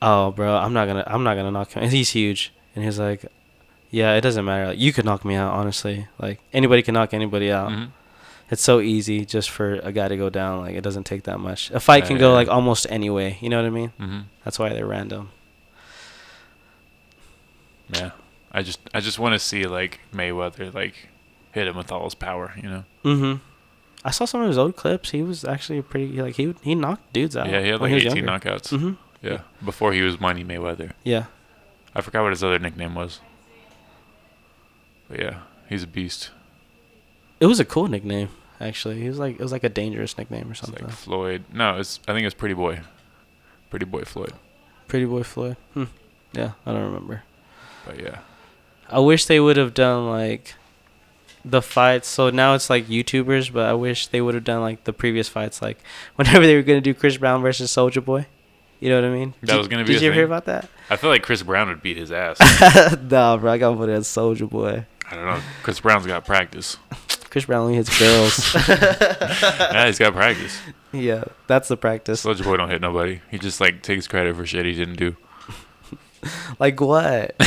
[0.02, 2.98] "Oh, bro, I'm not gonna, I'm not gonna knock him." And he's huge, and he's
[3.00, 3.26] like,
[3.94, 4.68] "Yeah, it doesn't matter.
[4.70, 6.08] Like, you could knock me out, honestly.
[6.18, 7.70] Like anybody can knock anybody out.
[7.72, 7.90] Mhm.
[8.50, 10.62] It's so easy just for a guy to go down.
[10.62, 11.72] Like it doesn't take that much.
[11.72, 12.36] A fight Yeah, can go yeah.
[12.42, 13.38] like almost any way.
[13.40, 13.92] You know what I mean?
[14.00, 14.24] Mhm.
[14.44, 15.30] That's why they're random.
[17.94, 18.12] Yeah,
[18.52, 21.10] I just I just want to see like Mayweather like
[21.52, 22.54] hit him with all his power.
[22.62, 22.84] You know.
[23.06, 23.34] Mm-hmm.
[24.06, 25.12] I saw some of his old clips.
[25.12, 27.50] He was actually pretty like he he knocked dudes out.
[27.50, 28.32] Yeah, he had like 18 younger.
[28.32, 28.70] knockouts.
[28.78, 28.98] Mhm.
[29.22, 30.92] Yeah, before he was Money Mayweather.
[31.04, 31.26] Yeah.
[31.96, 33.22] I forgot what his other nickname was.
[35.14, 36.32] But yeah, he's a beast.
[37.40, 38.30] It was a cool nickname,
[38.60, 39.00] actually.
[39.00, 40.84] He was like it was like a dangerous nickname or something.
[40.84, 41.44] like Floyd.
[41.54, 42.80] No, it's I think it's Pretty Boy.
[43.70, 44.34] Pretty Boy Floyd.
[44.88, 45.58] Pretty Boy Floyd.
[45.76, 45.84] Hmm.
[46.32, 47.22] Yeah, I don't remember.
[47.86, 48.20] But yeah,
[48.90, 50.56] I wish they would have done like
[51.46, 52.08] the fights.
[52.08, 55.30] So now it's like YouTubers, but I wish they would have done like the previous
[55.30, 55.78] fights, like
[56.16, 58.26] whenever they were gonna do Chris Brown versus Soulja Boy.
[58.80, 59.34] You know what I mean?
[59.42, 60.68] That Did- was gonna be Did you ever hear about that?
[60.90, 62.40] I feel like Chris Brown would beat his ass.
[63.12, 64.86] nah, bro, I gotta put it as Soulja Boy.
[65.12, 65.40] I don't know.
[65.64, 66.78] Chris Brown's got practice.
[67.30, 68.54] Chris Brown only hits girls.
[68.70, 70.60] yeah, he's got practice.
[70.92, 72.24] yeah, that's the practice.
[72.26, 73.22] Soulja Boy don't hit nobody.
[73.32, 75.16] He just like takes credit for shit he didn't do.
[76.58, 77.36] Like what?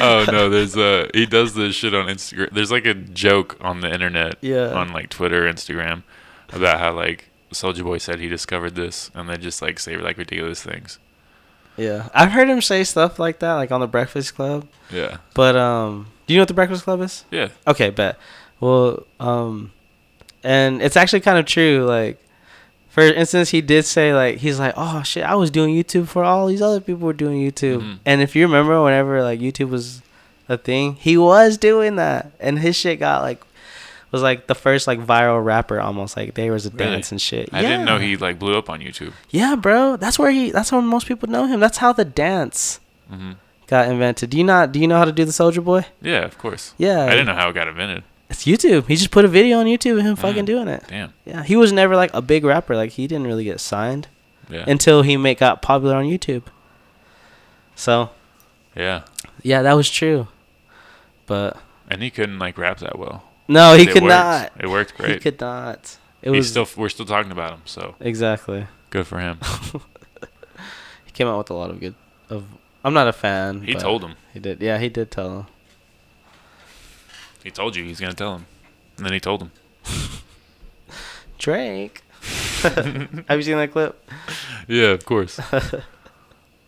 [0.00, 2.50] oh no, there's uh he does this shit on Instagram.
[2.52, 4.72] There's like a joke on the internet, Yeah.
[4.74, 6.02] on like Twitter, Instagram,
[6.52, 10.18] about how like Soulja Boy said he discovered this, and they just like say like
[10.18, 10.98] ridiculous things.
[11.76, 14.66] Yeah, I've heard him say stuff like that, like on the Breakfast Club.
[14.92, 17.24] Yeah, But um, do you know what the Breakfast Club is?
[17.30, 18.16] yeah, Okay, bet.
[18.60, 19.72] Well, um,
[20.42, 21.84] and it's actually kind of true.
[21.84, 22.18] Like,
[22.88, 26.22] for instance, he did say like he's like, oh shit, I was doing YouTube for
[26.22, 27.80] all these other people were doing YouTube.
[27.82, 27.98] Mhm.
[28.06, 30.00] And if you remember, whenever like YouTube was
[30.48, 33.42] a thing, he was doing that, and his shit got like
[34.14, 36.16] was like the first like viral rapper almost.
[36.16, 36.92] Like there was a Really?
[36.92, 37.50] dance and shit.
[37.52, 39.12] I didn't know he like blew up on YouTube.
[39.30, 39.96] Yeah, bro.
[39.96, 40.50] That's where he.
[40.50, 41.60] That's how most people know him.
[41.60, 42.80] That's how the dance
[43.10, 43.32] hmm
[43.66, 44.30] got invented.
[44.30, 44.72] Do you not?
[44.72, 45.84] Do you know how to do the Soulja Boy?
[46.00, 46.74] Yeah, of course.
[46.78, 47.04] Yeah.
[47.04, 48.04] I didn't know how it got invented.
[48.30, 48.86] It's YouTube.
[48.88, 50.46] He just put a video on YouTube of him fucking Mm.
[50.46, 50.84] doing it.
[50.88, 51.12] Damn.
[51.24, 52.74] Yeah, he was never like a big rapper.
[52.76, 54.08] Like he didn't really get signed
[54.48, 54.64] Yeah.
[54.66, 56.42] until he make got popular on YouTube.
[57.74, 58.10] So
[58.76, 59.02] yeah.
[59.42, 60.28] yeah, that was true.
[61.26, 61.56] But
[61.88, 63.24] And he couldn't like rap that well.
[63.48, 64.10] No, he could worked.
[64.10, 64.52] not.
[64.58, 65.12] It worked great.
[65.12, 65.98] He could not.
[66.22, 68.66] It He's was still we're still talking about him, so exactly.
[68.90, 69.38] good for him.
[71.04, 71.94] He came out with a lot of good.
[72.28, 72.44] Of
[72.84, 73.62] I'm not a fan.
[73.62, 74.16] He told him.
[74.32, 74.60] He did.
[74.60, 75.46] Yeah, he did tell him.
[77.44, 78.46] He told you he's gonna tell him.
[78.96, 79.52] And then he told him.
[81.38, 82.02] Drake.
[82.62, 84.10] Have you seen that clip?
[84.66, 85.38] Yeah, of course.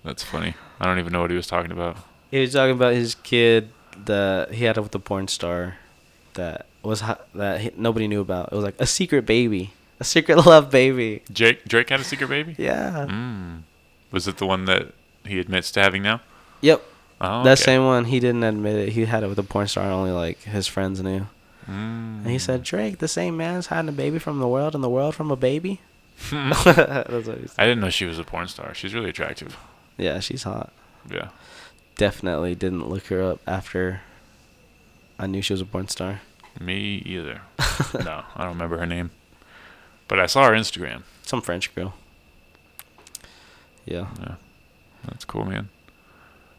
[0.05, 0.55] That's funny.
[0.79, 1.97] I don't even know what he was talking about.
[2.31, 3.71] He was talking about his kid
[4.05, 5.77] that he had with the porn star
[6.37, 8.53] that was ho- that nobody knew about.
[8.53, 11.23] It was like a secret baby, a secret love baby.
[11.33, 12.55] Jake Drake had a secret baby?
[12.59, 13.07] Yeah.
[13.09, 13.63] Mm.
[14.13, 14.93] Was it the one that
[15.25, 16.21] he admits to having now?
[16.61, 16.83] Yep.
[17.21, 17.63] Oh, That okay.
[17.63, 18.05] same one.
[18.07, 18.89] He didn't admit it.
[18.93, 21.27] He had it with a porn star, and only like his friends knew.
[21.69, 22.23] Mm.
[22.23, 24.89] And he said, "Drake, the same man's hiding a baby from the world, and the
[24.91, 25.81] world from a baby."
[26.31, 27.51] That's what he said.
[27.59, 28.73] I didn't know she was a porn star.
[28.75, 29.57] She's really attractive.
[29.99, 30.73] Yeah, she's hot.
[31.11, 31.29] Yeah.
[31.97, 34.03] Definitely didn't look her up after
[35.19, 36.21] I knew she was a porn star.
[36.61, 37.43] Me either.
[38.05, 39.11] no, I don't remember her name.
[40.09, 41.03] But I saw her Instagram.
[41.23, 41.95] Some French girl.
[43.85, 44.07] Yeah.
[44.21, 44.35] Yeah.
[45.07, 45.69] That's cool, man.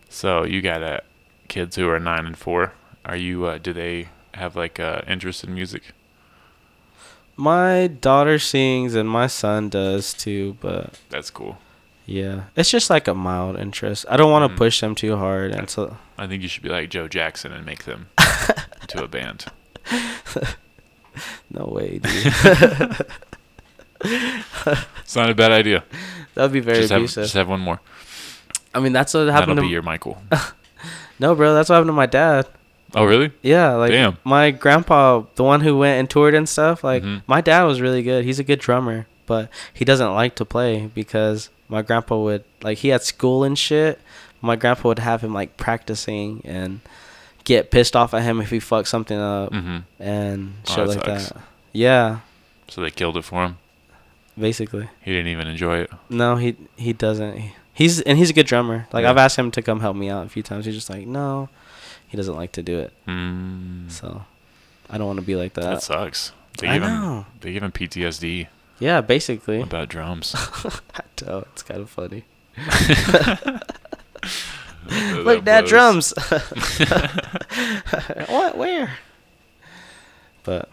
[0.10, 1.00] So you got uh,
[1.48, 2.74] kids who are nine and four.
[3.06, 3.46] Are you?
[3.46, 5.84] Uh, do they have like uh, interest in music?
[7.36, 11.58] My daughter sings and my son does too, but That's cool.
[12.06, 14.06] yeah, it's just like a mild interest.
[14.10, 14.58] I don't want to Mm.
[14.58, 17.66] push them too hard, and so I think you should be like Joe Jackson and
[17.66, 18.08] make them
[18.82, 19.46] into a band.
[21.52, 22.34] no way, dude.
[24.04, 25.84] It's not a bad idea.
[26.36, 27.24] That'd be very Just have, abusive.
[27.24, 27.80] just have one more.
[28.74, 30.22] I mean, that's what happened That'll to be your Michael.
[31.20, 31.54] no, bro.
[31.54, 32.48] That's what happened to my dad.
[32.96, 33.32] oh, really?
[33.42, 34.18] Yeah, like Damn.
[34.24, 36.84] my grandpa, the one who went and toured and stuff.
[36.84, 37.24] Like Mhm.
[37.28, 38.24] my dad was really good.
[38.26, 42.80] He's a good drummer, but he doesn't like to play because my grandpa would like
[42.80, 44.00] he had school and shit.
[44.42, 46.80] My grandpa would have him like practicing and
[47.44, 49.78] get pissed off at him if he fucked something up Mm-hmm.
[50.02, 51.30] and Oh, shit like sucks.
[51.30, 51.42] that.
[51.74, 52.20] Yeah,
[52.68, 53.58] So they killed it for him.
[54.38, 54.90] basically.
[55.02, 55.92] He didn't even enjoy it.
[56.10, 57.52] No, he he doesn't.
[57.74, 58.88] He's and he's a good drummer.
[58.92, 59.12] Like Yeah.
[59.12, 60.66] I've asked him to come help me out a few times.
[60.66, 61.50] He's just like, no,
[62.08, 62.92] he doesn't like to do it.
[63.08, 64.24] Mm, So
[64.90, 65.62] I don't want to be like that.
[65.64, 66.32] that sucks.
[66.60, 67.16] They I give know.
[67.20, 67.26] him.
[67.42, 68.48] They give him PTSD
[68.80, 69.62] yeah, basically.
[69.62, 70.34] about drums.
[70.96, 72.26] I know, it's kind of funny.
[74.90, 75.70] Look, dad blows.
[75.70, 76.14] drums.
[78.30, 78.58] what?
[78.58, 78.92] Where?
[80.44, 80.70] But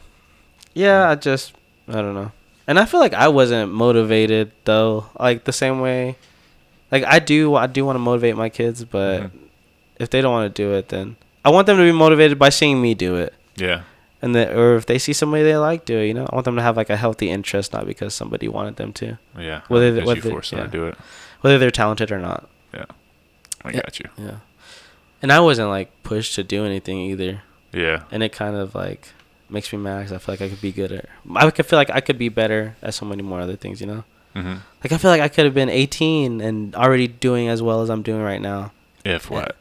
[0.74, 1.52] yeah, I just
[1.88, 2.32] I don't know.
[2.66, 6.16] And I feel like I wasn't motivated though, like the same way.
[6.90, 9.30] Like I do, I do want to motivate my kids, but Mhm.
[9.98, 12.48] if they don't want to do it, then I want them to be motivated by
[12.50, 13.34] seeing me do it.
[13.56, 13.82] Yeah.
[14.22, 16.46] And that, or if they see somebody they like do it, you know, I want
[16.46, 19.60] them to have like a healthy interest, not because somebody wanted them to, Yeah.
[19.68, 20.64] Whether- Because whether- you force them yeah.
[20.66, 20.96] to do it.
[21.42, 22.48] whether they're talented or not.
[23.64, 23.80] I Yeah.
[23.82, 24.08] got you.
[24.18, 24.36] Yeah.
[25.22, 27.42] And I wasn't like pushed to do anything either.
[27.72, 28.04] Yeah.
[28.12, 29.08] and it kind of like
[29.50, 31.06] makes me mad because I feel like I could be good at.
[31.34, 33.86] I could feel like I could be better at so many more other things, you
[33.88, 34.04] know.
[34.34, 37.82] hmm Like I feel like I could have been 18 and already doing as well
[37.82, 38.72] as I'm doing right now.
[39.04, 39.56] If what?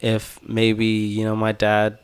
[0.00, 1.98] If maybe you know my dad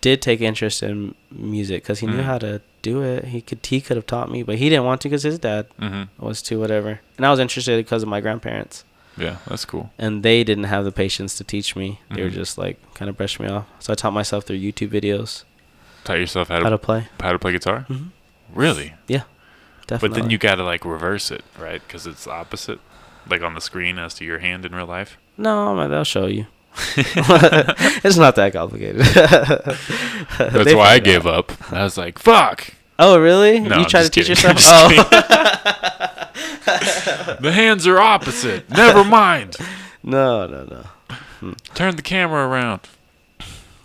[0.00, 2.24] did take interest in music because he knew Mhm.
[2.24, 3.26] how to do it.
[3.26, 5.66] He could he could have taught me, but he didn't want to because his dad
[5.78, 7.00] hmm was too whatever.
[7.16, 8.84] And I was interested because of my grandparents,
[9.20, 9.90] Yeah, that's cool.
[9.98, 12.00] and they didn't have the patience to teach me.
[12.10, 12.34] They were Mhm.
[12.34, 13.66] just like kind of brushed me off.
[13.78, 15.44] So I taught myself through YouTube videos
[16.04, 17.08] Taught yourself how how to to play.
[17.20, 17.80] how to play guitar.
[17.88, 18.08] hmm
[18.54, 18.94] Really?
[19.06, 19.22] Yeah,
[19.86, 20.08] definitely.
[20.08, 21.80] But then you gotta like reverse it, right?
[21.86, 22.80] Because it's the opposite,
[23.28, 25.18] like on the screen as to your hand in real life.
[25.36, 26.46] No, man, they'll show you.
[26.96, 29.02] it's not that complicated.
[30.38, 31.52] That's why I gave up.
[31.72, 33.58] I was like, "Fuck." Oh, really?
[33.60, 34.56] No, you try to just teach kidding.
[34.56, 34.92] yourself?
[36.72, 37.36] Oh.
[37.40, 38.68] The hands are opposite.
[38.70, 39.56] Never mind.
[40.02, 40.84] no, no, no.
[41.40, 41.52] Hmm.
[41.74, 42.80] Turn the camera around.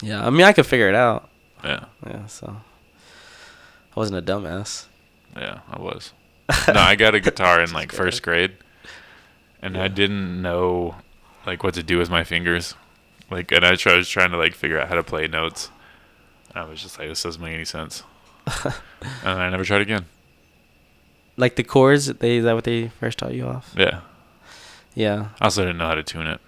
[0.03, 1.29] Yeah, I mean, I could figure it out.
[1.63, 2.57] Yeah, Yeah, so
[3.95, 4.85] I wasn't a dumbass.
[5.35, 6.11] yeah, I was.
[6.67, 8.51] No, I got a guitar in like first grade,
[9.61, 10.95] and I didn't know
[11.47, 12.75] like what to do with my fingers.
[13.31, 15.69] Like, and I was trying to like figure out how to play notes.
[16.53, 18.03] I was just like, this doesn't make any sense.
[19.23, 20.05] and I never tried again.
[21.37, 23.73] Like the chords, they is that what they first taught you off?
[23.77, 24.01] Yeah.
[24.93, 26.39] Yeah, I also didn't know how to tune it.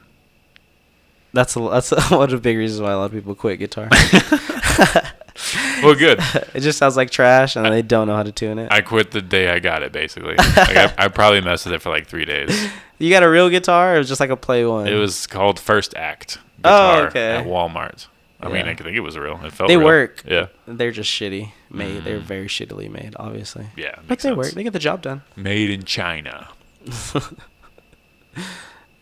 [1.33, 3.89] that's a, that's one of the big reasons why a lot of people quit guitar.
[5.83, 6.19] well, good.
[6.53, 8.71] it just sounds like trash, and they don't know how to tune it.
[8.71, 9.91] I quit the day I got it.
[9.91, 12.69] Basically, like I, I probably messed with it for like three days.
[12.99, 14.87] you got a real guitar, or it was just like a play one?
[14.87, 17.35] It was called First Act Oh, okay.
[17.37, 18.07] at Walmart.
[18.41, 18.71] I mean, Yeah.
[18.71, 19.39] I think it was real.
[19.43, 19.85] It felt They real.
[19.87, 20.23] work.
[20.27, 22.03] Yeah, They're just shitty made.
[22.03, 22.23] They're Mm.
[22.23, 23.65] very shittily made, obviously.
[23.75, 23.95] yeah.
[24.07, 24.37] But they sense.
[24.37, 24.51] work.
[24.51, 25.23] They get the job done.
[25.35, 26.49] Made in China.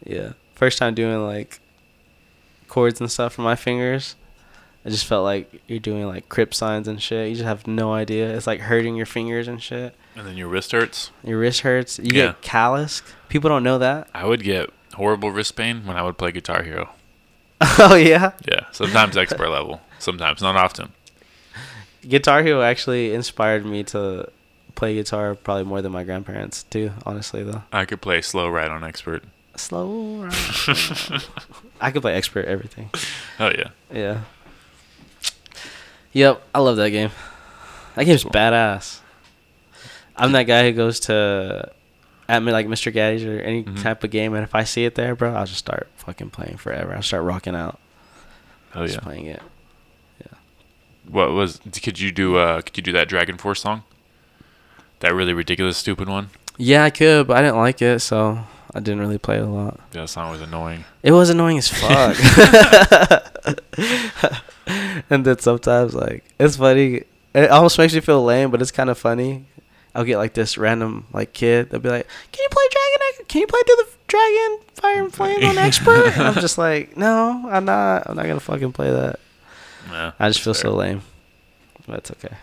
[0.05, 0.33] Yeah.
[0.53, 1.59] First time doing like
[2.67, 4.15] chords and stuff for my fingers.
[4.85, 7.29] I just felt like you're doing like crip signs and shit.
[7.29, 8.29] You just have no idea.
[8.35, 9.95] It's like hurting your fingers and shit.
[10.15, 11.09] And then your wrist hurts.
[11.23, 11.97] Your wrist hurts.
[11.99, 12.25] You Yeah.
[12.27, 13.03] get calloused.
[13.29, 14.07] People don't know that.
[14.13, 16.91] I would get horrible wrist pain when I would play Guitar Hero.
[17.79, 18.31] oh yeah.
[18.47, 20.91] Yeah, sometimes expert level, sometimes not often.
[22.07, 24.29] Guitar Hero actually inspired me to
[24.75, 26.91] play guitar probably more than my grandparents do.
[27.05, 27.63] Honestly though.
[27.71, 29.23] I could play slow ride on expert.
[29.55, 30.23] Slow.
[30.23, 30.33] ride.
[31.81, 32.89] I could play expert everything.
[33.39, 34.21] Oh yeah, Yeah.
[36.11, 37.09] Yep, I love that game.
[37.95, 38.31] That game's Cool.
[38.31, 38.99] badass.
[40.15, 41.71] I'm that guy who goes to
[42.27, 42.91] at me like Mr.
[42.93, 43.81] Gatti's or any Mhm.
[43.83, 46.57] type of game, and if I see it there, bro, I'll just start fucking playing
[46.57, 46.93] forever.
[46.95, 47.79] I'll start rocking out,
[48.73, 49.01] oh just yeah.
[49.01, 49.41] playing it.
[50.21, 50.37] Yeah.
[51.07, 51.59] What was?
[51.83, 52.37] Could you do?
[52.37, 53.83] Uh, could you do that Dragon Force song?
[55.01, 56.29] That really ridiculous, stupid one.
[56.57, 58.39] Yeah, I could, but I didn't like it, so
[58.73, 59.79] I didn't really play it a lot.
[59.93, 60.85] Yeah, that song was annoying.
[61.03, 62.17] It was annoying as fuck.
[65.09, 67.03] and then sometimes like it's funny.
[67.33, 69.45] It almost makes me feel lame, but it's kind of funny.
[69.95, 71.69] I'll get like this random like kid.
[71.69, 73.25] They'll be like, "Can you play Dragon?
[73.27, 76.95] Can you play through the Dragon Fire and Flame on Expert?" And I'm just like,
[76.97, 78.09] "No, I'm not.
[78.09, 79.19] I'm not gonna fucking play that."
[79.89, 81.01] Yeah, I just feel that's so lame.
[81.87, 82.35] But it's okay.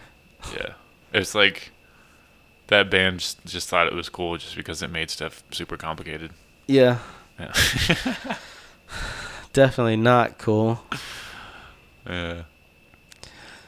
[0.55, 0.73] Yeah,
[1.13, 1.71] it's like
[2.69, 6.31] that band just, just thought it was cool just because it made stuff super complicated.
[6.67, 6.99] Yeah,
[7.39, 7.53] Yeah.
[9.53, 10.83] definitely not cool.
[12.09, 12.43] yeah.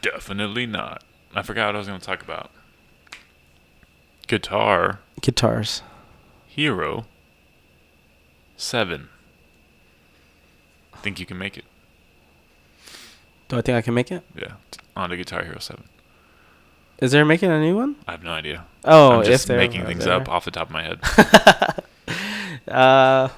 [0.02, 1.02] Definitely not.
[1.35, 2.51] I forgot what I was going to talk about.
[4.26, 5.82] Guitar Guitars.
[6.46, 7.06] Hero
[8.56, 9.09] 7.
[11.02, 11.64] Think you can make it?
[13.48, 14.22] Do I think I can make it?
[14.34, 14.55] Yeah.
[14.96, 15.84] On to Guitar Hero 7.
[16.98, 17.96] Is there making a new one?
[18.06, 18.64] I have no idea.
[18.84, 20.14] Oh, I'm just if they're making things there.
[20.14, 21.01] up off the top of my head.
[22.66, 23.28] Uh,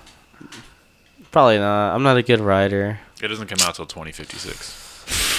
[1.33, 1.93] probably not.
[1.93, 3.01] I'm not a good writer.
[3.21, 4.85] It doesn't come out till 2056.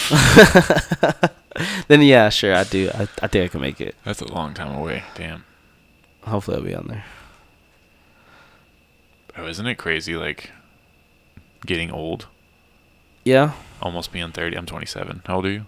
[1.88, 2.90] then yeah, sure, I do.
[2.94, 3.96] I, I think I can make it.
[4.04, 5.04] That's a long time away.
[5.16, 5.44] Damn.
[6.24, 7.06] Hopefully, I'll be on there.
[9.38, 10.16] Oh, isn't it crazy?
[10.16, 10.52] Like
[11.66, 12.28] getting old,
[13.24, 14.58] Yeah, almost being 30.
[14.58, 15.22] I'm 27.
[15.26, 15.66] How old are you?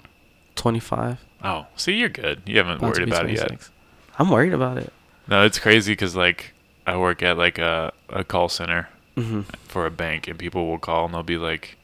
[0.55, 1.19] 25.
[1.43, 2.41] Oh, see, you're good.
[2.45, 3.69] You haven't about worried about it yet.
[4.17, 4.91] I'm worried about it.
[5.27, 6.53] No, it's crazy because like
[6.87, 10.79] I work at like a a call center hmm for a bank, and people will
[10.79, 11.77] call and they'll be like,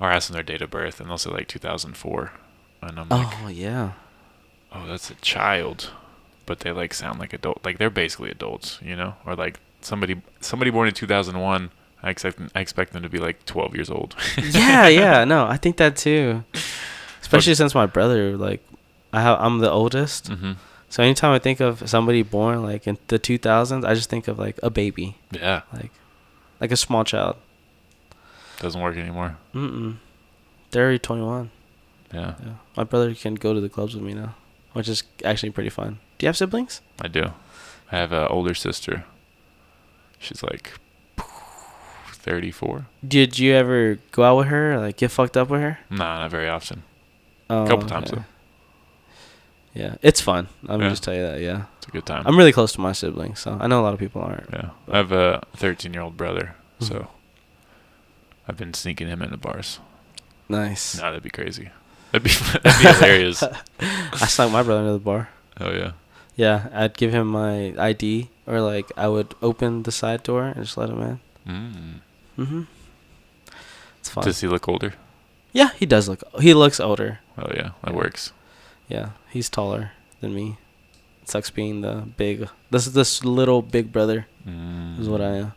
[0.00, 2.32] or ask them their date of birth, and they'll say like 2004,
[2.82, 3.92] and I'm like, Oh yeah.
[4.72, 5.90] oh, that's a child,
[6.46, 10.20] but they like sound like adult, like they're basically adults, you know, or like somebody
[10.40, 11.70] somebody born in 2001.
[12.04, 14.16] I expect I expect them to be like 12 years old.
[14.38, 15.24] yeah, yeah.
[15.24, 16.42] No, I think that too.
[17.20, 18.60] Especially since my brother, like,
[19.12, 20.26] I have, I'm the oldest.
[20.28, 20.52] hmm
[20.90, 24.38] So anytime I think of somebody born like in the 2000s, I just think of
[24.38, 25.92] like a baby, Yeah, like,
[26.60, 27.36] like a small child.
[28.60, 29.36] doesn't work anymore.
[29.54, 29.96] Mm-mm.
[30.72, 31.50] They're 21.
[32.12, 32.52] Yeah, Yeah.
[32.76, 34.34] My brother can go to the clubs with me now,
[34.74, 35.98] which is actually pretty fun.
[36.18, 36.80] Do you have siblings?
[37.00, 37.32] I do.
[37.90, 39.04] I have an older sister.
[40.18, 40.72] She's like
[42.12, 42.86] 34.
[43.06, 45.78] Did you ever go out with her, like get fucked up with her?
[45.90, 46.82] Nah, not very often.
[47.50, 48.20] Oh, couple times, okay.
[48.22, 48.24] though.
[49.74, 50.48] Yeah, it's fun.
[50.68, 50.88] I'm Yeah.
[50.90, 51.40] just tell you that.
[51.40, 52.22] Yeah, It's a good time.
[52.26, 54.48] I'm really close to my siblings, so I know a lot of people aren't.
[54.52, 56.86] yeah, I have a 13 year old brother, Mhm.
[56.88, 57.08] so
[58.46, 59.80] I've been sneaking him into bars.
[60.48, 60.96] Nice.
[60.96, 61.70] Nah, that'd be crazy.
[62.12, 62.30] That'd be
[62.62, 63.42] that'd be hilarious.
[63.80, 65.28] I snuck my brother into the bar.
[65.60, 65.92] Oh yeah.
[66.36, 70.64] Yeah, I'd give him my ID, or like I would open the side door and
[70.64, 71.20] just let him in.
[71.46, 72.00] Mm.
[72.38, 72.62] Mm-hmm.
[74.00, 74.24] It's fun.
[74.24, 74.94] Does he look older?
[75.52, 76.22] yeah, he does look.
[76.40, 77.20] He looks older.
[77.36, 77.96] Oh yeah, that Yeah.
[77.96, 78.32] works.
[78.88, 80.56] Yeah, he's taller than me.
[81.22, 82.48] It sucks being the big.
[82.70, 84.26] This is this little big brother.
[84.48, 84.98] Mm.
[85.00, 85.52] Is what I am.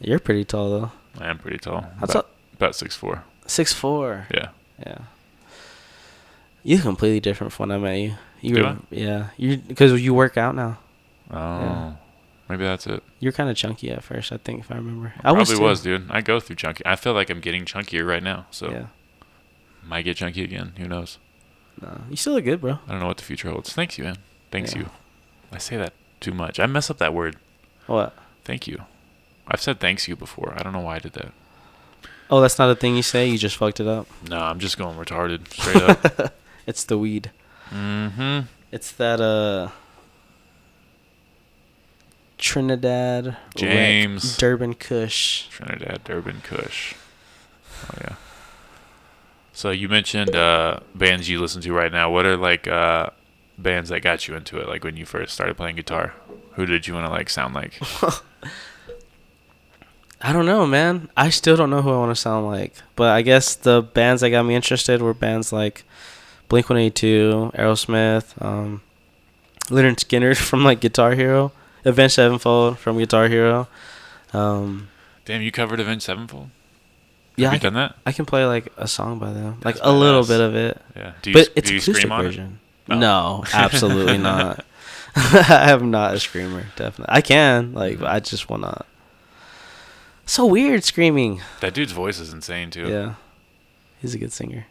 [0.00, 0.90] You're pretty tall though.
[1.18, 1.86] I am pretty tall.
[2.00, 2.30] That's about, up.
[2.54, 3.22] about six four.
[3.46, 4.26] Six four.
[4.34, 4.48] Yeah.
[4.84, 4.98] Yeah.
[6.66, 8.14] You're completely different from when I met you.
[8.40, 8.76] You Do were, I?
[8.90, 9.26] yeah.
[9.36, 10.78] You because you work out now.
[11.30, 11.96] Oh.
[12.48, 13.04] Maybe that's it.
[13.20, 15.12] You're kind of chunky at first, I think, if I remember.
[15.18, 16.10] I Probably was, was, dude.
[16.10, 16.84] I go through chunky.
[16.84, 18.86] I feel like I'm getting chunkier right now, so Yeah.
[19.84, 20.72] might get chunky again.
[20.76, 21.18] Who knows?
[21.80, 22.78] No, you still look good, bro.
[22.88, 23.72] I don't know what the future holds.
[23.72, 24.18] Thanks you, man.
[24.50, 24.80] Thanks Yeah.
[24.80, 24.90] you.
[25.52, 26.58] I say that too much.
[26.58, 27.36] I mess up that word.
[27.86, 28.12] What?
[28.44, 28.82] Thank you.
[29.46, 30.52] I've said thanks you before.
[30.58, 31.32] I don't know why I did that.
[32.28, 33.28] Oh, that's not a thing you say.
[33.28, 34.08] You just fucked it up.
[34.28, 36.34] No, I'm just going retarded straight up.
[36.66, 37.30] It's the weed.
[37.70, 38.46] mm-hmm.
[38.72, 39.70] It's that uh
[42.38, 44.36] Trinidad James.
[44.36, 45.48] Durban Kush.
[45.48, 46.94] Trinidad, Durban, Kush.
[47.84, 48.16] Oh yeah.
[49.52, 52.10] So you mentioned uh, bands you listen to right now.
[52.10, 53.08] What are like uh,
[53.56, 54.68] bands that got you into it?
[54.68, 56.12] Like when you first started playing guitar,
[56.52, 57.80] who did you want to like sound like?
[60.20, 61.08] I don't know, man.
[61.16, 62.74] I still don't know who I want to sound like.
[62.96, 65.84] But I guess the bands that got me interested were bands like
[66.48, 68.80] Blink 182, Aerosmith, um,
[69.66, 71.52] Lynyrd Skynyrd from like Guitar Hero,
[71.84, 73.68] Avenged Sevenfold from Guitar Hero.
[74.32, 74.88] Um,
[75.24, 76.50] Damn, you covered Avenged Sevenfold.
[77.36, 77.96] yeah, Have I done that?
[78.06, 80.80] I can play like a song by them, like That's a little bit of it.
[80.94, 81.12] Yeah.
[81.22, 82.58] Do you, but it's acoustic scream on version.
[82.88, 82.98] Oh.
[82.98, 84.64] No, absolutely not.
[85.16, 86.66] I am not a screamer.
[86.76, 88.86] Definitely, I can like, but I just will not.
[90.26, 91.40] So weird screaming.
[91.60, 92.88] That dude's voice is insane too.
[92.88, 93.14] Yeah,
[94.00, 94.66] he's a good singer.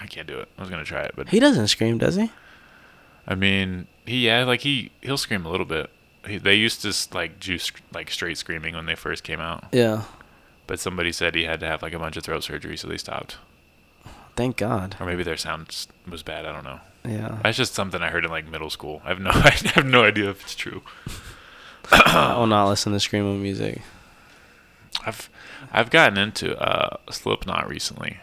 [0.00, 0.48] I can't do it.
[0.56, 2.30] I was gonna try it, but He doesn't scream, does he?
[3.26, 5.90] I mean, he yeah, like he he'll scream a little bit.
[6.26, 7.58] He, they used to like do
[7.92, 10.02] like straight screaming when they first came out, Yeah.
[10.66, 12.98] but somebody said he had to have like a bunch of throat surgery, so they
[12.98, 13.36] stopped.
[14.36, 14.96] Thank God.
[15.00, 16.46] Or maybe their sound was bad.
[16.46, 16.80] I don't know.
[17.04, 17.38] Yeah.
[17.42, 19.02] That's just something I heard in like middle school.
[19.04, 20.82] I have no I have no idea if it's true.
[21.90, 23.82] I will not listen to screamo music.
[25.06, 25.28] I've
[25.72, 28.18] I've gotten into uh, Slipknot recently.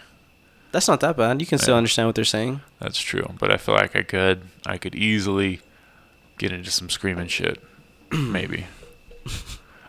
[0.76, 1.40] That's not that bad.
[1.40, 2.60] You can still understand what they're saying.
[2.82, 5.62] That's true, but I feel like I could I could easily
[6.38, 7.64] get into some screaming shit.
[8.12, 8.66] Maybe.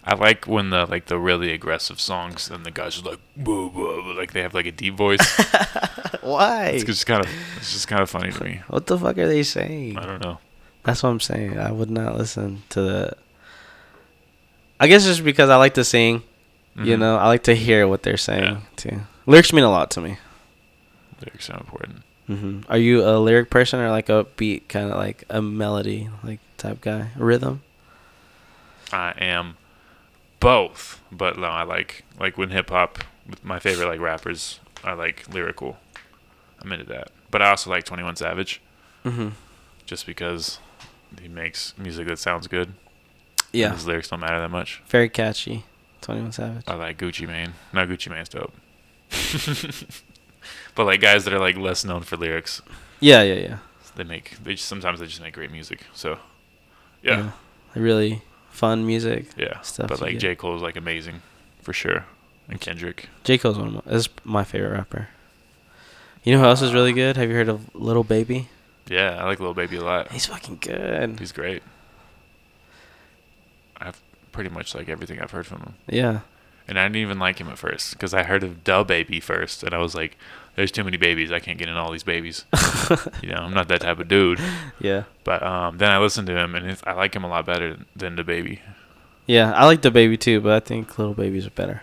[0.04, 3.68] I like when the like the really aggressive songs and the guys are like boo,
[3.70, 5.18] boo, boo, like they have like a deep voice.
[6.22, 6.66] Why?
[6.68, 8.60] it's just kind of it's just kind of funny to me.
[8.68, 9.98] What the fuck are they saying?
[9.98, 10.38] I don't know.
[10.84, 11.58] That's what I'm saying.
[11.58, 13.18] I would not listen to that.
[14.78, 16.22] I guess just because I like to sing,
[16.76, 16.98] you Mhm.
[17.00, 18.60] know, I like to hear what they're saying Yeah.
[18.76, 19.00] too.
[19.26, 20.18] Lyrics mean a lot to me.
[21.24, 22.02] Lyrics are important.
[22.26, 26.08] hmm Are you a lyric person or like a beat kind of like a melody
[26.24, 27.10] like type guy?
[27.16, 27.62] Rhythm?
[28.92, 29.56] I am
[30.40, 32.98] both, but no, I like like when hip hop.
[33.42, 35.78] My favorite like rappers are like lyrical.
[36.60, 38.60] I'm into that, but I also like Twenty One Savage
[39.04, 39.28] Mm-hmm.
[39.86, 40.58] just because
[41.22, 42.72] he makes music that sounds good.
[43.52, 43.72] Yeah.
[43.72, 44.82] his lyrics don't matter that much.
[44.88, 45.64] Very catchy.
[46.00, 46.64] Twenty One Savage.
[46.66, 47.54] I like Gucci Mane.
[47.72, 48.52] No, Gucci Mane's dope.
[50.74, 52.62] but like guys that are like less known for lyrics,
[53.00, 53.58] Yeah, yeah, yeah.
[53.96, 55.80] they make they just, sometimes they just make great music.
[55.94, 56.18] So
[57.02, 57.30] yeah,
[57.74, 59.26] Really fun music.
[59.36, 59.60] yeah.
[59.60, 60.38] Stuff but like get.
[60.40, 61.22] J is like amazing
[61.62, 62.04] for sure,
[62.48, 63.08] and Kendrick.
[63.24, 65.08] J Cole's one of my, is my favorite rapper.
[66.24, 67.16] You know who else is really uh, good?
[67.16, 68.48] Have you heard of Lil Baby?
[68.88, 70.10] Yeah, I like Lil Baby a lot.
[70.12, 71.18] He's fucking good.
[71.20, 71.62] He's great.
[73.76, 74.00] I've
[74.32, 76.20] pretty much like everything I've heard from him, Yeah.
[76.68, 79.72] And I didn't even like him at first because I heard of DaBaby first, and
[79.72, 80.16] I was like,
[80.56, 81.30] "There's too many babies.
[81.30, 82.44] I can't get in all these babies."
[83.22, 84.40] you know, I'm not that type of dude.
[84.80, 85.04] Yeah.
[85.22, 88.16] But um, then I listened to him, and I like him a lot better than
[88.16, 88.60] the baby.
[89.26, 91.82] Yeah, I like the baby too, but I think Lil Baby's are better.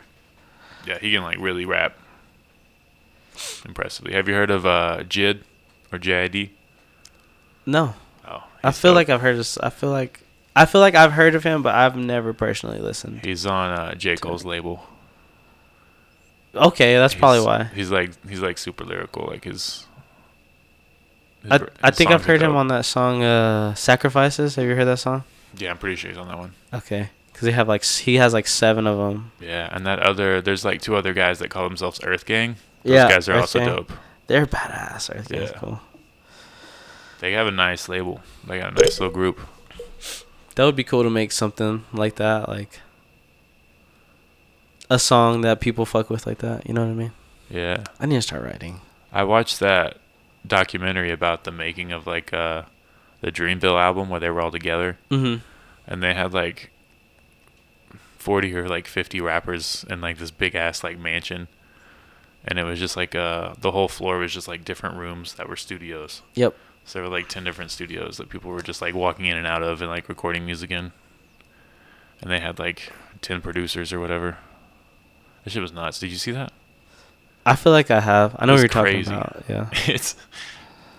[0.86, 1.96] Yeah, he can like really rap
[3.66, 4.14] impressively.
[4.14, 5.42] Have you heard of uh, Jid
[5.92, 6.50] or JID?
[7.66, 7.96] No,
[8.28, 8.96] Oh, I feel dope.
[8.96, 9.38] like I've heard.
[9.38, 10.22] This, I feel like
[10.56, 13.22] I feel like I've heard of him, but I've never personally listened.
[13.26, 14.86] he's on uh, J Cole's label.
[16.56, 17.64] Okay, that's probably why.
[17.74, 19.26] he's like he's like super lyrical.
[19.26, 19.88] Like his.
[21.42, 24.76] his I ver- I think I've heard him on that song uh, "Sacrifices." Have you
[24.76, 25.24] heard that song?
[25.58, 26.54] Yeah, I'm pretty sure he's on that one.
[26.72, 29.32] Okay, because he have like he has like seven of them.
[29.40, 32.58] Yeah, and that other there's like two other guys that call themselves Earth Gang.
[32.84, 33.68] Those Yeah, guys are Earth also Gang.
[33.76, 33.92] dope.
[34.28, 35.12] They're badass.
[35.12, 35.40] Think Yeah.
[35.48, 35.82] that's cool.
[37.20, 38.22] They have a nice label.
[38.48, 39.40] They got a nice little group.
[40.56, 42.80] That would be cool to make something like that, like
[44.90, 46.68] a song that people fuck with like that.
[46.68, 47.12] You know what I mean?
[47.50, 47.84] Yeah.
[48.00, 48.82] I need to start writing.
[49.12, 49.98] I watched that
[50.46, 52.64] documentary about the making of like uh
[53.22, 55.42] the Dreamville album where they were all together Mm-hmm.
[55.88, 56.70] and they had like
[58.18, 61.48] 40 or like 50 rappers in like this big ass like mansion
[62.44, 65.48] and it was just like uh the whole floor was just like different rooms that
[65.48, 66.22] were studios.
[66.36, 66.56] Yep.
[66.86, 69.48] So there were like 10 different studios that people were just like walking in and
[69.48, 70.92] out of and like recording music in.
[72.22, 72.92] And they had like
[73.22, 74.38] 10 producers or whatever.
[75.44, 76.00] That shit was nuts.
[76.00, 76.52] Did you see that?
[77.46, 78.36] I feel like I have.
[78.40, 79.12] I know what you're crazy.
[79.12, 79.44] talking about.
[79.50, 79.70] Yeah.
[79.94, 80.16] it's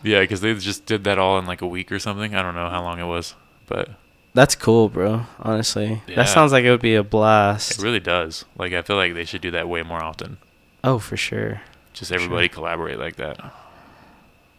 [0.03, 2.35] yeah, because they just did that all in like a week or something.
[2.35, 3.35] I don't know how long it was,
[3.67, 3.89] but
[4.35, 5.23] That's cool, bro.
[5.39, 6.17] Honestly, Yeah.
[6.17, 7.79] that sounds like it would be a blast.
[7.79, 8.45] it really does.
[8.59, 10.37] Like I feel like they should do that way more often.
[10.83, 11.63] oh, for sure.
[11.95, 12.17] Just Sure.
[12.17, 13.39] everybody collaborate like that.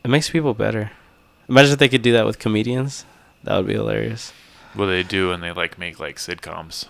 [0.04, 0.92] It makes people better.
[1.50, 3.06] Imagine if they could do that with comedians.
[3.44, 4.34] That would be hilarious.
[4.76, 6.86] Well, they do, and they like make like sitcoms,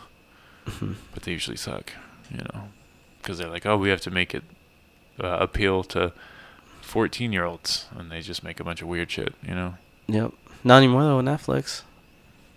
[0.66, 0.94] Mm-hmm.
[1.14, 1.92] but they usually suck.
[2.32, 2.70] You know,
[3.22, 4.44] because they're like, oh, we have to make it
[5.24, 6.12] uh, appeal to
[6.82, 9.34] 14 year olds, and they just make a bunch of weird shit.
[9.48, 9.76] You know,
[10.08, 10.32] Yep.
[10.64, 11.18] Not anymore though.
[11.18, 11.84] with Netflix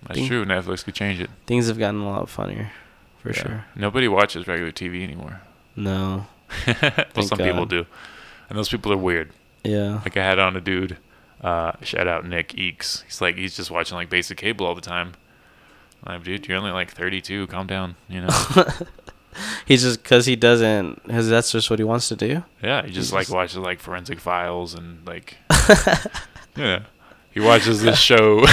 [0.04, 0.44] that's Think- true.
[0.44, 2.70] Netflix could change it things have gotten a lot funnier,
[3.20, 3.34] for Yeah.
[3.42, 3.64] sure.
[3.74, 5.40] Nobody watches regular TV anymore.
[5.76, 6.26] No.
[6.66, 6.74] well,
[7.12, 7.84] Thank some people do,
[8.48, 9.32] and those people are weird.
[9.64, 10.00] Yeah.
[10.04, 10.96] Like I had on a dude,
[11.42, 13.04] uh, shout out Nick Eeks.
[13.04, 15.14] He's like he's just watching like basic cable all the time.
[16.04, 17.48] I'm like, dude, you're only like 32.
[17.48, 18.28] Calm down, you know.
[19.66, 21.02] He's just because he doesn't.
[21.08, 22.42] Cause that's just what he wants to do.
[22.62, 25.36] yeah, he just like watches like forensic files and like
[26.56, 26.82] yeah.
[27.30, 28.44] He watches this show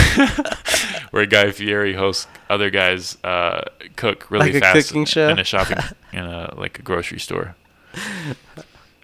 [1.11, 3.61] where Guy Fieri hosts other guys uh,
[3.95, 5.77] cook really Like fast in, in a shopping
[6.13, 7.55] in a like a grocery store.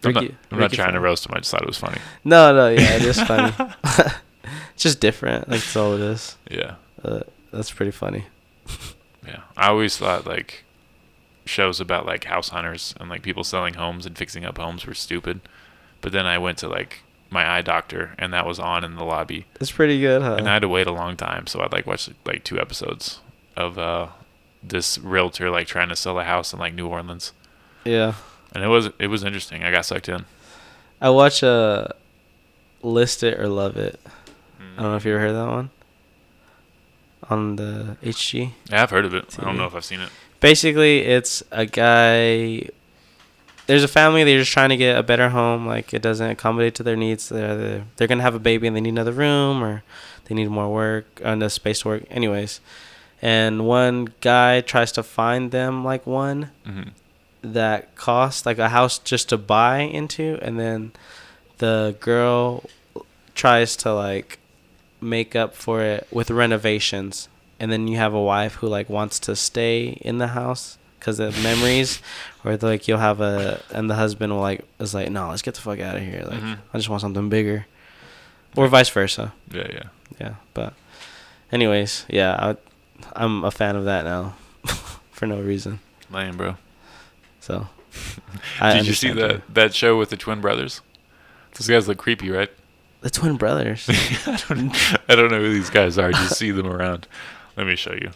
[0.04, 1.34] I'm not, I'm not Ricky trying to roast him.
[1.36, 2.00] I just thought it was funny.
[2.24, 3.54] No, no, yeah, it is funny.
[3.84, 5.48] it's just different.
[5.48, 6.38] Like that's all it is.
[6.50, 6.76] Yeah.
[7.04, 7.22] Uh,
[7.52, 8.26] that's pretty funny.
[9.28, 10.64] Yeah, I always thought like
[11.46, 14.96] shows about like house hunters and like people selling homes and fixing up homes were
[14.96, 15.42] stupid.
[16.02, 19.04] But then I went to like my eye doctor and that was on in the
[19.04, 20.38] lobby, It's pretty good, huh?
[20.40, 21.46] and I had to wait a long time.
[21.46, 23.20] So I'd like watch like two episodes
[23.56, 24.08] of uh
[24.64, 27.32] this realtor like trying to sell a house in like New Orleans,
[27.86, 28.16] yeah.
[28.54, 29.64] And it was it was interesting.
[29.64, 30.26] I got sucked in.
[31.00, 31.88] I watch uh,
[32.84, 34.00] List It or Love It.
[34.78, 35.70] I don't know if you ever heard that one.
[37.30, 38.52] On the HG.
[38.70, 39.38] Yeah, I've heard of it.
[39.40, 40.10] I don't know if I've seen it.
[40.40, 42.68] Basically, it's a guy.
[43.68, 44.24] There's a family.
[44.24, 45.68] They're just trying to get a better home.
[45.68, 47.30] Like it doesn't accommodate to their needs.
[47.30, 49.84] They're they're, they're gonna have a baby and they need another room or
[50.26, 52.04] they need more work and the space to work.
[52.10, 52.60] Anyways,
[53.22, 56.90] and one guy tries to find them like one hmm
[57.42, 60.92] that cost like a house just to buy into and then
[61.58, 62.64] the girl
[63.36, 64.38] tries to like
[65.00, 67.28] make up for it with renovations
[67.60, 71.20] and then you have a wife who like wants to stay in the house because
[71.20, 72.00] of memories
[72.46, 75.56] or like you'll have a and the husband will like is like no let's get
[75.56, 76.58] the fuck out of here like Mhm.
[76.74, 77.66] i just want something bigger
[78.56, 79.84] or vice versa Yeah, yeah.
[80.20, 80.74] yeah but
[81.52, 82.58] anyways yeah I,
[83.16, 84.36] i'm a fan of that now
[85.12, 85.80] for no reason
[86.12, 86.58] Lame, bro.
[87.42, 87.68] So
[88.62, 90.82] I Did you see that that show with the twin brothers?
[91.54, 92.50] Those guys look creepy, right?
[93.02, 93.90] The twin brothers.
[93.90, 94.76] I don't,
[95.10, 96.12] I don't know who these guys are.
[96.12, 97.08] Just see them around.
[97.58, 98.12] Let me show you.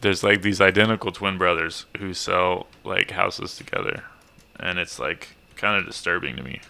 [0.00, 4.04] There's like these identical twin brothers who sell like houses together,
[4.58, 6.60] and it's like kind of disturbing to me.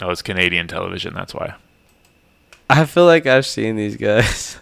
[0.00, 1.14] Oh, it's Canadian television.
[1.14, 1.54] That's why.
[2.68, 4.58] I feel like I've seen these guys.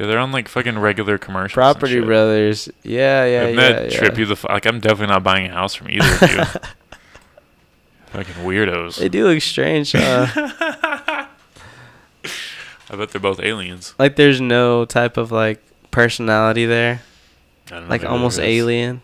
[0.00, 1.52] Yeah, they're on like fucking regular commercials.
[1.52, 2.70] Property brothers.
[2.82, 3.72] Yeah, yeah, Doesn't yeah.
[3.72, 3.98] that yeah.
[3.98, 4.64] trip you the like?
[4.64, 6.36] I'm definitely not buying a house from either of you.
[8.06, 8.96] fucking weirdos.
[8.98, 9.94] They do look strange.
[9.94, 11.26] Uh, I
[12.96, 13.94] bet they're both aliens.
[13.98, 17.02] like there's no type of like personality there.
[17.66, 19.02] I don't know, Like almost alien.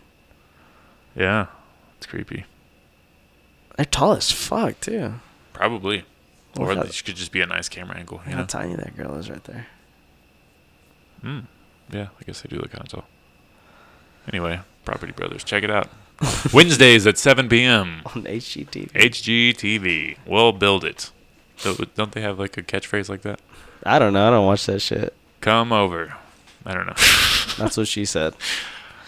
[1.15, 1.45] Yeah,
[1.97, 2.45] it's creepy.
[3.75, 5.13] They're tall as fuck too.
[5.53, 6.05] Probably.
[6.57, 8.19] Or this could just be a nice camera angle.
[8.25, 8.47] You How know?
[8.47, 9.67] tiny that girl is right there.
[11.23, 11.45] Mm.
[11.91, 13.05] Yeah, I guess they do look kind of tall.
[14.27, 15.89] Anyway, Property Brothers, check it out.
[16.53, 18.01] Wednesdays at 7 p.m.
[18.15, 18.91] On HGTV.
[18.91, 20.17] HGTV.
[20.25, 21.11] We'll build it.
[21.57, 23.39] So, don't they have like a catchphrase like that?
[23.83, 24.27] I don't know.
[24.27, 25.13] I don't watch that shit.
[25.41, 26.15] Come over.
[26.65, 26.93] I don't know.
[27.57, 28.35] That's what she said.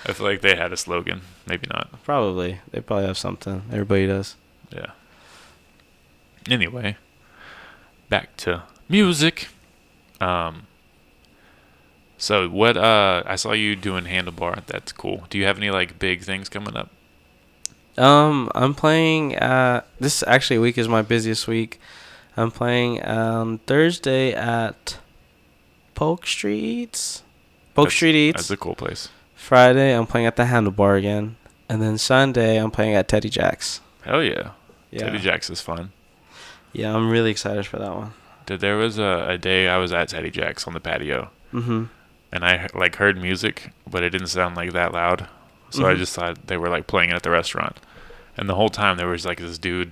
[0.06, 1.22] I feel like they had a slogan.
[1.48, 2.03] Maybe not.
[2.03, 2.61] Probably.
[2.72, 3.64] They probably have something.
[3.72, 4.36] Everybody does.
[4.72, 4.91] Yeah.
[6.49, 6.98] Anyway,
[8.10, 9.49] back to music.
[10.22, 10.68] Um.
[12.20, 12.78] So what?
[12.78, 14.64] Uh, I saw you doing handlebar.
[14.68, 15.24] That's cool.
[15.30, 16.90] Do you have any like big things coming up?
[17.98, 19.36] Um, I'm playing.
[19.38, 21.80] Uh, this actually week is my busiest week.
[22.38, 24.98] I'm playing on Thursday at
[25.96, 27.24] Polk Street Eats.
[27.74, 28.38] Polk That's- Street Eats.
[28.44, 29.10] That's a cool place.
[29.36, 31.38] Friday, I'm playing at the Handlebar again,
[31.70, 33.80] and then Sunday, I'm playing at Teddy Jack's.
[34.02, 34.52] Hell yeah.
[34.91, 35.91] Yeah, Teddy Jack's is fun.
[36.74, 38.12] yeah, I'm really excited for that one.
[38.46, 41.86] Dude, there was a, a day I was at Teddy Jack's on the patio, Mm-hmm.
[42.31, 45.27] And I like heard music, but it didn't sound like that loud.
[45.72, 45.97] So I Mhm.
[45.97, 47.77] just thought they were like playing it at the restaurant,
[48.38, 49.91] and the whole time there was like this dude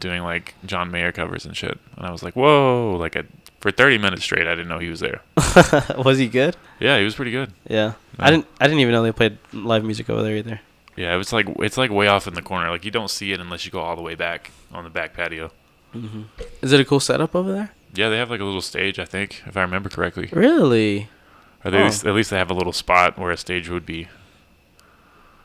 [0.00, 2.96] doing like John Mayer covers and shit, and I was like, whoa!
[2.98, 3.22] Like I,
[3.60, 5.20] for 30 minutes straight, I didn't know he was there.
[6.04, 6.56] was he good?
[6.80, 7.52] Yeah, he was pretty good.
[7.68, 7.92] Yeah.
[8.18, 8.24] Yeah.
[8.26, 8.46] I didn't.
[8.60, 10.60] I didn't even know they played live music over there either.
[10.96, 12.68] Yeah, it was like it's like way off in the corner.
[12.70, 15.14] Like you don't see it unless you go all the way back on the back
[15.14, 15.50] patio.
[15.94, 16.22] Mm-hmm.
[16.62, 17.70] Is it a cool setup over there?
[17.94, 20.28] Yeah, they have like a little stage, I think, if I remember correctly.
[20.32, 21.08] Really?
[21.64, 21.84] Or they, at, Oh.
[21.86, 24.08] least, at least they have a little spot where a stage would be.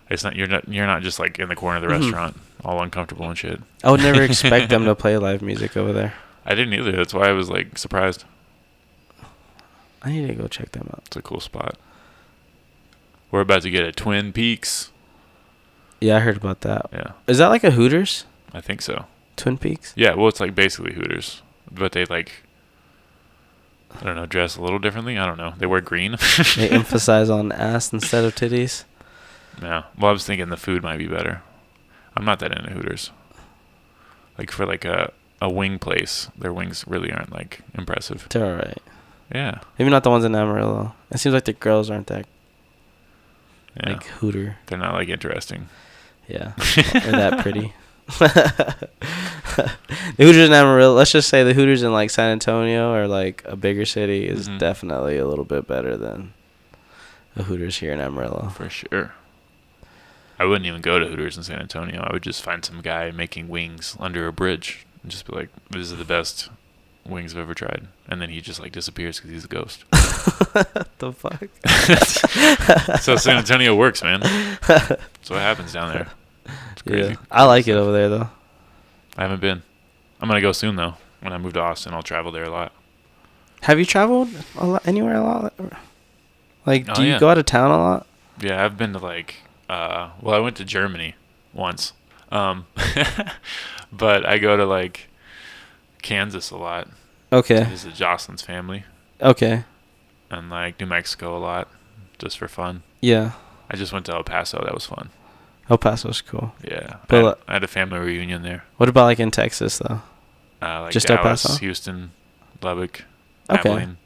[0.10, 1.99] It's not you're not you're not just like in the corner of the Mhm.
[2.02, 3.61] restaurant, all uncomfortable and shit.
[3.84, 6.14] I would never expect them to play live music over there.
[6.45, 6.94] I didn't either.
[6.94, 8.23] That's why I was like surprised.
[10.02, 11.03] I need to go check them out.
[11.07, 11.77] It's a cool spot.
[13.31, 14.91] We're about to get a Twin Peaks.
[15.99, 16.85] Yeah, I heard about that.
[16.94, 18.26] Yeah, Is that like a Hooters?
[18.53, 19.06] I think so.
[19.35, 19.94] Twin Peaks?
[19.98, 22.44] Yeah, well, it's like basically Hooters, but they like,
[23.99, 25.18] I don't know, dress a little differently.
[25.18, 25.53] I don't know.
[25.57, 26.18] They wear green.
[26.56, 28.84] They emphasize on ass instead of titties.
[29.61, 29.84] yeah.
[29.98, 31.41] Well, I was thinking the food might be better.
[32.15, 33.11] I'm not that into Hooters.
[34.38, 35.11] Like for like a
[35.41, 38.28] a wing place, their wings really aren't like impressive.
[38.30, 38.82] They're alright.
[39.34, 39.60] Yeah.
[39.78, 40.94] Maybe not the ones in Amarillo.
[41.11, 42.26] It seems like the girls aren't that
[43.76, 43.94] Yeah.
[43.94, 44.57] like Hooter.
[44.68, 45.69] They're not like interesting.
[46.28, 47.74] Yeah, or that pretty.
[48.20, 49.78] The
[50.18, 50.94] Hooters in Amarillo.
[50.94, 54.48] Let's just say the Hooters in like San Antonio or like a bigger city is
[54.48, 54.60] Mhm.
[54.60, 56.34] definitely a little bit better than
[57.36, 58.50] the Hooters here in Amarillo.
[58.56, 59.14] For sure.
[60.40, 62.02] I wouldn't even go to Hooters in San Antonio.
[62.02, 65.50] I would just find some guy making wings under a bridge and just be like,
[65.72, 66.50] "This is the best
[67.06, 69.84] wings I've ever tried." And then he just like disappears because he's a ghost.
[71.00, 71.48] the fuck?
[73.02, 74.20] so San Antonio works, man.
[74.68, 76.08] That's what happens down there.
[76.74, 77.10] It's crazy.
[77.11, 78.30] Yeah, I like it over there though.
[79.18, 79.64] I haven't been.
[80.22, 80.95] I'm gonna go soon though.
[81.22, 82.72] When I move to Austin, I'll travel there a lot.
[83.61, 85.53] Have you traveled a lot, anywhere a lot?
[86.65, 87.19] Like, do Oh, you yeah.
[87.19, 88.07] go out of town a lot?
[88.40, 89.36] Yeah, I've been to like,
[89.68, 91.15] uh, well, I went to Germany
[91.53, 91.94] once,
[92.32, 92.68] um,
[93.91, 95.10] but I go to like
[96.02, 96.88] Kansas a lot.
[97.32, 98.84] Okay, Visit Jocelyn's family.
[99.22, 99.64] okay,
[100.30, 101.68] and like New Mexico a lot,
[102.19, 102.84] just for fun.
[103.02, 103.32] yeah.
[103.69, 104.61] I just went to El Paso.
[104.64, 105.10] That was fun.
[105.69, 106.53] El Paso's cool.
[106.64, 108.64] Yeah, But, I, had, I had a family reunion there.
[108.77, 110.02] What about like in Texas though?
[110.61, 111.56] Uh, like just El Paso?
[111.57, 112.11] Houston,
[112.61, 113.03] Lubbock,
[113.49, 113.69] Okay.
[113.69, 113.98] Abilene,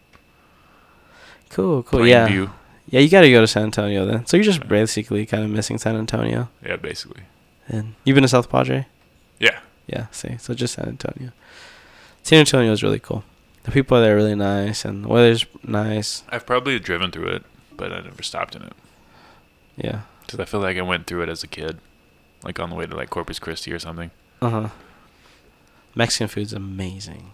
[1.50, 2.08] Cool, cool.
[2.08, 2.52] Yeah, Plainview.
[2.88, 3.00] yeah.
[3.02, 4.26] You got to go to San Antonio then.
[4.26, 6.50] So you're just basically kind of missing San Antonio.
[6.66, 7.24] Yeah, basically.
[7.68, 8.88] And you've been to South Padre?
[9.40, 10.08] Yeah, Yeah.
[10.12, 11.32] See, so just San Antonio.
[12.24, 13.24] San Antonio is really cool.
[13.64, 16.24] The people there are really nice, and the weather's nice.
[16.30, 17.44] I've probably driven through it,
[17.76, 18.74] but I never stopped in it
[19.78, 20.02] Yeah.
[20.32, 21.78] Because I feel like I went through it as a kid,
[22.44, 24.12] like on the way to like Corpus Christi or something.
[24.42, 24.70] Uh huh.
[25.96, 27.32] Mexican food's amazing.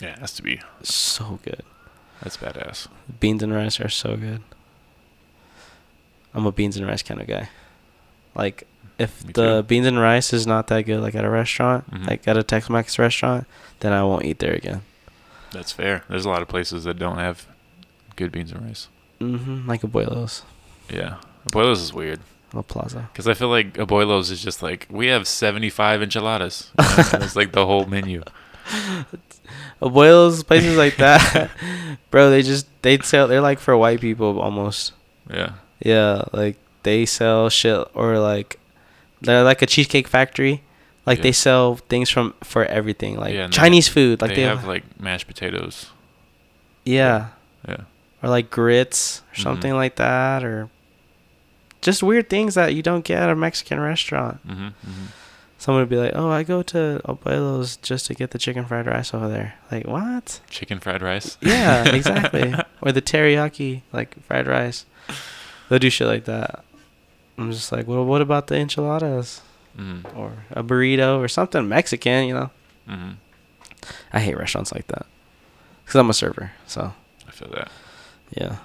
[0.00, 0.60] Yeah, it has to be.
[0.82, 1.62] So good.
[2.22, 2.88] That's badass.
[3.20, 4.42] Beans and rice are so good.
[6.34, 7.48] I'm a beans and rice kind of guy.
[8.34, 8.66] Like,
[8.98, 9.66] if Me the too.
[9.66, 12.06] beans and rice is not that good, like at a restaurant, Mhm.
[12.06, 13.46] like at a Tex-Mex restaurant,
[13.80, 14.82] then I won't eat there again.
[15.52, 16.04] That's fair.
[16.08, 17.46] There's a lot of places that don't have
[18.16, 18.88] good beans and rice.
[19.20, 19.66] Mm-hmm.
[19.68, 20.42] Like Abuelos,
[20.90, 21.16] Yeah,
[21.48, 22.20] Abuelos is weird.
[22.52, 23.08] La Plaza.
[23.12, 26.70] Because I feel like Abuelos is just like, we have 75 enchiladas.
[26.78, 27.04] You know?
[27.14, 28.22] And it's like the whole menu.
[29.82, 31.50] Abuelos, places like that,
[32.10, 32.30] bro.
[32.30, 33.28] They just they sell.
[33.28, 34.92] They're like for white people almost.
[35.30, 35.52] Yeah.
[35.84, 38.58] Yeah, like they sell shit or like
[39.20, 40.62] they're like a cheesecake factory.
[41.04, 41.22] Like Yeah.
[41.24, 44.20] they sell things from for everything, like Yeah, and they- Chinese food.
[44.22, 45.90] Like they, they, have like mashed potatoes.
[46.84, 47.28] yeah,
[47.68, 47.82] Yeah.
[48.22, 49.42] or like grits or Mhm.
[49.42, 50.68] something like that, or
[51.82, 54.40] just weird things that you don't get at a Mexican restaurant.
[54.46, 55.06] hmm hmm
[55.58, 58.86] Someone would be like, "Oh, I go to Abuelos just to get the chicken fried
[58.86, 60.40] rice over there." Like what?
[60.50, 61.38] Chicken fried rice.
[61.40, 62.54] Yeah, exactly.
[62.82, 64.84] or the teriyaki like fried rice.
[65.68, 66.62] They'll do shit like that.
[67.38, 69.40] I'm just like, well, what about the enchiladas
[69.76, 72.26] hmm or a burrito or something Mexican?
[72.28, 72.50] You know,
[72.86, 73.10] hmm
[74.12, 75.06] I hate restaurants like that
[75.86, 76.52] because I'm a server.
[76.66, 76.92] So
[77.26, 77.70] I feel that.
[78.30, 78.56] yeah,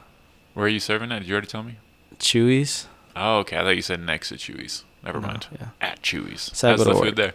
[0.55, 1.19] Where are you serving at?
[1.19, 1.77] Did you already tell me?
[2.19, 2.87] Chewy's.
[3.15, 3.57] Oh, okay.
[3.57, 4.83] I thought you said next to Chewy's.
[5.03, 5.47] Never No, mind.
[5.59, 5.67] yeah.
[5.81, 6.51] At Chewy's.
[6.53, 7.33] So How's the food there?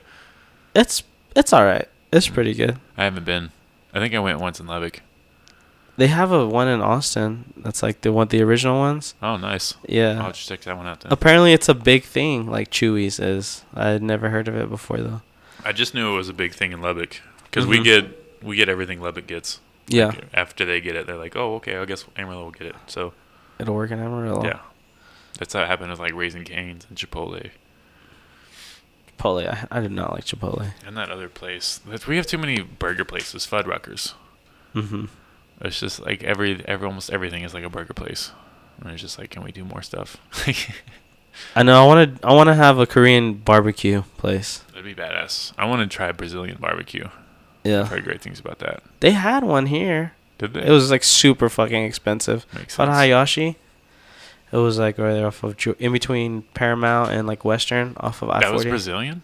[0.74, 1.03] It's
[1.35, 1.89] it's all right.
[2.12, 2.78] It's pretty good.
[2.97, 3.51] I haven't been.
[3.93, 5.01] I think I went once in Lubbock.
[5.98, 7.53] They have a one in Austin.
[7.57, 9.15] That's like the one, the original ones.
[9.23, 9.74] Oh, nice.
[9.89, 10.23] Yeah.
[10.23, 11.11] I'll just check that one out then.
[11.12, 12.47] Apparently, it's a big thing.
[12.47, 13.65] Like Chewy's is.
[13.74, 15.23] I had never heard of it before though.
[15.65, 17.85] I just knew it was a big thing in Lubbock because we Mhm.
[17.85, 19.61] get we get everything Lubbock gets.
[19.89, 21.77] Yeah, Like, after they get it, they're like, oh, okay.
[21.77, 22.74] I guess Amarillo will get it.
[22.86, 23.12] So
[23.59, 24.44] it'll work in Amarillo.
[24.44, 24.59] yeah,
[25.39, 27.51] that's how it happened with like Raising Cane's and Chipotle
[29.19, 29.49] Chipotle.
[29.49, 30.71] I, I did not like Chipotle.
[30.87, 31.81] and that other place.
[32.07, 33.47] We have too many burger places.
[33.47, 34.15] Fuddruckers.
[34.75, 35.07] Mm-hmm.
[35.63, 38.33] It's just like every every almost everything is like a burger place.
[38.81, 40.19] And it's just like, can we do more stuff?
[41.57, 41.83] I know.
[41.83, 42.27] I want to.
[42.27, 44.59] I want to have a Korean barbecue place.
[44.75, 45.53] That'd be badass.
[45.57, 47.05] I want to try Brazilian barbecue.
[47.07, 47.13] I've
[47.71, 48.83] Yeah, heard great things about that.
[49.01, 50.13] they had one here.
[50.39, 50.67] Did they?
[50.67, 52.45] It was like super fucking expensive.
[52.55, 52.91] Makes sense.
[52.91, 53.57] Hayashi,
[54.57, 58.23] it was like right there off of Ju- in between Paramount and like Western off
[58.23, 58.65] of I That was.
[58.65, 59.23] Brazilian.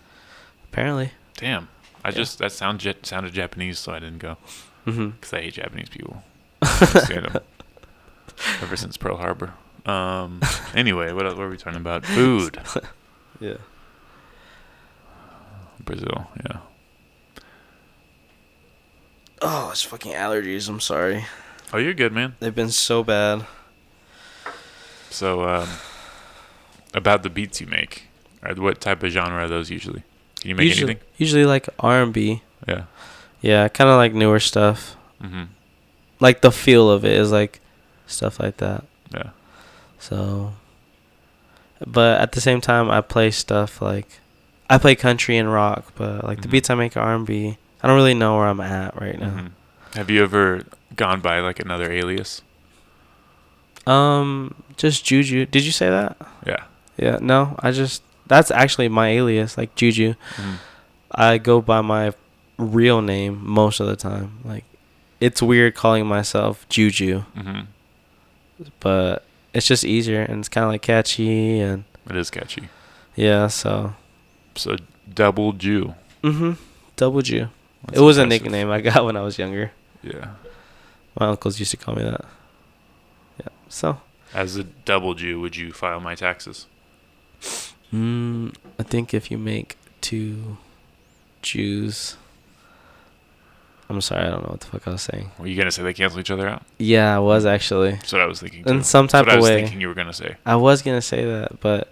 [0.70, 1.12] Apparently.
[1.36, 1.68] Damn.
[2.04, 2.14] I Yeah.
[2.16, 4.36] just that sound jet sounded Japanese, so I didn't go
[4.86, 5.09] Mm-hmm.
[5.10, 6.22] because I hate Japanese people.
[6.64, 7.38] Can't stand 'em.
[8.60, 9.52] Ever since Pearl Harbor.
[9.86, 10.40] Um.
[10.74, 12.04] Anyway, what else were we talking about?
[12.06, 12.59] Food.
[13.40, 13.56] Yeah.
[15.84, 16.28] Brazil.
[16.44, 16.59] Yeah.
[19.40, 20.68] Oh, it's fucking allergies.
[20.68, 21.24] I'm sorry.
[21.72, 22.36] Oh, you're good, man.
[22.38, 23.46] They've been so bad.
[25.12, 25.68] So, um,
[26.94, 28.05] about the beats you make.
[28.56, 30.02] What type of genre are those usually?
[30.40, 31.09] Can you make usually, anything?
[31.16, 32.43] usually like R and B.
[32.66, 32.84] Yeah.
[33.40, 34.97] Yeah, kind of like newer stuff.
[35.22, 35.44] Mm-hmm.
[36.20, 37.60] Like the feel of it is like
[38.06, 38.84] stuff like that.
[39.14, 39.30] Yeah.
[39.98, 40.55] So,
[41.86, 44.09] but at the same time, I play stuff like
[44.70, 46.52] I play country and rock, but like the Mhm.
[46.52, 47.59] beats I make are R and B.
[47.82, 49.26] I don't really know where I'm at right now.
[49.28, 49.51] Mhm.
[49.94, 50.62] Have you ever
[50.97, 52.43] gone by like another alias?
[53.86, 55.46] Um, just Juju.
[55.46, 56.16] Did you say that?
[56.46, 56.64] Yeah.
[56.96, 57.18] Yeah.
[57.20, 60.14] No, I just that's actually my alias, like Juju.
[60.36, 60.54] Mhm.
[61.10, 62.12] I go by my
[62.59, 64.38] real name most of the time.
[64.44, 64.64] Like,
[65.20, 67.66] it's weird calling myself Juju, Mhm.
[68.80, 72.68] but it's just easier and it's kind of like catchy and It is catchy.
[73.16, 73.48] yeah.
[73.48, 73.94] So,
[74.54, 74.76] So
[75.12, 75.94] double Jew.
[76.22, 76.56] mhm,
[76.96, 77.48] double Jew.
[77.86, 79.72] That's it was a nickname I got when I was younger.
[80.02, 80.28] Yeah.
[81.18, 82.24] My uncles used to call me that.
[83.72, 84.00] So,
[84.34, 86.66] As a double Jew, would you file my taxes?
[87.92, 90.58] mm, I think if you make two
[91.40, 92.16] Jews,
[93.88, 95.30] I'm sorry, I don't know what the fuck I was saying.
[95.38, 96.62] Were you gonna say they cancel each other out?
[96.78, 97.92] Yeah, I was actually.
[97.92, 98.60] That's what I was thinking.
[98.66, 98.82] In too.
[98.84, 99.62] some That's type what I was way.
[99.62, 100.36] thinking you were gonna say.
[100.44, 101.88] I was gonna say that, but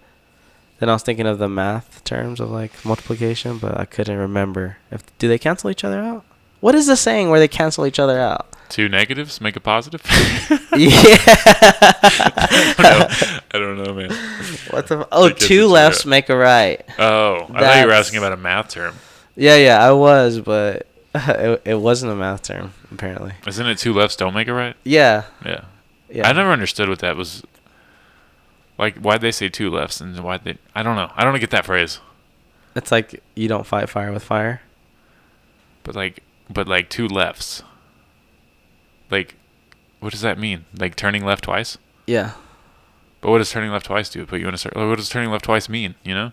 [0.79, 4.77] then I was thinking of the math terms of like multiplication, but I couldn't remember.
[4.91, 6.25] If do they cancel each other out?
[6.59, 8.50] What is the saying where they cancel each other out?
[8.71, 10.01] Two negatives make a positive.
[10.77, 10.97] yeah.
[12.77, 13.39] I, don't know.
[13.53, 14.11] I don't know, man.
[14.69, 15.05] What the?
[15.11, 16.81] Oh, They cancel two lefts make a right.
[16.97, 18.95] Oh, I thought you were asking about a math term.
[19.35, 23.33] Yeah, yeah, I was, but it, it wasn't a math term apparently.
[23.45, 24.75] Isn't it two lefts don't make a right?
[24.85, 25.65] Yeah, Yeah.
[26.09, 26.27] yeah.
[26.29, 27.43] I never understood what that was.
[28.77, 30.57] Like, why'd they say two lefts and why they?
[30.73, 31.11] I don't know.
[31.15, 31.99] I don't get that phrase.
[32.73, 34.61] It's like you don't fight fire with fire.
[35.83, 37.63] But like, but like two lefts.
[39.11, 39.35] Like,
[39.99, 40.65] what does that mean?
[40.77, 41.77] Like turning left twice?
[42.07, 42.31] Yeah.
[43.19, 44.25] But what does turning left twice do?
[44.25, 44.87] Put you in a circle.
[44.89, 45.95] What does turning left twice mean?
[46.03, 46.31] You know?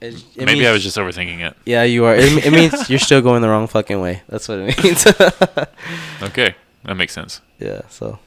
[0.00, 1.56] It, it Maybe I was just overthinking it.
[1.64, 2.14] Yeah, you are.
[2.14, 4.22] It, it means you're still going the wrong fucking way.
[4.28, 5.06] That's what it means.
[6.22, 6.54] Okay,
[6.84, 7.40] that makes sense.
[7.58, 8.20] Yeah, so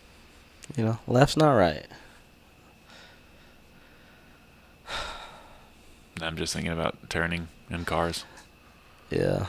[0.76, 1.85] you know, left's not right.
[6.22, 8.26] I'm just thinking about turning in cars.
[9.09, 9.47] Yeah.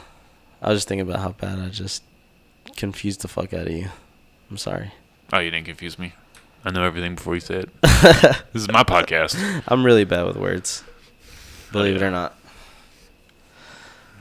[0.62, 2.02] I was just thinking about how bad I just
[2.76, 3.88] confused the fuck out of you.
[4.50, 4.92] I'm sorry.
[5.32, 6.12] Oh, you didn't confuse me.
[6.64, 7.70] I know everything before you say it.
[7.82, 9.62] this is my podcast.
[9.68, 10.82] I'm really bad with words.
[11.72, 12.34] Believe it or not.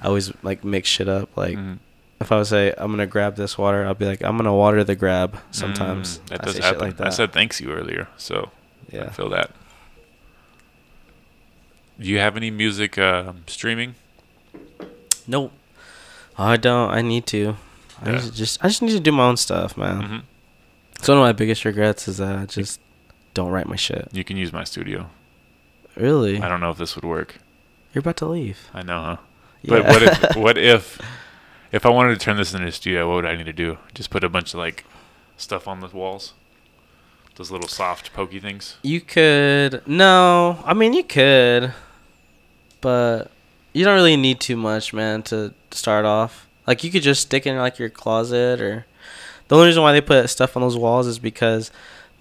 [0.01, 1.35] I always like mix shit up.
[1.37, 1.79] Like Mhm.
[2.19, 4.83] if I would say I'm gonna grab this water, I'll be like I'm gonna water
[4.83, 5.39] the grab.
[5.51, 6.79] Sometimes Mm, that I does happen.
[6.81, 7.07] like that.
[7.07, 8.51] I said thanks you earlier, so
[8.93, 9.09] I yeah.
[9.11, 9.51] feel that.
[11.99, 13.95] Do you have any music uh, streaming?
[15.27, 15.53] Nope.
[16.37, 16.91] I don't.
[16.91, 17.55] I need to.
[18.05, 18.15] I Yeah.
[18.17, 18.63] need to just.
[18.63, 20.01] I just need to do my own stuff, man.
[20.03, 20.17] hmm
[20.97, 22.79] It's one of my biggest regrets is that I just
[23.33, 24.07] don't write my shit.
[24.13, 25.09] You can use my studio.
[25.95, 26.41] Really?
[26.41, 27.37] I don't know if this would work.
[27.93, 28.69] You're about to leave.
[28.73, 29.17] I know, huh?
[29.65, 29.91] But Yeah.
[29.91, 30.99] what if what if
[31.71, 33.07] if I wanted to turn this into a studio?
[33.09, 33.77] What would I need to do?
[33.93, 34.85] Just put a bunch of like
[35.37, 36.33] stuff on the walls,
[37.35, 38.77] those little soft pokey things.
[38.83, 39.81] You could.
[39.87, 41.73] No, I mean you could,
[42.81, 43.31] but
[43.73, 46.47] you don't really need too much, man, to start off.
[46.67, 48.85] Like you could just stick in like your closet, or
[49.47, 51.71] the only reason why they put stuff on those walls is because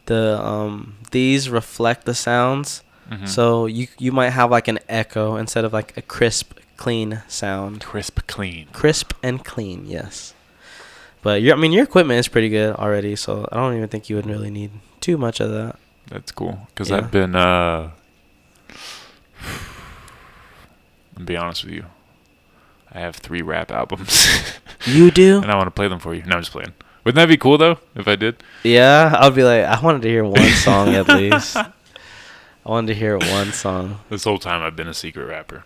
[0.07, 2.83] the um these reflect the sounds.
[3.11, 3.29] Mhm.
[3.29, 7.81] So you you might have like an echo instead of like a crisp, clean sound.
[7.83, 8.66] crisp, clean.
[8.73, 10.35] Crisp and clean, yes.
[11.23, 14.11] But your I mean your equipment is pretty good already, so I don't even think
[14.11, 15.77] you would really need too much of that.
[16.09, 16.66] That's cool.
[16.69, 16.99] Because Yeah.
[16.99, 17.91] I've been, uh,
[21.16, 21.85] I'll be honest with you.
[22.95, 24.29] I have three rap albums.
[24.87, 25.41] You do?
[25.41, 26.23] and I want to play them for you.
[26.25, 26.75] No, I'm just playing.
[27.05, 28.43] Wouldn't that be cool, though, if I did?
[28.65, 31.57] Yeah, I'll be like, I wanted to hear one song at least.
[31.57, 31.73] I
[32.65, 34.01] wanted to hear one song.
[34.11, 35.65] This whole time I've been a secret rapper.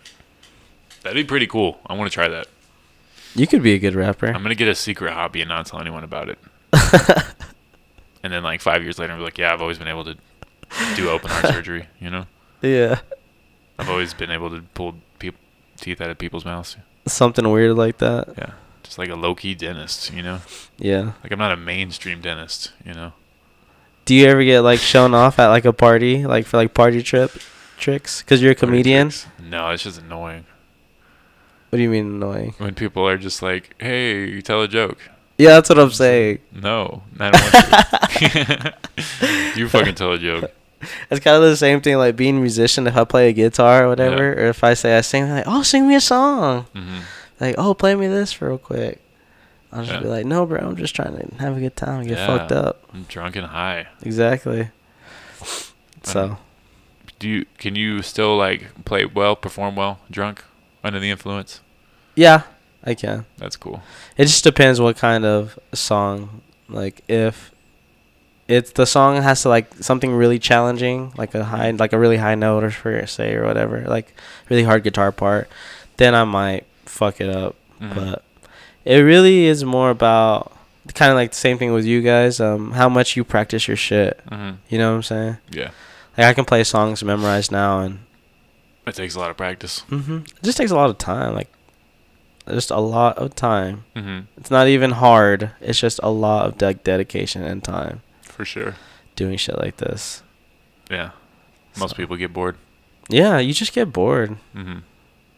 [1.03, 1.81] That'd be pretty cool.
[1.87, 2.47] I want to try that.
[3.35, 4.27] You could be a good rapper.
[4.29, 6.39] I'm going to get a secret hobby and not tell anyone about it.
[8.23, 10.17] and then, like, five years later, I'm like, yeah, I've always been able to
[10.95, 12.27] do open heart surgery, you know?
[12.63, 13.01] yeah,
[13.81, 14.95] I've always been able to pull
[15.77, 16.77] teeth out of people's mouths.
[17.13, 18.29] Something weird like that.
[18.39, 18.51] Yeah.
[18.83, 20.41] Just like a low key dentist, you know?
[20.79, 21.13] Yeah.
[21.23, 23.13] Like I'm not a mainstream dentist, you know.
[24.05, 27.03] Do you ever get like shown off at like a party, like for like party
[27.03, 27.31] trip
[27.77, 28.23] tricks?
[28.23, 29.11] Cause you're a comedian.
[29.39, 30.47] No, it's just annoying
[31.69, 32.55] What do you mean annoying?
[32.59, 34.99] when people are just like, "Hey, you tell a joke."
[35.37, 36.39] Yeah, that's what I'm saying.
[36.53, 38.75] No, I don't want
[39.55, 39.59] to.
[39.61, 40.51] you fucking tell a joke.
[41.11, 42.87] It's kind of the same thing like being a musician.
[42.87, 45.63] If I play a guitar or whatever, or if I say I sing, like, oh,
[45.63, 46.67] sing me a song.
[46.75, 47.01] hmm
[47.41, 49.01] Like, oh, play me this real quick.
[49.73, 50.01] I'll just Yeah.
[50.03, 52.27] be like, no, bro, I'm just trying to have a good time, and get Yeah.
[52.27, 52.83] fucked up.
[52.95, 53.87] I'm drunk and high.
[54.03, 54.71] Exactly.
[56.05, 56.39] So,
[57.19, 60.45] Do you can you still like play well, perform well, drunk,
[60.85, 61.61] under the influence?
[62.15, 62.43] Yeah,
[62.85, 63.27] I can.
[63.39, 63.83] That's cool.
[64.17, 66.43] It just depends what kind of song.
[66.69, 67.51] Like if
[68.49, 72.17] it's the song has to like something really challenging, like a high, like a really
[72.17, 74.15] high note or for say or whatever, like
[74.49, 75.49] really hard guitar part,
[75.99, 77.55] then I might fuck it up.
[77.81, 77.95] Mhm.
[77.95, 78.23] But
[78.85, 80.53] it really is more about
[80.95, 82.41] kind of like the same thing with you guys.
[82.41, 84.19] Um, how much you practice your shit.
[84.31, 85.37] hmm You know what I'm saying?
[85.51, 85.71] Yeah,
[86.17, 87.99] Like I can play songs memorized now, and
[88.87, 89.85] it takes a lot of practice.
[89.91, 90.17] Mm-hmm.
[90.25, 91.35] it just takes a lot of time.
[91.35, 91.53] Like
[92.49, 93.85] just a lot of time.
[93.95, 94.21] Mm-hmm.
[94.39, 95.51] It's not even hard.
[95.61, 98.01] It's just a lot of de- dedication and time
[98.39, 98.77] For sure.
[99.17, 100.23] doing shit like this.
[100.91, 101.11] Yeah.
[101.77, 102.57] Most So- people get bored.
[103.11, 104.37] Yeah, you just get bored.
[104.55, 104.79] hmm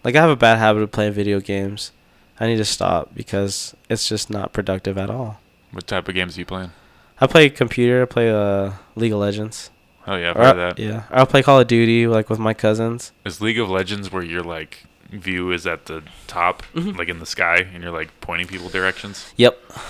[0.04, 1.92] Like I have a bad habit of playing video games.
[2.38, 5.40] I need to stop because it's just not productive at all.
[5.72, 6.72] What type of games are you playing?
[7.20, 8.02] I play computer.
[8.02, 9.70] I play uh, League of Legends.
[10.06, 10.78] Oh yeah, I've or, heard that.
[10.78, 11.02] Yeah.
[11.10, 13.12] I'll play Call of Duty like with my cousins.
[13.24, 16.96] Is League of Legends where your like view is at the top, Mhm.
[16.98, 19.32] like in the sky, and you're like pointing people directions?
[19.36, 19.58] Yep.
[19.68, 19.82] Mm.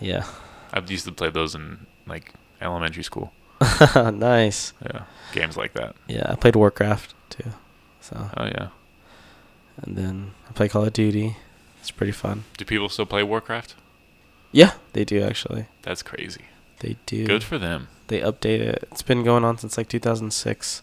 [0.00, 0.24] Yeah.
[0.72, 3.32] I've used to play those in like elementary school.
[3.94, 4.72] nice.
[4.84, 5.02] Yeah,
[5.32, 5.96] games like that.
[6.08, 7.50] Yeah, I played Warcraft too.
[8.00, 8.68] So Oh yeah.
[9.82, 11.36] and then I play Call of Duty.
[11.80, 12.44] It's pretty fun.
[12.56, 13.74] Do people still play Warcraft?
[14.52, 15.66] Yeah, they do actually.
[15.82, 16.44] That's crazy.
[16.80, 17.26] They do.
[17.26, 17.88] Good for them.
[18.08, 18.88] They update it.
[18.90, 20.82] It's been going on since like 2006.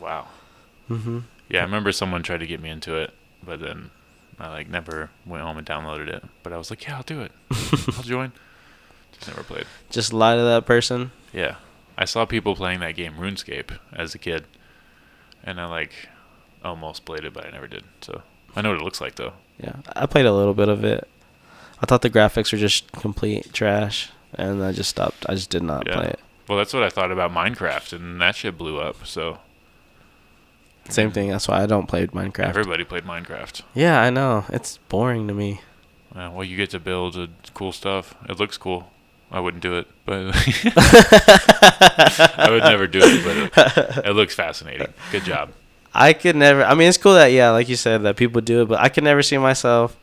[0.00, 0.28] Wow.
[0.88, 1.20] Mm-hmm.
[1.48, 3.12] Yeah, I remember someone tried to get me into it,
[3.44, 3.90] but then
[4.38, 6.22] I like never went home and downloaded it.
[6.42, 7.32] But I was like, yeah, I'll do it.
[7.96, 8.32] I'll join.
[9.26, 9.66] Never played.
[9.90, 11.10] Just lie to that person.
[11.32, 11.56] Yeah,
[11.96, 14.44] I saw people playing that game RuneScape as a kid,
[15.44, 15.92] and I like
[16.64, 17.84] almost played it, but I never did.
[18.00, 18.22] So
[18.56, 19.32] I know what it looks like though.
[19.58, 21.08] Yeah, I played a little bit of it.
[21.82, 25.26] I thought the graphics were just complete trash, and I just stopped.
[25.28, 25.94] I just did not Yeah.
[25.94, 26.20] play it.
[26.48, 29.06] Well, that's what I thought about Minecraft, and that shit blew up.
[29.06, 29.38] So
[30.88, 31.28] Same thing.
[31.28, 32.48] That's why I don't play Minecraft.
[32.48, 33.62] everybody played Minecraft.
[33.74, 34.46] yeah, I know.
[34.48, 35.60] It's boring to me.
[36.14, 38.14] Uh, well, you get to build uh, cool stuff.
[38.28, 38.90] It looks cool.
[39.30, 40.34] I wouldn't do it, but
[40.76, 43.24] I would never do it.
[43.54, 43.66] But
[43.98, 44.88] it, it looks fascinating.
[45.12, 45.50] Good job.
[45.94, 46.64] I could never.
[46.64, 48.88] I mean, it's cool that yeah, like you said, that people do it, but I
[48.88, 49.96] could never see myself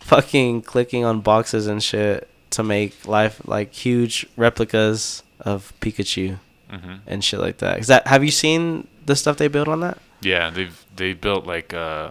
[0.00, 6.96] fucking clicking on boxes and shit to make life like huge replicas of Pikachu hmm
[7.06, 7.78] and shit like that.
[7.80, 9.98] Is that have you seen the stuff they built on that?
[10.20, 12.10] Yeah, they've they built like uh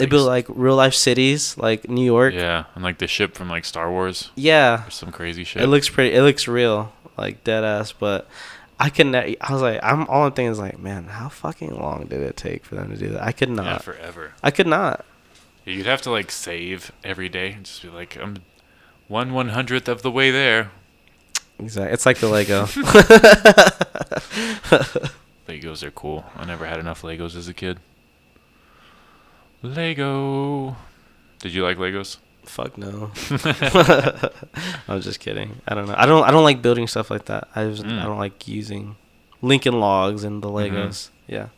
[0.00, 2.34] They like built like real life cities, like New York.
[2.34, 5.62] yeah, and like the ship from like Star Wars Yeah, some crazy shit.
[5.62, 6.14] it looks pretty.
[6.16, 7.92] It looks real, like dead ass.
[7.92, 8.28] But
[8.78, 9.14] I couldn't.
[9.14, 12.36] I was like, I'm all I'm thinking is like, man, how fucking long did it
[12.36, 13.22] take for them to do that?
[13.22, 13.64] I could not.
[13.66, 14.32] yeah, forever.
[14.42, 15.04] I could not.
[15.64, 18.38] You'd have to like save every day and just be like, I'm
[19.08, 20.70] one one hundredth of the way there.
[21.58, 21.92] Exactly.
[21.92, 22.64] It's like the Lego.
[25.48, 26.24] Legos are cool.
[26.36, 27.78] I never had enough Legos as a kid.
[29.62, 30.76] Lego.
[31.40, 32.18] Did you like Legos?
[32.44, 33.10] Fuck no.
[34.88, 35.60] I'm just kidding.
[35.68, 35.94] I don't know.
[35.96, 36.24] I don't.
[36.24, 37.48] I don't like building stuff like that.
[37.54, 38.00] I just, Mm.
[38.00, 38.96] I don't like using
[39.42, 40.70] Lincoln Logs and the Mhm.
[40.72, 41.10] Legos.
[41.28, 41.48] Yeah,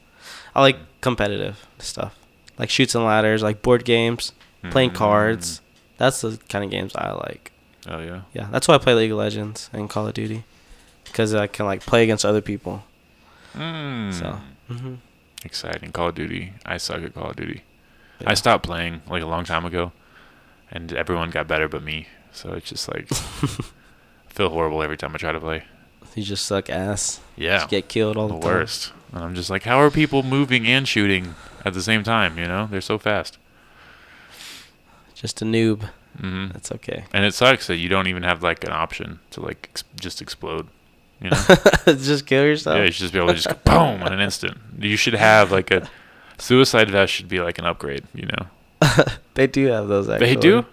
[0.54, 2.14] I like competitive stuff,
[2.58, 4.32] like Chutes and Ladders, like board games,
[4.70, 4.94] playing Mm.
[4.94, 5.60] cards.
[5.98, 7.52] That's the kind of games I like.
[7.88, 8.22] Oh yeah.
[8.34, 10.44] Yeah, that's why I play League of Legends and Call of Duty,
[11.04, 12.84] because I can like play against other people.
[13.56, 14.12] Mm.
[14.12, 14.40] So.
[14.68, 14.94] hmm
[15.44, 15.90] exciting.
[15.92, 16.52] Call of Duty.
[16.66, 17.62] I suck at Call of Duty.
[18.22, 18.30] Yeah.
[18.30, 19.92] I stopped playing like a long time ago,
[20.70, 22.08] and everyone got better but me.
[22.32, 23.16] So it's just like I
[24.28, 25.64] feel horrible every time I try to play.
[26.14, 27.20] You just suck ass.
[27.36, 28.48] Yeah, Just get killed all the the, time.
[28.50, 28.92] worst.
[29.12, 31.34] And I'm just like, how are people moving and shooting
[31.64, 32.38] at the same time?
[32.38, 33.38] You know, they're so fast.
[35.14, 35.88] Just a noob.
[36.18, 36.48] Mm-hmm.
[36.52, 37.04] That's okay.
[37.12, 40.20] And it sucks that you don't even have like an option to like ex- just
[40.20, 40.68] explode.
[41.20, 41.38] You know,
[41.86, 42.76] just kill yourself.
[42.76, 44.58] yeah, you should just be able to just go boom in an instant.
[44.78, 45.88] You should have like a
[46.42, 48.04] suicide vest should be like an upgrade.
[48.14, 48.46] You know,
[49.34, 50.08] They do have those.
[50.08, 50.34] Actually.
[50.34, 50.64] they do.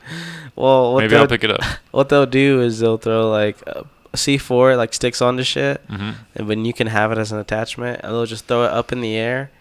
[0.56, 1.62] Well, what Maybe they'll, I'll pick it up.
[1.92, 3.86] what they'll do is they'll throw like a
[4.16, 8.02] C4 like sticks onto shit, hmm and when you can have it as an attachment,
[8.04, 9.52] and they'll just throw it up in the air,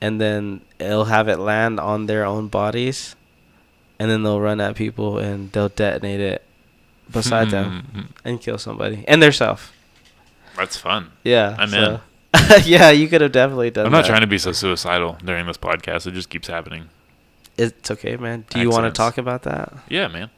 [0.00, 3.14] and then it'll have it land on their own bodies,
[3.98, 6.42] and then they'll run at people and they'll detonate it
[7.12, 8.06] beside them Mhm.
[8.24, 9.72] and kill somebody and theirself.
[10.56, 11.10] That's fun.
[11.22, 12.00] Yeah, I'm so-
[12.64, 13.84] yeah, you could have definitely done.
[13.84, 13.86] That.
[13.86, 14.08] I'm not that.
[14.08, 16.06] trying to be so suicidal during this podcast.
[16.06, 16.88] It just keeps happening.
[17.56, 18.44] It's okay, man.
[18.48, 19.72] Do you want to talk about that?
[19.88, 20.30] Yeah, man.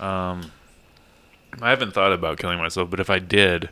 [0.00, 0.50] Um,
[1.60, 3.68] I haven't thought about killing myself, but if I did,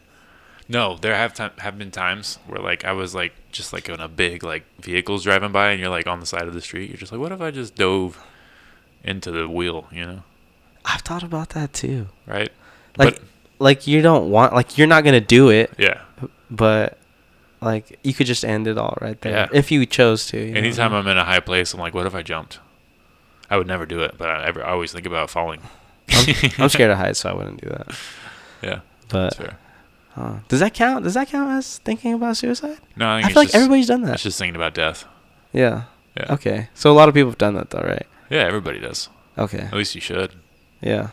[0.69, 4.01] no, there have time have been times where like I was like just like in
[4.01, 6.91] a big like vehicles driving by, and you're like on the side of the street.
[6.91, 8.23] You're just like, what if I just dove
[9.03, 9.89] into the wheel?
[9.91, 10.23] You know,
[10.85, 12.09] I've thought about that too.
[12.27, 12.51] right?
[12.99, 13.23] Like, but
[13.59, 16.03] like you don't want, like you're not gonna do it, yeah,
[16.51, 16.99] but
[17.61, 19.49] Like you could just end it all right there Yeah.
[19.53, 20.39] if you chose to.
[20.39, 20.59] you know?
[20.59, 22.61] Anytime I'm in a high place, I'm like, what if I jumped?
[23.51, 25.61] I would never do it, but I, ever, I always think about falling.
[26.59, 27.89] I'm scared of heights, so I wouldn't do that.
[28.63, 29.59] Yeah, But that's fair.
[30.17, 31.05] uh, does that count?
[31.05, 32.79] Does that count as thinking about suicide?
[32.97, 34.15] No, I I, think feel like just, everybody's done that.
[34.15, 35.05] It's just thinking about death.
[35.53, 35.85] Yeah.
[36.17, 36.35] Yeah.
[36.35, 36.69] Okay.
[36.75, 38.07] So a lot of people have done that though, right?
[38.31, 39.09] Yeah, everybody does.
[39.39, 39.61] Okay.
[39.61, 40.35] At least you should.
[40.81, 41.09] Yeah.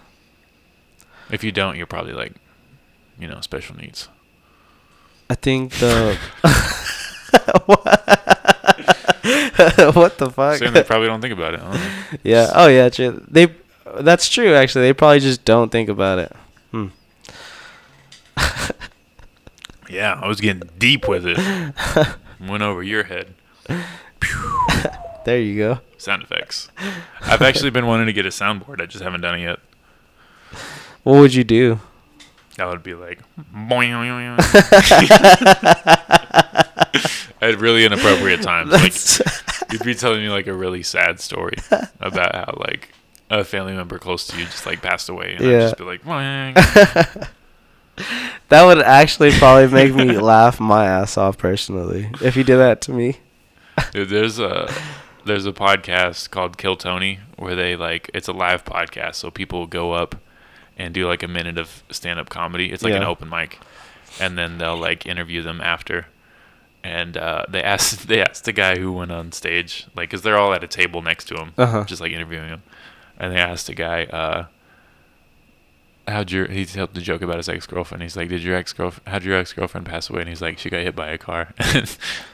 [1.31, 2.33] If you don't, you're probably like,
[3.19, 4.09] you know, special needs.
[5.29, 6.17] I think the
[9.93, 10.57] what the fuck?
[10.57, 11.61] Saying they probably don't think about it.
[11.63, 12.51] I yeah.
[12.53, 12.89] Oh yeah.
[12.89, 13.23] True.
[13.27, 13.53] They.
[13.99, 14.53] That's true.
[14.53, 16.31] Actually, they probably just don't think about it.
[16.71, 16.87] Hmm.
[19.89, 21.37] Yeah, I was getting deep with it.
[22.39, 23.33] Went over your head.
[25.25, 25.79] There you go.
[25.97, 26.69] Sound effects.
[27.21, 28.81] I've actually been wanting to get a soundboard.
[28.81, 29.59] I just haven't done it yet.
[31.03, 31.79] What would you do?
[32.57, 33.19] That would be like.
[37.41, 38.71] At really inappropriate times.
[38.71, 38.93] Like
[39.71, 41.57] you'd be telling me like a really sad story
[41.99, 42.93] about how like
[43.29, 45.59] a family member close to you just like passed away, and I'd Yeah.
[45.59, 46.01] just be like.
[48.49, 52.81] That would actually probably make me laugh my ass off personally if you did that
[52.81, 53.19] to me.
[53.91, 54.69] Dude, there's a
[55.25, 59.65] there's a podcast called Kill Tony where they like it's a live podcast, so people
[59.65, 60.15] go up
[60.77, 62.71] and do like a minute of stand up comedy.
[62.71, 63.59] It's like an open mic,
[64.19, 66.07] and then they'll like interview them after.
[66.83, 70.37] And uh, they asked they asked the guy who went on stage, like, cause they're
[70.37, 71.83] all at a table next to him, Uh-huh.
[71.85, 72.63] just like interviewing him.
[73.17, 74.45] And they asked the guy, uh,
[76.07, 78.03] "How'd your?" He told the joke about his ex girlfriend.
[78.03, 79.07] He's like, "Did your ex girlfriend?
[79.07, 81.53] How'd your ex girlfriend pass away?" And he's like, "She got hit by a car."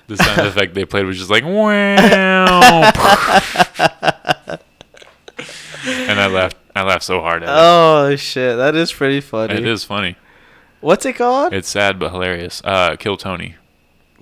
[0.07, 2.91] The sound effect they played was just like, "Wow!"
[6.21, 6.57] I laughed.
[6.75, 7.51] I laughed so hard at it.
[7.55, 9.55] Oh shit, that is pretty funny.
[9.55, 10.15] It is funny.
[10.79, 11.53] What's it called?
[11.53, 12.61] It's sad but hilarious.
[12.63, 13.55] Uh, Kill Tony.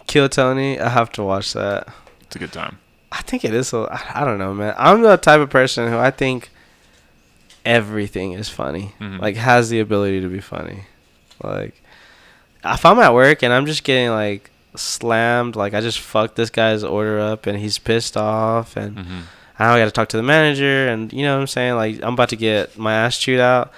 [0.07, 0.79] Kill Tony.
[0.79, 1.87] I have to watch that.
[2.21, 2.79] It's a good time.
[3.11, 3.71] I think it is.
[3.73, 4.75] A, I don't know, man.
[4.77, 6.49] I'm the type of person who I think
[7.65, 8.93] everything is funny.
[8.99, 9.19] Mhm.
[9.19, 10.85] Like has the ability to be funny.
[11.43, 11.81] Like
[12.63, 16.49] if I'm at work and I'm just getting like slammed, like I just fucked this
[16.49, 19.23] guy's order up and he's pissed off and hmm now
[19.67, 21.75] I got to talk to the manager and you know what I'm saying?
[21.75, 23.71] Like I'm about to get my ass chewed out.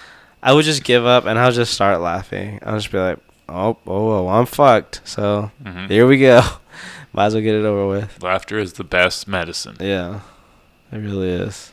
[0.44, 2.60] I would just give up and I'll just start laughing.
[2.64, 6.42] I'll just be like, "Oh, oh, well, I'm fucked." So, hmm here we go.
[7.14, 8.22] Might as well get it over with.
[8.24, 9.76] Laughter is the best medicine.
[9.80, 10.22] Yeah.
[10.92, 11.72] It really is.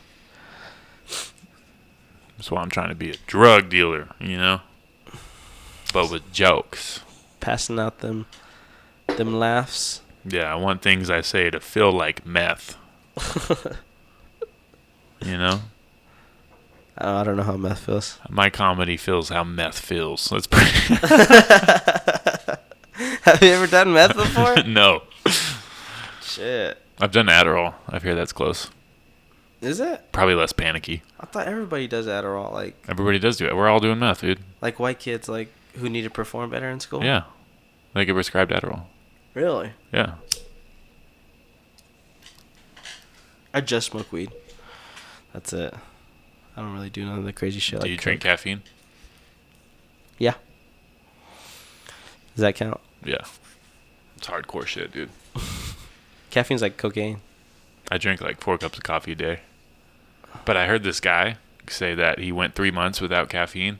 [2.37, 4.61] That's why I'm trying to be a drug dealer, you know?
[5.93, 7.01] But with jokes.
[7.39, 8.25] Passing out them
[9.17, 10.01] them laughs.
[10.23, 12.77] Yeah, I want things I say to feel like meth.
[15.21, 15.61] you know?
[16.97, 18.19] I don't know how meth feels.
[18.29, 20.25] My comedy feels how meth feels.
[20.29, 20.95] That's pretty.
[23.23, 24.63] Have you ever done meth before?
[24.67, 25.03] no.
[26.21, 26.77] Shit.
[26.99, 27.75] I've done Adderall.
[27.87, 28.69] I hear that's close.
[29.61, 30.11] Is it?
[30.11, 31.01] Probably less panicky.
[31.19, 33.55] I thought everybody does Adderall, like Everybody does do it.
[33.55, 34.39] We're all doing meth, dude.
[34.61, 37.03] like white kids, like who need to perform better in school.
[37.03, 37.23] Yeah.
[37.93, 38.83] They get prescribed Adderall.
[39.33, 39.71] Really?
[39.93, 40.15] Yeah.
[43.53, 44.31] I just smoke weed.
[45.33, 45.73] That's it.
[46.57, 47.79] I don't really do none of the crazy shit.
[47.79, 48.29] do like you drink coke.
[48.31, 48.63] caffeine?
[50.17, 50.33] Yeah.
[52.35, 52.79] Does that count?
[53.03, 53.21] Yeah.
[54.17, 55.09] It's hardcore shit, dude.
[56.29, 57.21] Caffeine's like cocaine.
[57.91, 59.39] I drink like four cups of coffee a day.
[60.45, 61.37] But I heard this guy
[61.67, 63.79] say that he went three months without caffeine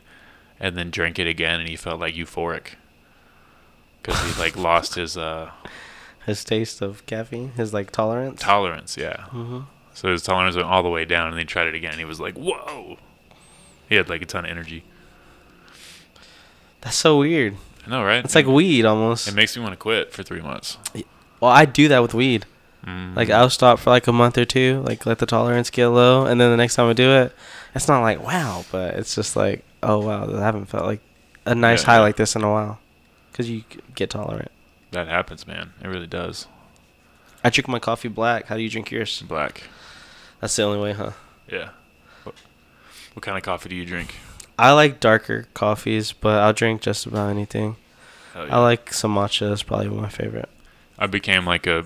[0.59, 2.73] and then drank it again and he felt like euphoric.
[4.01, 5.51] Because he like lost his uh,
[6.25, 8.41] His taste of caffeine, his like tolerance.
[8.41, 9.23] tolerance, yeah.
[9.25, 9.61] hmm
[9.93, 11.99] So his tolerance went all the way down and then he tried it again and
[11.99, 12.97] he was like, whoa.
[13.89, 14.83] He had like a ton of energy.
[16.81, 17.55] That's so weird.
[17.85, 18.23] I know, right?
[18.23, 19.27] It's like weed almost.
[19.27, 20.77] It makes me want to quit for three months.
[21.39, 22.45] Well, I do that with weed.
[22.85, 23.15] Mm.
[23.15, 26.25] Like I'll stop for like a month or two, like let the tolerance get low,
[26.25, 27.33] and then the next time I do it,
[27.75, 31.01] it's not like wow, but it's just like oh wow, I haven't felt like
[31.45, 32.01] a nice Yeah, high yeah.
[32.01, 32.79] like this in a while,
[33.31, 33.63] because you
[33.95, 34.51] get tolerant.
[34.91, 35.73] that happens, man.
[35.83, 36.47] It really does.
[37.43, 38.45] I drink my coffee black.
[38.45, 39.21] How do you drink yours?
[39.23, 39.63] Black.
[40.39, 41.11] That's the only way, huh?
[41.51, 41.69] Yeah.
[42.23, 42.35] What,
[43.13, 44.15] what kind of coffee do you drink?
[44.57, 47.75] I like darker coffees, but I'll drink just about anything.
[48.33, 49.51] Hell I like some matcha.
[49.51, 50.49] Is probably my favorite.
[50.97, 51.85] I became like a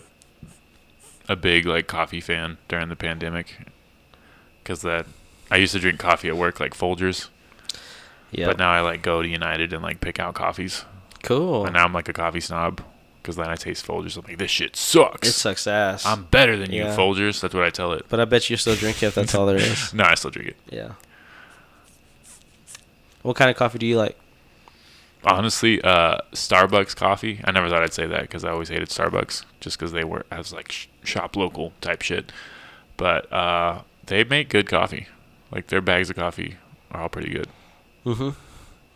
[1.30, 3.56] a big like coffee fan during the pandemic
[4.62, 5.06] because that
[5.52, 7.30] I used to drink coffee at work like Folgers,
[8.32, 8.48] Yeah.
[8.48, 10.84] but now I like go to United and like pick out coffees.
[11.22, 11.66] cool.
[11.66, 12.82] And now I'm like a coffee snob
[13.24, 14.16] because then I taste Folgers.
[14.18, 15.28] I'm like, this shit sucks.
[15.28, 16.06] It sucks ass.
[16.06, 16.96] I'm better than you, Yeah.
[16.96, 17.40] Folgers.
[17.42, 18.06] That's what I tell it.
[18.10, 19.94] but I bet you still drink it if that's all there is.
[19.96, 20.58] No, I still drink it.
[20.70, 20.92] Yeah.
[23.22, 24.18] What kind of coffee do you like?
[25.26, 27.40] honestly, uh, Starbucks coffee.
[27.46, 30.26] I never thought I'd say that because I always hated Starbucks just because they were
[30.30, 32.34] as like sh- shop local type shit.
[32.98, 35.08] But uh, they make good coffee.
[35.50, 36.58] Like their bags of coffee
[36.92, 37.48] are all pretty good,
[38.06, 38.32] Mm-hmm.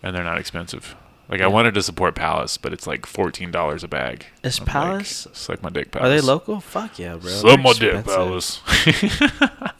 [0.03, 0.95] and they're not expensive.
[1.29, 4.25] Like I wanted to support Palace, but it's like fourteen dollars a bag.
[4.43, 6.05] Is I'm like, Palace- Suck my dick, Palace.
[6.05, 6.61] Are they local?
[6.61, 7.29] Fuck yeah, bro.
[7.31, 8.05] Suck my dick.
[8.05, 8.61] Palace.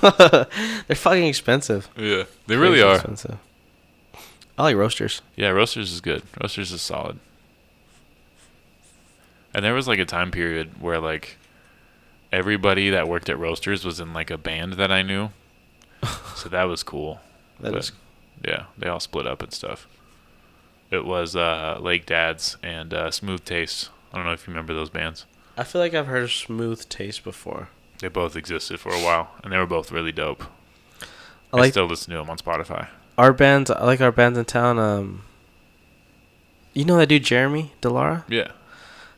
[0.00, 1.88] They're fucking expensive.
[1.96, 2.94] yeah, they really Crazy are.
[2.96, 3.38] expensive.
[4.58, 5.22] I like roasters.
[5.36, 6.22] Yeah, Roasters is good.
[6.40, 7.18] Roasters is solid.
[9.54, 11.38] And there was like a time period where like
[12.30, 15.30] everybody that worked at Roasters was in like a band that I knew.
[16.36, 17.20] so that was cool.
[17.60, 17.92] That But, is
[18.46, 19.88] Yeah, they all split up and stuff.
[20.90, 23.90] It was uh, Lake Dads and uh, Smooth Taste.
[24.12, 25.24] I don't know if you remember those bands.
[25.56, 27.68] I feel like I've heard of Smooth Taste before.
[28.00, 30.44] They both existed for a while, and they were both really dope.
[31.52, 32.88] I I, still listen to them on Spotify.
[33.18, 33.70] our bands.
[33.70, 34.78] I like our bands in town.
[34.78, 35.22] Um,
[36.72, 38.24] you know that dude Jeremy Delara?
[38.28, 38.52] Yeah,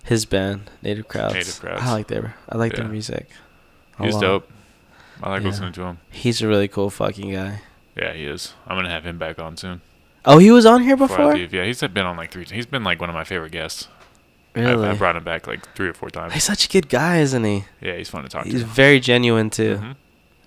[0.04, 1.34] His band, Native Crowds.
[1.34, 1.82] Native Crowds.
[1.82, 2.34] I like their.
[2.48, 3.28] I like their music.
[4.00, 4.50] he's dope.
[5.22, 5.48] I like Yeah.
[5.48, 5.98] listening to him.
[6.10, 7.60] He's a really cool fucking guy.
[7.96, 8.54] Yeah, he is.
[8.66, 9.80] I'm gonna have him back on soon.
[10.24, 11.52] Oh, he was on here before I leave.
[11.52, 12.44] Yeah, he's been on like three.
[12.44, 13.88] He's been like one of my favorite guests.
[14.54, 14.88] I, Really?
[14.88, 16.34] I brought him back like three or four times.
[16.34, 17.64] He's such a good guy, isn't he?
[17.80, 18.58] Yeah, he's fun to talk He's to.
[18.60, 19.78] He's very genuine too.
[19.82, 19.96] Mhm.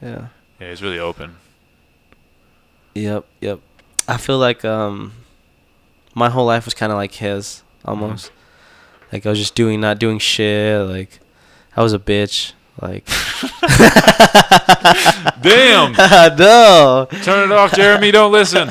[0.01, 0.27] Yeah.
[0.59, 1.37] Yeah, he's really open.
[2.93, 3.25] Yep.
[3.41, 3.59] Yep.
[4.07, 5.13] I feel like um,
[6.13, 8.31] my whole life was kind of like his almost.
[9.11, 10.87] Like I was just doing, not doing shit.
[10.87, 11.19] Like
[11.75, 12.53] I was a bitch.
[12.81, 13.05] Like
[15.41, 15.91] Damn!
[16.37, 18.11] no, Turn it off, Jeremy.
[18.11, 18.69] Don't listen.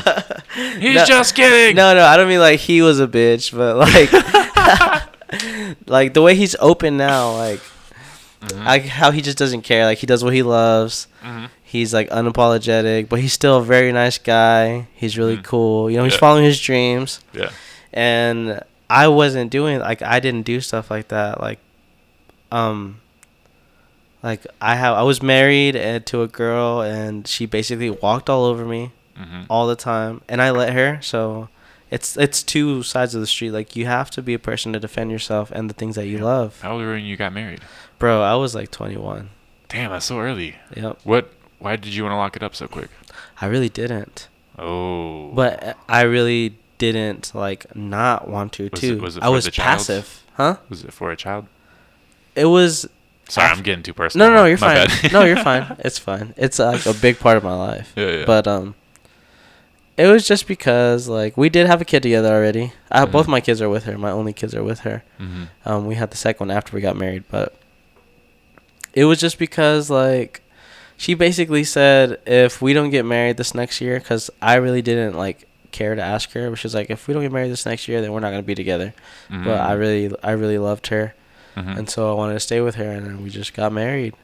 [0.78, 1.05] He's No.
[1.05, 1.76] just kidding.
[1.76, 2.05] no, no.
[2.05, 4.12] I don't mean like he was a bitch, but like,
[5.86, 7.60] like the way he's open now, like,
[8.43, 8.64] Mhm.
[8.66, 9.85] like how he just doesn't care.
[9.86, 11.06] Like he does what he loves.
[11.24, 11.48] Mhm.
[11.62, 14.86] He's like unapologetic, but he's still a very nice guy.
[14.94, 15.44] He's really Mm.
[15.44, 15.90] cool.
[15.90, 16.18] You know, he's Yeah.
[16.20, 17.20] following his dreams.
[17.32, 17.51] Yeah.
[17.97, 18.60] and
[18.90, 21.40] I wasn't doing like I didn't do stuff like that.
[21.40, 21.60] Like,
[22.51, 22.97] um,
[24.24, 28.44] like I have I was married and to a girl, and she basically walked all
[28.44, 29.46] over me Mhm.
[29.48, 30.98] all the time, and I let her.
[31.02, 31.48] So,
[31.90, 33.52] it's it's two sides of the street.
[33.52, 36.18] Like you have to be a person to defend yourself and the things that you
[36.18, 37.60] love, How old were you when you got married?
[38.01, 38.22] bro.
[38.22, 39.28] I was like 21.
[39.68, 40.56] Damn, that's so early.
[40.76, 41.30] Yep, What?
[41.60, 42.90] Why did you want to lock it up so quick?
[43.40, 44.28] I really didn't,
[44.59, 45.30] Oh.
[45.32, 49.01] but I really didn't like not want to Was it- too.
[49.01, 49.78] was it I was the child?
[49.78, 50.56] passive, huh?
[50.68, 51.46] was it for a child?
[52.34, 52.88] It was
[53.28, 54.28] Sorry, I'm getting too personal.
[54.28, 55.12] No, no, no, you're My fine.
[55.12, 55.76] no, you're fine.
[55.80, 56.34] It's fine.
[56.36, 57.92] It's like a big part of my life.
[57.96, 58.24] Yeah, yeah.
[58.26, 58.74] But um,
[59.96, 62.72] it was just because like we did have a kid together already.
[62.90, 63.30] I, Both Mhm.
[63.30, 63.96] my kids are with her.
[63.96, 65.02] My only kids are with her.
[65.20, 65.48] Mhm.
[65.64, 67.55] Um, we had the second one after we got married, but
[68.92, 70.42] it was just because like
[70.96, 75.16] she basically said if we don't get married this next year, because I really didn't
[75.16, 77.66] like care to ask her, but she was like, if we don't get married this
[77.66, 78.94] next year, then we're not gonna be together.
[79.30, 81.14] But I really, I really loved her
[81.56, 81.78] Mhm.
[81.78, 84.14] and so I wanted to stay with her, and we just got married.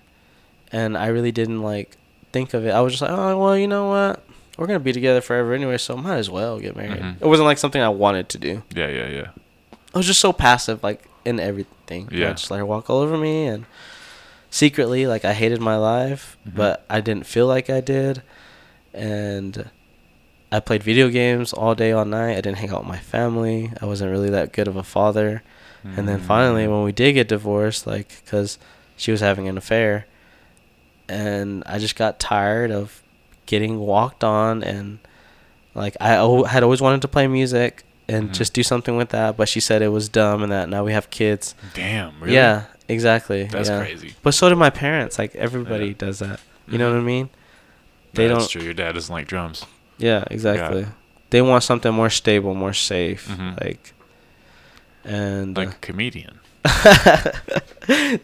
[0.72, 1.96] And I really didn't like
[2.32, 2.70] think of it.
[2.70, 4.24] I was just like, oh well, you know what?
[4.58, 7.00] We're gonna be together forever anyway, so might as well get married.
[7.02, 7.16] Mhm.
[7.20, 8.62] It wasn't like something I wanted to do.
[8.74, 9.26] Yeah, yeah, yeah.
[9.94, 12.08] I was just so passive, like in everything.
[12.10, 12.32] You know, Yeah.
[12.32, 13.64] just let her walk all over me, and
[14.50, 16.54] secretly, like I hated my life, Mhm.
[16.56, 18.22] but I didn't feel like I did.
[18.92, 19.70] And
[20.52, 22.32] I played video games all day, all night.
[22.32, 23.72] I didn't hang out with my family.
[23.80, 25.42] I wasn't really that good of a father.
[25.84, 26.70] And then finally, Mm.
[26.72, 28.58] when we did get divorced, like, because
[28.96, 30.06] she was having an affair,
[31.08, 33.02] and I just got tired of
[33.46, 34.98] getting walked on, and
[35.74, 36.08] like, I
[36.48, 38.34] had always wanted to play music and Mhm.
[38.34, 40.92] just do something with that, but she said it was dumb and that now we
[40.92, 41.54] have kids.
[41.74, 42.34] Damn, really?
[42.34, 43.44] Yeah, exactly.
[43.44, 43.78] That's yeah.
[43.80, 44.14] crazy.
[44.22, 45.16] But so did my parents.
[45.18, 45.94] Like, everybody Yeah.
[45.96, 46.40] does that.
[46.68, 46.94] You know Mhm.
[46.94, 47.28] what I mean?
[48.14, 48.50] They That's don't.
[48.50, 48.62] true.
[48.62, 49.64] Your dad doesn't like drums.
[49.96, 50.86] Yeah, exactly.
[51.30, 53.28] They want something more stable, more safe.
[53.28, 53.60] Mhm.
[53.62, 53.92] Like,
[55.04, 55.56] and.
[55.56, 56.38] Like uh, a comedian.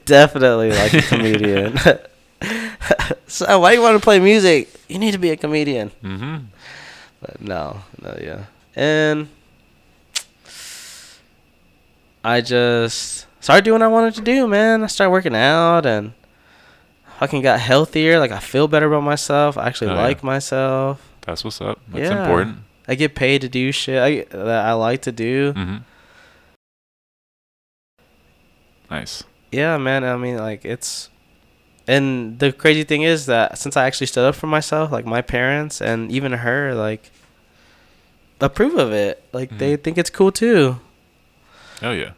[0.05, 1.79] Definitely like a comedian.
[3.27, 4.69] so why do you want to play music?
[4.89, 5.91] You need to be a comedian.
[6.03, 6.37] Mm-hmm.
[7.21, 8.45] But no, no, yeah.
[8.75, 9.29] And
[12.23, 14.83] I just started doing what I wanted to do, man.
[14.85, 16.13] I started working out and
[17.19, 18.19] fucking got healthier.
[18.19, 19.57] Like I feel better about myself.
[19.57, 20.03] I actually Oh, yeah.
[20.03, 21.01] like myself.
[21.23, 21.81] That's what's up.
[21.89, 22.21] That's Yeah.
[22.23, 22.59] important.
[22.89, 25.53] I get paid to do shit I, that I like to do.
[25.55, 25.77] Mm-hmm.
[28.91, 29.25] Nice.
[29.53, 30.05] Yeah, man.
[30.05, 31.09] I mean, like it's,
[31.89, 35.23] and the crazy thing is that since I actually stood up for myself, like my
[35.23, 37.11] parents and even her, like
[38.41, 39.23] approve of it.
[39.33, 39.83] Like they Mhm.
[39.83, 40.81] think it's cool too.
[41.83, 42.11] Oh yeah.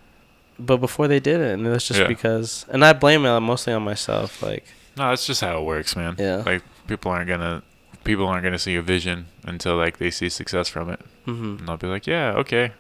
[0.59, 2.09] But before they did it, and it was just Yeah.
[2.09, 4.43] because, and I blame it mostly on myself.
[4.43, 4.65] Like,
[4.97, 6.17] No, that's just how it works, man.
[6.19, 6.43] Yeah.
[6.45, 7.63] Like people aren't gonna
[8.05, 11.59] people aren't gonna see your vision until like they see success from it, Mm-hmm.
[11.59, 12.73] and they'll be like, yeah, okay,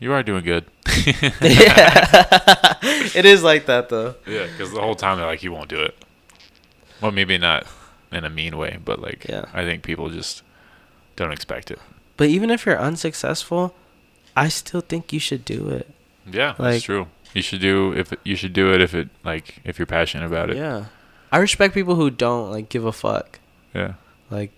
[0.00, 0.64] you are doing good.
[1.40, 2.78] yeah,
[3.14, 4.14] it is like that though.
[4.26, 5.94] Yeah, because the whole time they're like, you won't do it.
[7.00, 7.66] Well, maybe not
[8.12, 9.46] in a mean way, but like, Yeah.
[9.54, 10.42] I think people just
[11.16, 11.78] don't expect it.
[12.16, 13.74] But even if you're unsuccessful,
[14.36, 15.88] I still think you should do it.
[16.30, 17.06] Yeah, Like- that's true.
[17.32, 20.26] You should do if it, you should do it if it like if you're passionate
[20.26, 20.56] about it.
[20.56, 20.86] Yeah.
[21.30, 23.38] I respect people who don't like give a fuck.
[23.72, 23.92] Yeah.
[24.30, 24.50] Like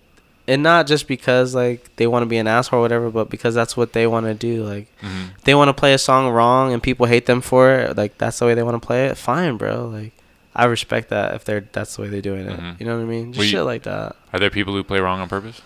[0.47, 3.53] and not just because like they want to be an asshole or whatever, but because
[3.55, 4.63] that's what they want to do.
[4.65, 7.71] Like hmm if they want to play a song wrong and people hate them for
[7.73, 9.17] it, like that's the way they want to play it.
[9.17, 9.87] Fine, bro.
[9.87, 10.11] Like
[10.55, 12.59] I respect that if they're that's the way they're doing it.
[12.59, 12.79] Mhm.
[12.79, 13.33] You know what I mean?
[13.33, 14.15] Just Well, you- shit like that.
[14.33, 15.61] Are there people who play wrong on purpose?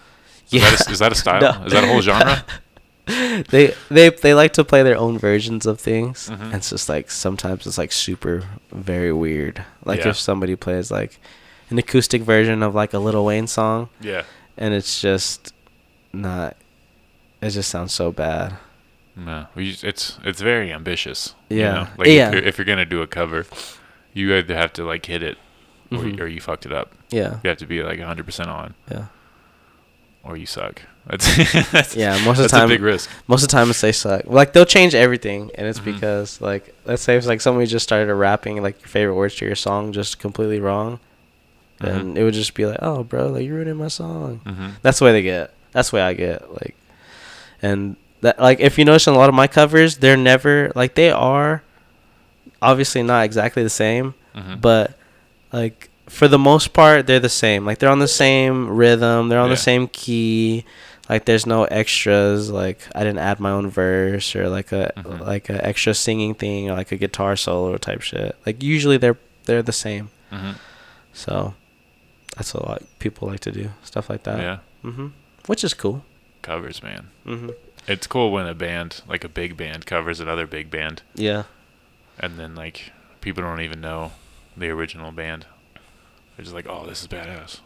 [0.51, 0.69] Is, Yeah.
[0.71, 1.41] that, a, is that a style?
[1.41, 1.65] No.
[1.65, 2.45] Is that a whole genre?
[3.49, 6.41] they they they like to play their own versions of things Mhm.
[6.41, 8.43] and it's just like sometimes it's like super
[8.73, 10.09] very weird like Yeah.
[10.09, 11.17] if somebody plays like
[11.69, 14.23] an acoustic version of like a Lil Wayne song yeah.
[14.57, 15.53] And it's just
[16.13, 16.55] not
[17.41, 18.57] it just sounds so bad
[19.15, 21.35] No, just- it's it's very ambitious.
[21.49, 21.71] you Yeah.
[21.73, 21.87] know?
[21.97, 22.27] Like Yeah.
[22.29, 23.45] if, you're, if you're gonna do a cover,
[24.13, 25.37] you either have to like hit it,
[25.91, 26.19] or, Mhm.
[26.19, 26.91] or you fucked it up.
[27.09, 29.05] yeah You have to be like 100 percent on, yeah
[30.23, 30.81] or you suck.
[31.07, 33.09] That's, that's yeah most of the time a big risk.
[33.27, 35.85] most of the time it's they suck like they'll change everything and it's Mhm.
[35.93, 39.45] because like let's say it's like somebody just started rapping like your favorite words to
[39.45, 40.99] your song just completely wrong
[41.79, 42.17] then Mhm.
[42.17, 45.05] it would just be like oh bro like you're ruining my song hmm That's the
[45.05, 45.53] way they get.
[45.73, 46.51] That's the way I get.
[46.51, 46.75] Like,
[47.61, 50.95] and that like if you notice in a lot of my covers, they're never like
[50.95, 51.61] they are
[52.61, 54.97] obviously not exactly the same, hmm but
[55.53, 57.65] like for the most part, they're the same.
[57.65, 59.55] Like they're on the same rhythm, they're on Yeah.
[59.55, 60.63] the same key.
[61.09, 62.49] Like there's no extras.
[62.49, 65.19] Like I didn't add my own verse or like a Mhm.
[65.25, 68.35] like a extra singing thing or like a guitar solo type shit.
[68.45, 70.09] Like usually they're they're the same.
[70.31, 70.51] hmm
[71.13, 71.53] So
[72.37, 74.39] that's a lot people like to do stuff like that.
[74.39, 75.07] yeah, hmm
[75.47, 76.03] Which is cool.
[76.41, 77.09] covers, man.
[77.25, 77.49] hmm
[77.87, 81.43] It's cool when a band, like a big band, covers another big band, Yeah.
[82.19, 82.91] and then like
[83.21, 84.11] people don't even know
[84.55, 85.45] the original band.
[86.35, 87.59] They're just like, "Oh, this is badass."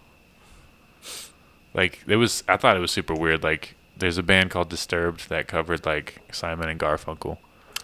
[1.73, 3.43] Like it was, I thought it was super weird.
[3.43, 7.38] Like there's a band called Disturbed that covered like Simon and Garfunkel.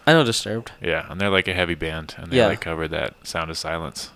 [0.05, 0.71] I know Disturbed.
[0.81, 2.47] Yeah, and they're like a heavy band, and they Yeah.
[2.47, 4.11] like covered that Sound of Silence.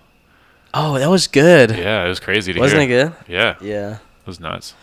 [0.74, 1.70] Oh, that was good.
[1.76, 2.62] Yeah, it was crazy to hear.
[2.62, 3.12] Wasn't it good?
[3.28, 3.94] Yeah, Yeah.
[3.94, 4.74] it was nuts.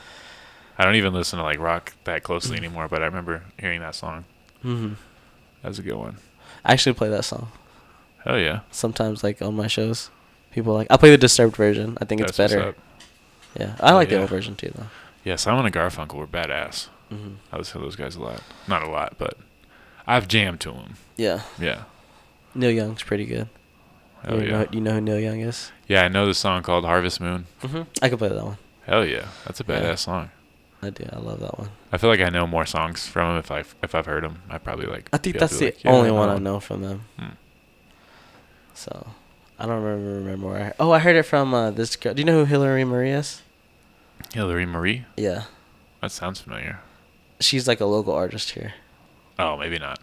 [0.78, 3.95] I don't even listen to like rock that closely anymore, but I remember hearing that
[3.95, 4.26] song.
[4.61, 4.94] hmm
[5.61, 6.18] That was a good one.
[6.64, 7.48] I actually play that song
[8.26, 10.10] Hell yeah, sometimes, like on my shows.
[10.52, 11.98] People like I play the Disturbed version.
[12.02, 12.76] I think it's That's what's better.
[13.60, 14.22] Yeah, I like the Yeah.
[14.22, 14.88] old version too, though.
[15.24, 16.88] Yeah, Simon and Garfunkel were badass.
[17.10, 18.41] hmm I listen to those guys a lot.
[18.68, 19.38] Not a lot, but
[20.06, 20.95] I've jammed to them.
[21.18, 21.84] Yeah, Yeah.
[22.56, 23.48] Neil Young's pretty good.
[24.23, 24.51] Hell you yeah.
[24.63, 25.71] Know, you know who Neil Young is?
[25.87, 27.45] Yeah, I know the song called Harvest Moon.
[27.61, 28.57] hmm I could play that one.
[28.85, 29.79] Hell yeah, that's a Yeah.
[29.81, 30.29] badass song.
[30.81, 31.05] I do.
[31.11, 31.69] I love that one.
[31.91, 34.41] I feel like I know more songs from him if I if I've heard them.
[34.49, 35.09] I probably like.
[35.11, 37.01] I think that's the like, yeah, only that one I know from them.
[37.19, 37.35] Hmm.
[38.73, 39.07] So
[39.59, 40.63] I don't remember remember where.
[40.67, 42.13] I, oh, I heard it from uh, this girl.
[42.13, 43.41] Do you know who Hillary Marie is?
[44.33, 45.05] Hillary Marie.
[45.17, 45.43] Yeah,
[46.01, 46.79] That sounds familiar.
[47.39, 48.73] she's like a local artist here.
[49.37, 49.99] Oh, maybe not.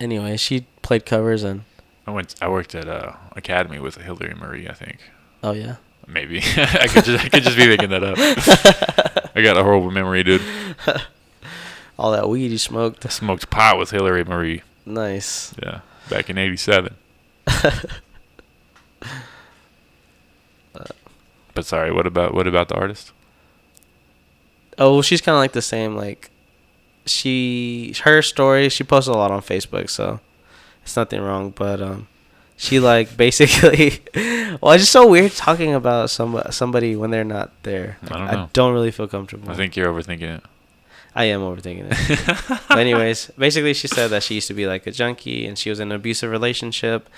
[0.00, 1.62] Anyway, she played covers and
[2.06, 2.34] I went.
[2.40, 4.68] I worked at uh, Academy with Hillary Marie.
[4.68, 4.98] I think
[5.42, 5.76] oh yeah.
[6.06, 8.16] maybe I could just I could just be making that up.
[9.36, 10.42] I got a horrible memory, dude.
[11.98, 13.06] All that weed you smoked.
[13.06, 14.62] I smoked pot with Hillary Marie.
[14.84, 15.54] Nice.
[15.62, 16.94] Yeah, back in '87.
[21.54, 23.12] but sorry, what about what about the artist?
[24.76, 25.96] Oh, well, she's kind of like the same.
[25.96, 26.30] Like,
[27.06, 28.68] she her story.
[28.68, 30.20] She posts a lot on Facebook, so
[30.84, 31.50] it's nothing wrong.
[31.50, 32.06] But um,
[32.56, 34.00] she like basically.
[34.60, 37.98] well, it's just so weird talking about some somebody when they're not there.
[38.02, 38.50] I don't Like, know.
[38.52, 39.50] don't really feel comfortable.
[39.50, 40.42] I think you're overthinking it.
[41.16, 42.60] I am overthinking it.
[42.68, 45.70] but anyways, basically, she said that she used to be like a junkie and she
[45.70, 47.08] was in an abusive relationship,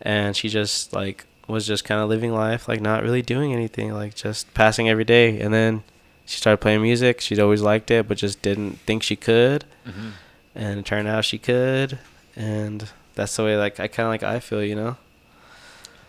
[0.00, 3.94] and she just like was just kind of living life, like not really doing anything,
[3.94, 5.40] like just passing every day.
[5.40, 5.84] And then
[6.24, 7.20] she started playing music.
[7.20, 9.64] She'd always liked it, but just didn't think she could.
[9.86, 10.08] Mm-hmm.
[10.56, 12.00] And it turned out she could,
[12.34, 14.96] and that's the way like I kind of like I feel, you know.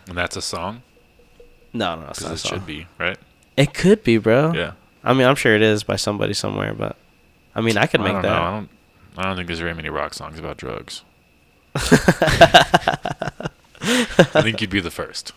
[0.08, 0.82] And that's a song
[1.74, 3.18] No, no, it's not a it should be right.
[3.56, 4.52] It could be, bro.
[4.54, 4.72] Yeah.
[5.02, 6.96] I mean, I'm sure it is by somebody somewhere, but
[7.54, 8.28] I mean, I could I make don't that.
[8.28, 8.42] know.
[8.44, 8.68] I don't.
[9.16, 11.02] I don't think there's very many rock songs about drugs.
[11.74, 13.48] I
[14.42, 15.32] think you'd be the first.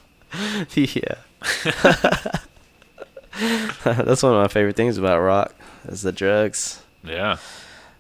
[0.75, 1.15] yeah.
[3.83, 5.53] That's one of my favorite things about rock
[5.87, 6.81] is the drugs.
[7.03, 7.37] Yeah.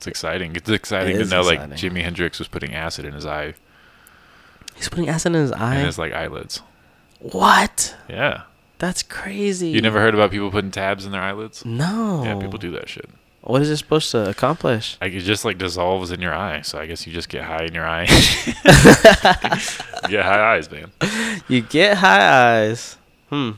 [0.01, 0.55] It's exciting.
[0.55, 1.59] It's exciting It to know like.
[1.73, 3.53] Jimi Hendrix was putting acid in his eye
[4.75, 5.75] He's putting acid in his eye.
[5.75, 6.63] and his like eyelids.
[7.19, 7.95] what?
[8.09, 8.43] Yeah.
[8.79, 9.67] That's crazy.
[9.67, 11.63] You never heard about people putting tabs in their eyelids?
[11.63, 12.23] No.
[12.23, 13.07] Yeah, people do that shit.
[13.41, 14.97] What is it supposed to accomplish?
[14.99, 16.61] Like it just like dissolves in your eye.
[16.61, 18.05] So I guess you just get high in your eye.
[20.09, 20.91] get high eyes, man.
[21.47, 22.97] You get high eyes.
[23.29, 23.51] Hmm.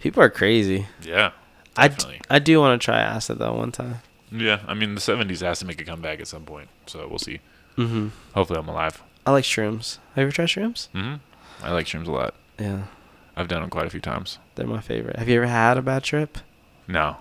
[0.00, 0.86] People are crazy.
[1.02, 1.30] Yeah.
[1.76, 2.20] I, d- Definitely.
[2.28, 3.96] I do want to try acid though one time.
[4.32, 4.60] Yeah.
[4.66, 6.68] I mean, the '70s has to make a comeback at some point.
[6.86, 7.40] So we'll see.
[7.76, 8.08] Mm-hmm.
[8.34, 9.02] Hopefully, I'm alive.
[9.26, 9.98] I like shrooms.
[10.14, 10.88] Have you ever tried shrooms?
[10.88, 11.14] hmm
[11.62, 12.34] I like shrooms a lot.
[12.58, 12.84] Yeah,
[13.36, 14.38] I've done them quite a few times.
[14.54, 15.16] they're my favorite.
[15.16, 16.38] Have you ever had a bad trip?
[16.88, 17.16] No.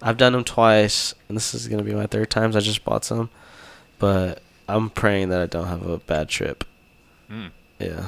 [0.00, 2.56] I've done them twice, and this is gonna be my third times.
[2.56, 3.30] I just bought some,
[3.98, 6.64] but I'm praying that I don't have a bad trip.
[7.30, 7.50] Mm.
[7.78, 8.06] Yeah,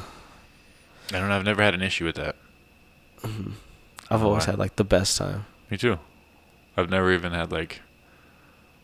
[1.12, 1.36] I don't know.
[1.36, 2.36] I've never had an issue with that.
[3.24, 5.46] I've Oh, always had like the best time.
[5.70, 5.98] Me too.
[6.76, 7.80] I've never even had like.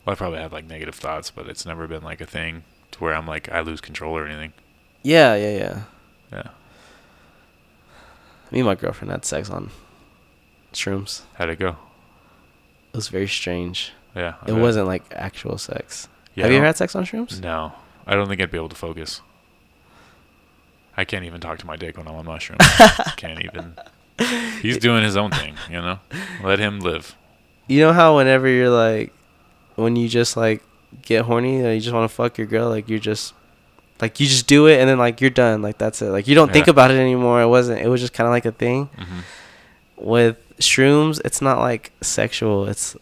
[0.04, 2.98] Well, I probably had like negative thoughts, but it's never been like a thing to
[3.00, 4.52] where I'm like I lose control or anything.
[5.02, 5.82] Yeah, yeah, yeah.
[6.32, 6.50] Yeah.
[8.50, 9.70] Me and my girlfriend had sex on
[10.72, 11.22] shrooms.
[11.34, 11.70] How'd it go?
[12.92, 13.92] It was very strange.
[14.16, 14.34] Yeah.
[14.42, 14.60] I It bet.
[14.60, 16.08] wasn't like actual sex.
[16.34, 17.40] Yeah, have you ever had sex on shrooms?
[17.40, 17.72] No,
[18.06, 19.20] I don't think I'd be able to focus.
[20.96, 22.60] I can't even talk to my dick when I'm on mushrooms.
[23.16, 23.74] can't even.
[24.60, 26.00] He's doing his own thing, you know.
[26.42, 27.14] Let him live.
[27.70, 29.12] You know how whenever you're like,
[29.76, 30.62] when you just like
[31.02, 33.32] get horny and you just want to fuck your girl, like you're just,
[34.00, 36.10] like you just do it and then like you're done, like that's it.
[36.10, 37.40] Like you don't think about it anymore.
[37.42, 37.80] It wasn't.
[37.80, 38.86] It was just kind of like a thing.
[38.98, 39.20] hmm
[39.96, 42.66] With shrooms, it's not like sexual.
[42.68, 42.96] It's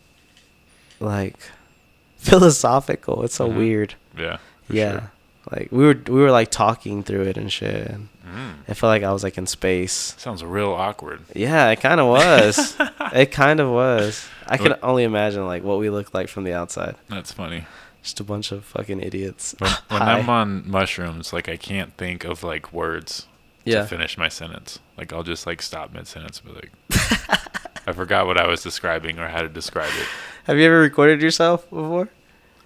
[1.01, 1.37] like
[2.19, 3.23] philosophical.
[3.25, 3.57] It's so Mhm.
[3.57, 3.95] weird.
[4.19, 4.39] Yeah.
[4.69, 4.91] yeah.
[4.93, 5.13] sure.
[5.51, 7.87] Like we were we were like talking through it and shit.
[7.89, 8.57] And Mm.
[8.69, 10.15] I felt like I was like in space.
[10.19, 11.21] Sounds real awkward.
[11.35, 12.77] Yeah, it kind of was.
[13.15, 14.29] it kind of was.
[14.47, 16.97] I can only imagine like what we looked like from the outside.
[17.09, 17.65] That's funny.
[18.03, 19.55] Just a bunch of fucking idiots.
[19.59, 23.27] When, when I'm on mushrooms, like I can't think of like words
[23.65, 23.81] Yeah.
[23.81, 24.79] to finish my sentence.
[24.99, 26.71] Like I'll just like stop mid sentence, but like
[27.87, 30.07] I forgot what I was describing or how to describe it.
[30.45, 32.11] Have you ever recorded yourself before?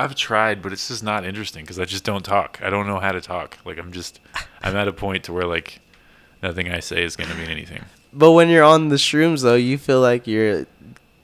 [0.02, 2.60] I've tried, but it's just not interesting because I just don't talk.
[2.62, 3.58] I don't know how to talk.
[3.64, 4.20] Like I'm just,
[4.62, 5.80] I'm at a point to where like
[6.42, 7.84] nothing I say is gonna mean anything.
[8.12, 10.66] But when you're on the shrooms though, you feel like you're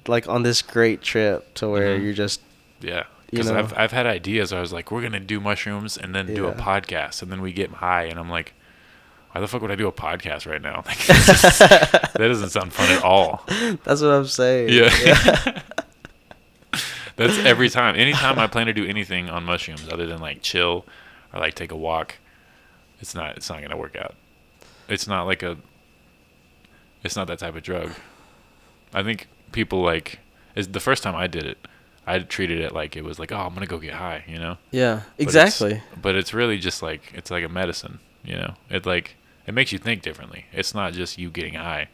[0.07, 2.05] like on this great trip to where Mhm.
[2.05, 2.41] you're just
[2.81, 3.59] Yeah, You because know?
[3.59, 4.53] I've I've had ideas.
[4.53, 7.53] I was like, we're gonna do mushrooms and then do a podcast, and then we
[7.53, 8.55] get high, and I'm like,
[9.33, 10.83] why the fuck would I do a podcast right now?
[10.87, 13.45] Like, just- that doesn't sound fun at all.
[13.85, 14.69] that's what I'm saying.
[14.71, 15.63] Yeah.
[17.19, 17.95] That's every time.
[17.97, 20.87] Anytime I plan to do anything on mushrooms other than like chill
[21.35, 22.15] or like take a walk,
[23.01, 24.15] it's not it's not gonna work out.
[24.89, 25.59] It's not like a
[27.05, 27.91] it's not that type of drug.
[28.95, 30.21] I think people like
[30.55, 31.59] is the first time I did it,
[32.07, 34.57] I treated it like it was like, oh, I'm gonna go get high, you know?
[34.71, 35.83] Yeah, But it's- exactly.
[36.01, 38.55] But it's really just like it's like a medicine, you know.
[38.71, 39.17] It like
[39.47, 40.47] it makes you think differently.
[40.53, 41.89] It's not just you getting high.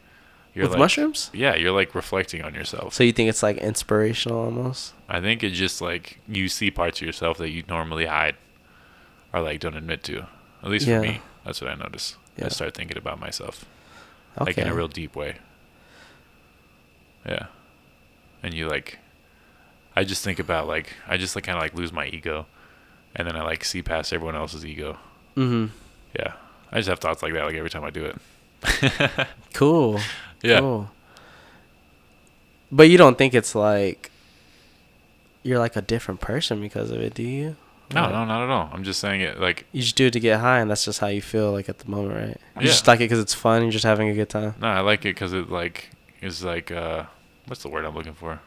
[0.55, 1.29] You're With like, mushrooms?
[1.33, 2.93] Yeah, you're like reflecting on yourself.
[2.93, 4.93] So you think it's like inspirational almost?
[5.09, 8.37] I think it's just like you see parts of yourself that you normally hide
[9.33, 10.27] or like don't admit to.
[10.63, 10.99] At least Yeah.
[11.01, 12.15] for me, that's what I notice.
[12.37, 12.45] Yeah.
[12.45, 13.65] I start thinking about myself
[14.37, 14.45] Okay.
[14.51, 15.35] like in a real deep way.
[17.27, 17.47] Yeah.
[18.41, 18.99] And you like
[19.95, 22.45] I just think about like I just like kind of like lose my ego
[23.13, 24.97] and then I like see past everyone else's ego.
[25.35, 25.71] Mhm.
[26.17, 26.33] Yeah.
[26.71, 29.11] I just have thoughts like that like every time I do it.
[29.53, 30.01] Cool.
[30.41, 30.59] Yeah.
[30.59, 30.89] Cool.
[32.71, 34.11] But you don't think it's like
[35.43, 37.55] you're like a different person because of it, do you?
[37.93, 38.69] No, Like, no, not at all.
[38.73, 40.99] I'm just saying it like You just do it to get high, and that's just
[40.99, 42.37] how you feel like at the moment, right?
[42.55, 42.67] You Yeah.
[42.67, 43.61] just like it because it's fun.
[43.61, 44.55] You're just having a good time.
[44.59, 45.89] no, I like it cuz it like
[46.21, 47.03] is like uh
[47.45, 48.39] what's the word I'm looking for?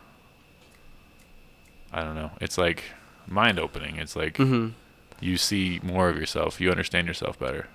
[1.92, 2.32] I don't know.
[2.40, 2.82] It's like
[3.26, 3.96] mind opening.
[3.96, 4.70] It's like Mm-hmm.
[5.20, 6.60] you see more of yourself.
[6.60, 7.68] You understand yourself better.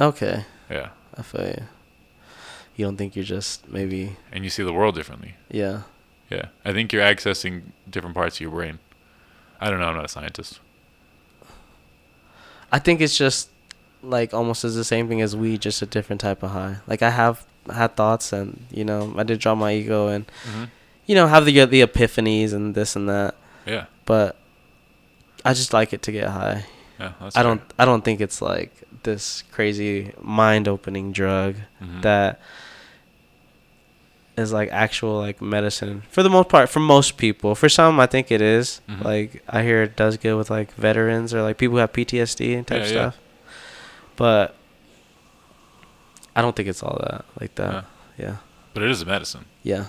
[0.00, 0.90] Okay, Yeah.
[1.16, 1.62] I feel you.
[2.78, 5.34] You don't think you're just maybe And you see the world differently.
[5.50, 5.82] yeah.
[6.30, 6.46] Yeah.
[6.64, 8.78] I think you're accessing different parts of your brain.
[9.60, 9.86] I don't know.
[9.88, 10.60] I'm not a scientist.
[12.70, 13.48] I think it's just
[14.02, 16.76] like almost as the same thing as weed, just a different type of high.
[16.86, 20.64] Like I have had thoughts, and you know, I did drop my ego, and Mm-hmm.
[21.06, 23.34] you know, have the the epiphanies and this and that.
[23.66, 23.86] Yeah.
[24.04, 24.36] But
[25.44, 26.66] I just like it to get high.
[27.00, 27.12] Yeah.
[27.34, 27.62] I don't.
[27.78, 28.72] I don't think it's like
[29.04, 32.02] this crazy mind-opening drug Mhm.
[32.02, 32.40] that
[34.38, 38.06] is like actual like medicine for the most part for most people for some i
[38.06, 38.80] think it is.
[38.88, 39.04] Mhm.
[39.04, 42.56] like i hear it does good with like veterans or like people who have ptsd
[42.56, 42.92] and type Yeah, yeah.
[43.10, 43.16] stuff
[44.16, 44.54] but
[46.36, 47.84] i don't think it's all that like that
[48.16, 48.36] yeah
[48.74, 49.44] But it is a medicine.
[49.62, 49.86] yeah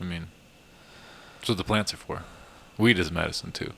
[0.00, 0.28] I mean,
[1.38, 2.22] that's what the plants are for.
[2.78, 3.72] Weed is medicine too.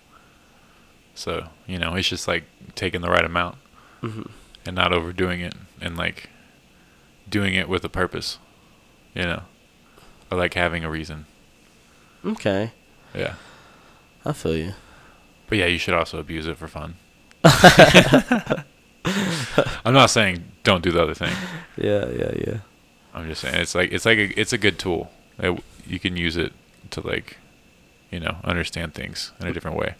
[1.14, 2.44] So you know, it's just like
[2.76, 3.56] taking the right amount
[4.00, 4.22] hmm
[4.64, 6.28] and not overdoing it, and like
[7.28, 8.38] doing it with a purpose.
[9.14, 9.42] You know,
[10.32, 11.26] I like having a reason.
[12.24, 12.70] Okay,
[13.14, 13.34] Yeah,
[14.24, 14.72] I feel you.
[15.46, 16.94] but yeah, you should also abuse it for fun.
[19.84, 21.34] I'm not saying don't do the other thing.
[21.76, 22.56] Yeah, yeah, yeah.
[23.14, 25.10] I'm just saying it's like it's like a, it's a good tool.
[25.38, 26.52] It, you can use it
[26.90, 27.36] to like,
[28.10, 29.96] you know, understand things in a different way.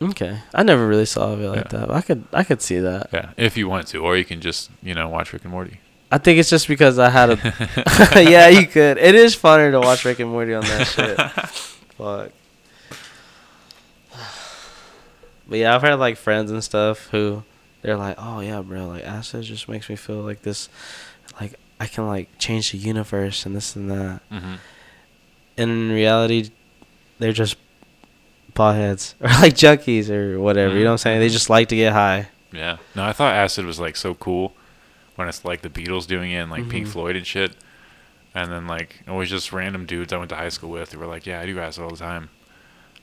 [0.00, 1.80] Okay, I never really saw it like Yeah.
[1.80, 1.90] that.
[1.90, 3.08] I could, I could see that.
[3.12, 5.80] Yeah, if you want to, or you can just you know watch Rick and Morty.
[6.10, 7.36] I think it's just because I had a.
[8.30, 8.98] yeah, you could.
[8.98, 11.20] It is funner to watch Rick and Morty on that shit.
[11.96, 12.32] Fuck.
[15.48, 17.42] But yeah, I've had like friends and stuff who
[17.80, 20.68] they're like, "Oh yeah, bro, like acid just makes me feel like this,
[21.40, 24.54] like I can like change the universe and this and that." Mm-hmm.
[25.56, 26.50] And in reality,
[27.18, 27.56] they're just
[28.52, 30.74] potheads or like junkies or whatever.
[30.74, 31.20] You know what I'm saying?
[31.20, 32.28] They just like to get high.
[32.52, 32.76] Yeah.
[32.94, 34.52] No, I thought acid was like so cool
[35.18, 36.90] when it's like the Beatles doing it and like Pink Mhm.
[36.92, 37.52] Floyd and shit.
[38.34, 41.00] And then like it was just random dudes I went to high school with who
[41.00, 42.28] were like, "Yeah, I do acid all the time."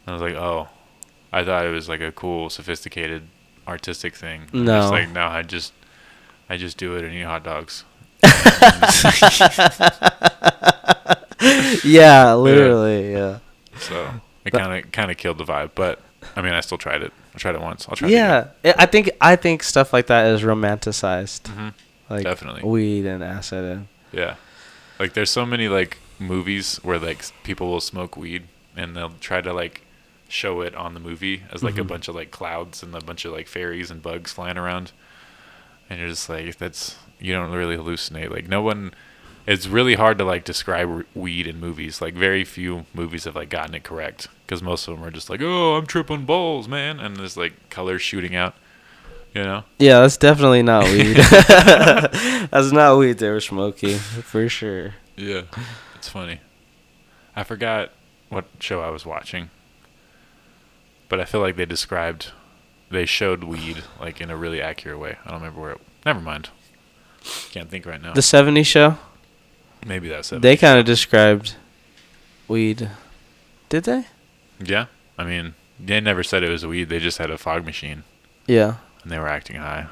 [0.06, 0.70] And I was like, "Oh."
[1.34, 3.24] I thought it was like a cool, sophisticated,
[3.68, 4.44] artistic thing.
[4.44, 4.90] It's No.
[4.90, 5.74] like no, I just,
[6.50, 7.84] I just do it and eat hot dogs.
[11.84, 13.12] yeah, literally.
[13.12, 13.40] Yeah.
[13.80, 14.10] So
[14.46, 15.72] it kind of kind of killed the vibe.
[15.76, 16.00] But
[16.36, 17.12] I mean, I still tried it.
[17.34, 17.86] I tried it once.
[17.90, 18.08] I'll try.
[18.08, 18.48] it again.
[18.64, 21.74] Yeah, I think I think stuff like that is romanticized, Mhm.
[22.10, 22.64] Like Definitely.
[22.64, 23.64] weed and acid.
[23.66, 24.36] And, Yeah.
[25.00, 28.44] Like there's so many like movies where like people will smoke weed
[28.78, 29.82] and they'll try to like
[30.30, 31.88] show it on the movie as like a Mhm.
[31.88, 34.92] bunch of like clouds and a bunch of like fairies and bugs flying around.
[35.90, 38.30] And you're just like that's you don't really hallucinate.
[38.32, 38.94] Like no one
[39.48, 42.02] it's really hard to like describe weed in movies.
[42.02, 45.30] Like very few movies have like gotten it correct because most of them are just
[45.30, 48.56] like, "Oh, I'm tripping balls, man." And there's like colors shooting out,
[49.36, 49.64] you know?
[49.78, 51.16] yeah, that's definitely not weed.
[51.18, 54.96] that's not weed they were smoking for sure.
[55.16, 55.42] Yeah,
[55.96, 56.40] it's funny.
[57.36, 57.92] I forgot
[58.30, 59.50] what show I was watching,
[61.10, 62.32] but I feel like they described,
[62.90, 65.18] they showed weed like in a really accurate way.
[65.26, 65.72] I don't remember where.
[65.74, 66.50] It, never mind.
[67.52, 68.14] Can't think right now.
[68.14, 68.98] The '70s show,
[69.86, 70.42] Maybe that's it.
[70.42, 71.56] they kind of described
[72.48, 72.90] weed.
[73.70, 74.06] Did they?
[74.64, 74.86] Yeah,
[75.18, 76.86] I mean, they never said it was weed.
[76.90, 78.04] They just had a fog machine
[78.48, 78.76] Yeah.
[79.06, 79.86] And they were acting high.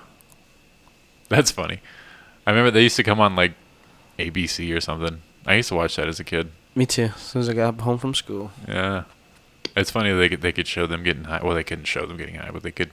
[1.29, 1.79] That's funny.
[2.45, 3.53] I remember they used to come on like
[4.19, 5.21] ABC or something.
[5.45, 6.51] I used to watch that as a kid.
[6.75, 7.11] Me too.
[7.15, 8.51] As soon as I got home from school.
[8.67, 9.03] Yeah,
[9.77, 11.39] it's funny they could they could show them getting high.
[11.43, 12.89] Well, they couldn't show them getting high, but they could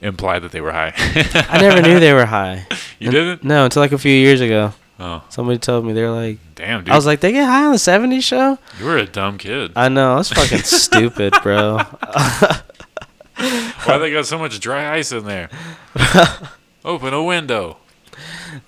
[0.00, 0.92] imply that they were high.
[0.96, 2.66] I never knew they were high.
[2.98, 3.44] You Un- didn't?
[3.44, 4.72] No, until like a few years ago.
[5.00, 6.90] Oh, Somebody told me they're like, damn, dude!
[6.92, 8.58] I was like, they get high on the '70s show.
[8.80, 9.70] you were a dumb kid.
[9.76, 11.78] I know, that's fucking stupid, bro.
[13.84, 15.48] Why they got so much dry ice in there?
[16.84, 17.76] Open a window.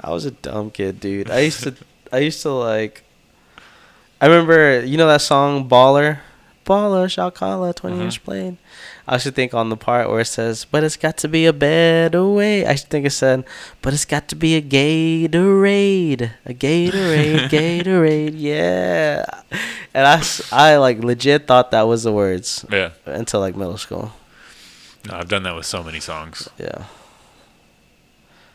[0.00, 1.30] I was a dumb kid, dude.
[1.30, 1.74] I used to,
[2.12, 3.04] I used to like.
[4.20, 6.18] I remember, you know that song "Baller,"
[6.66, 8.02] "Baller," Shalkala, 20 Mhm.
[8.02, 8.56] inch blade.
[9.08, 11.52] I should think on the part where it says, "But it's got to be a
[11.52, 13.44] better way." I should think it said,
[13.82, 19.24] "But it's got to be a Gatorade, a Gatorade, Gatorade." Yeah,
[19.94, 20.22] and I,
[20.52, 24.12] I like legit thought that was the words Yeah, until like middle school.
[25.06, 26.48] No, I've done that with so many songs.
[26.58, 26.84] Yeah,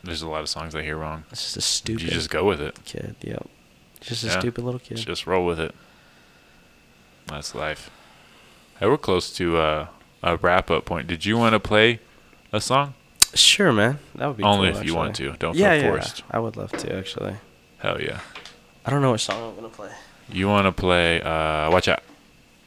[0.03, 1.23] There's a lot of songs I hear wrong.
[1.31, 2.77] it's just a stupid You just go with it.
[2.85, 3.15] kid.
[3.21, 3.47] Yep,
[4.01, 4.39] just a Yeah.
[4.39, 4.97] stupid little kid.
[4.97, 5.73] Just roll with it.
[7.27, 7.89] That's life.
[8.79, 9.87] Hey, we're close to uh,
[10.21, 11.07] a wrap up point.
[11.07, 11.99] Did you want to play
[12.51, 12.93] a song?
[13.33, 13.99] Sure, man.
[14.15, 15.31] That would be Only cool, if you want to.
[15.33, 16.23] Don't yeah, feel yeah, forced.
[16.31, 17.35] I would love to actually.
[17.79, 18.19] Hell yeah.
[18.85, 19.89] I don't know what song I'm gonna play.
[20.29, 21.21] You want to play?
[21.21, 22.03] Uh, watch out.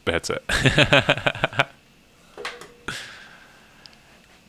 [0.04, 0.42] That's it.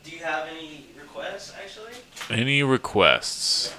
[0.04, 1.92] Do you have any requests actually?
[2.30, 3.74] any requests?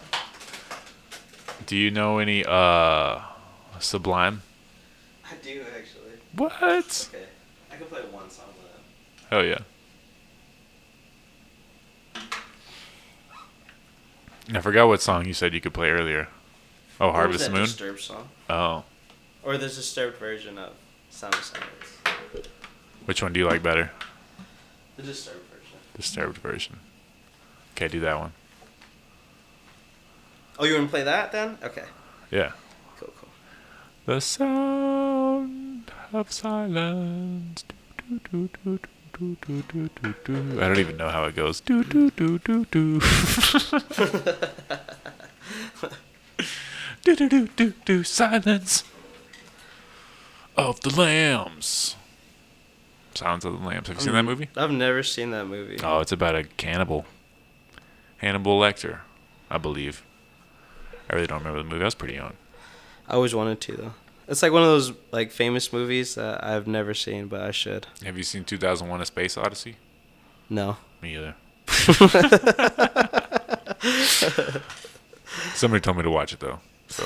[1.65, 3.21] Do you know any uh
[3.79, 4.41] Sublime?
[5.25, 6.11] I do actually.
[6.35, 7.09] What?
[7.13, 7.23] Okay,
[7.71, 8.81] I can play one song with them.
[9.29, 9.59] Hell yeah.
[14.53, 16.27] I forgot what song you said you could play earlier.
[16.99, 17.61] Oh, Harvest Moon.
[17.63, 18.83] Disturbed song, Oh,
[19.43, 20.73] or the disturbed version of
[21.09, 22.27] Sound of Silence.
[23.05, 23.91] which one do you like better?
[24.97, 25.50] The disturbed version.
[25.95, 26.79] Disturbed version.
[27.75, 28.33] Okay, do that one.
[30.59, 31.57] Oh, you want to play that then?
[31.63, 31.85] Okay.
[32.29, 32.51] Yeah.
[32.99, 33.29] Cool, cool.
[34.05, 37.65] The sound of silence.
[37.97, 38.79] Do, do, do,
[39.13, 40.61] do, do, do, do, do.
[40.61, 41.61] I don't even know how it goes.
[41.61, 42.99] Do, do, do, do, do.
[47.03, 48.03] do, do, do, do, do.
[48.03, 48.83] Silence
[50.55, 51.95] of the Lambs.
[53.13, 53.87] Sounds of the Lambs.
[53.87, 54.49] Have you seen that mm, movie?
[54.55, 55.79] I've never seen that movie.
[55.83, 57.05] Oh, it's about a cannibal.
[58.17, 58.99] Hannibal Lecter,
[59.49, 60.03] I believe.
[61.09, 61.81] I really don't remember the movie.
[61.81, 62.33] I was pretty young.
[63.07, 63.93] I always wanted to though.
[64.27, 67.87] It's like one of those like famous movies that I've never seen, but I should.
[68.05, 69.75] Have you seen 2001: A Space Odyssey?
[70.49, 70.77] No.
[71.01, 71.35] Me either.
[75.53, 77.03] Somebody told me to watch it though, so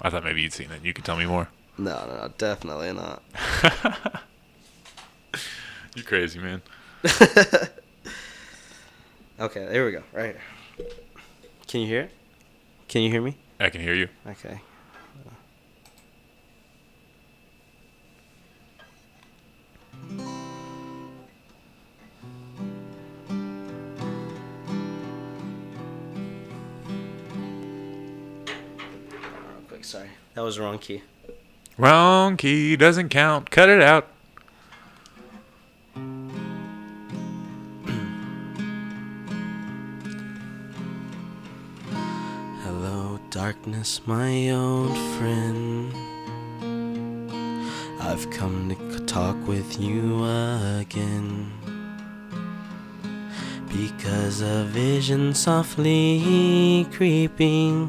[0.00, 0.84] I thought maybe you'd seen it.
[0.84, 1.48] You could tell me more.
[1.76, 3.22] No, no, no, definitely not.
[5.94, 6.62] You're crazy, man.
[9.42, 10.04] Okay, there we go.
[10.12, 10.36] Right.
[10.76, 10.86] here.
[11.66, 12.10] Can you hear it?
[12.86, 13.36] Can you hear me?
[13.58, 14.08] I can hear you.
[14.24, 14.60] Okay.
[29.66, 30.10] Quick, sorry.
[30.34, 31.02] That was the wrong key.
[31.76, 33.50] Wrong key doesn't count.
[33.50, 34.11] Cut it out.
[43.62, 45.94] Darkness, my old friend.
[48.00, 50.24] I've come to talk with you
[50.80, 51.52] again.
[53.68, 57.88] Because a vision softly creeping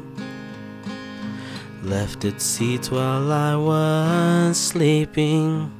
[1.82, 5.72] left its seat while I was sleeping.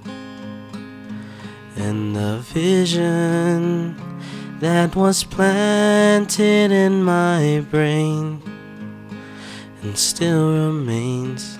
[1.76, 3.96] And the vision
[4.58, 8.53] that was planted in my brain
[9.96, 11.58] still remains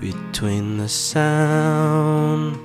[0.00, 2.58] between the sound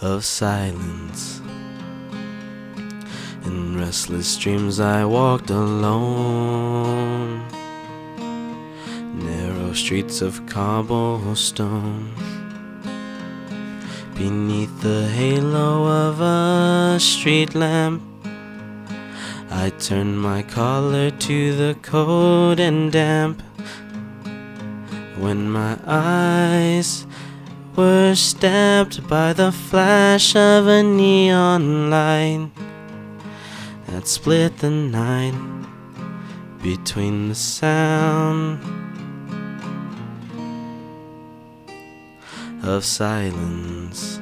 [0.00, 1.40] of silence.
[3.44, 7.46] In restless dreams, I walked alone.
[9.14, 12.12] Narrow streets of cobblestone.
[14.14, 18.11] Beneath the halo of a street lamp,
[19.62, 23.40] I turned my collar to the cold and damp.
[25.16, 27.06] When my eyes
[27.76, 32.50] were stabbed by the flash of a neon light
[33.86, 35.38] that split the night
[36.60, 38.58] between the sound
[42.64, 44.21] of silence.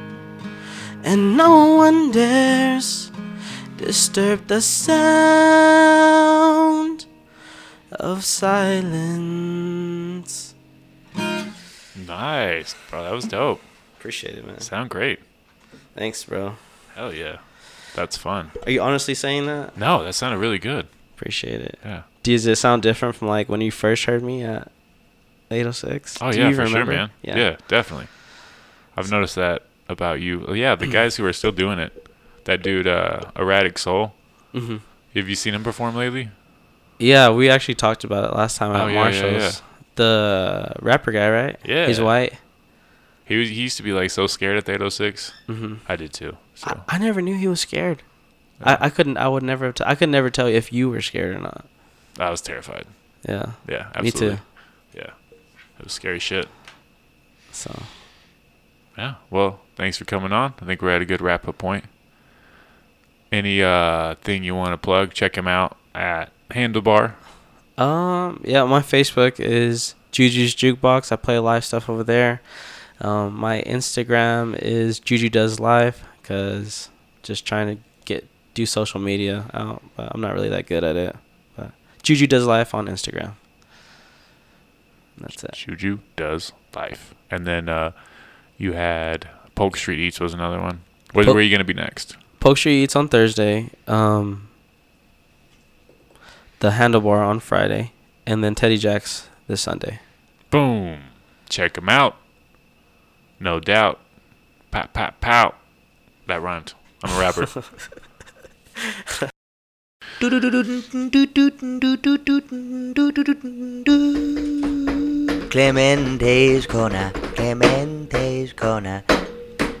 [1.03, 3.11] And no one dares
[3.77, 4.61] disturb the
[5.71, 7.05] sound
[7.91, 8.55] of silence.
[12.07, 13.03] Nice, bro.
[13.03, 13.61] That was dope.
[13.97, 14.59] Appreciate it, man.
[14.61, 15.19] Sound great.
[15.95, 16.55] Thanks, bro.
[16.95, 17.37] Hell yeah.
[17.95, 18.51] That's fun.
[18.65, 19.77] Are you honestly saying that?
[19.77, 20.87] No, that sounded really good.
[21.15, 21.79] Appreciate it.
[21.83, 22.03] Yeah.
[22.23, 24.71] Does it sound different from like when you first heard me at
[25.49, 26.19] 806?
[26.21, 26.91] Oh Do yeah, you for remember?
[26.91, 27.09] sure, man.
[27.21, 27.57] Yeah.
[27.67, 28.07] definitely.
[28.95, 30.45] I've noticed that about you.
[30.47, 32.07] Oh, Yeah, the guys who are still doing it.
[32.45, 34.13] That dude, uh, Erratic Soul.
[34.51, 34.77] hmm
[35.15, 36.29] Have you seen him perform lately?
[36.97, 39.61] Yeah, we actually talked about it last time Oh, at yeah, yeah, Marshall's.
[39.61, 39.67] yeah.
[39.95, 41.57] The rapper guy, right?
[41.65, 41.87] Yeah.
[41.87, 42.33] He's white.
[43.25, 45.33] He was, he used to be like so scared at the 806.
[45.47, 46.37] hmm I did too.
[46.55, 48.01] So I, I never knew he was scared.
[48.59, 48.77] Yeah.
[48.81, 49.17] I, I couldn't.
[49.17, 49.65] I would never.
[49.67, 51.65] Have t- I could never tell you if you were scared or not.
[52.19, 52.85] I was terrified.
[53.27, 53.51] Yeah.
[53.67, 54.37] Yeah, Me too.
[54.93, 55.11] Yeah,
[55.79, 56.47] it was scary shit.
[57.51, 57.83] So
[58.97, 59.15] Yeah.
[59.29, 60.53] Well, thanks for coming on.
[60.61, 61.85] I think we're at a good wrap up point.
[63.31, 65.13] Any uh thing you want to plug?
[65.13, 67.13] Check him out at Handlebar.
[67.77, 71.11] Um, yeah, my Facebook is Juju's Jukebox.
[71.11, 72.41] I play live stuff over there.
[72.99, 76.89] Um, my Instagram is Juju Does Live because
[77.23, 80.95] just trying to get do social media out, but I'm not really that good at
[80.95, 81.15] it.
[81.55, 81.71] But
[82.03, 83.33] Juju Does Life on Instagram.
[85.17, 85.53] That's it.
[85.53, 87.13] Juju does life.
[87.29, 87.91] And then uh
[88.61, 90.81] you had Polk Street Eats was another one.
[91.13, 92.15] Where, Polk- where are you gonna be next?
[92.39, 93.71] Polk Street Eats on Thursday.
[93.87, 94.49] Um,
[96.59, 97.91] the Handlebar on Friday,
[98.25, 99.99] and then Teddy Jacks this Sunday.
[100.51, 100.99] Boom.
[101.49, 102.17] Check him out.
[103.39, 103.99] No doubt.
[104.69, 105.57] Pat pat pout.
[106.27, 106.73] That rhymed.
[107.03, 107.47] I'm a rapper.
[115.51, 119.03] Clemente's Corner, Clemente's Corner.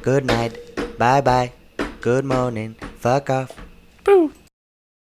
[0.01, 0.57] Good night,
[0.97, 1.53] bye bye,
[2.01, 3.55] good morning, fuck off.
[4.03, 4.33] Boo.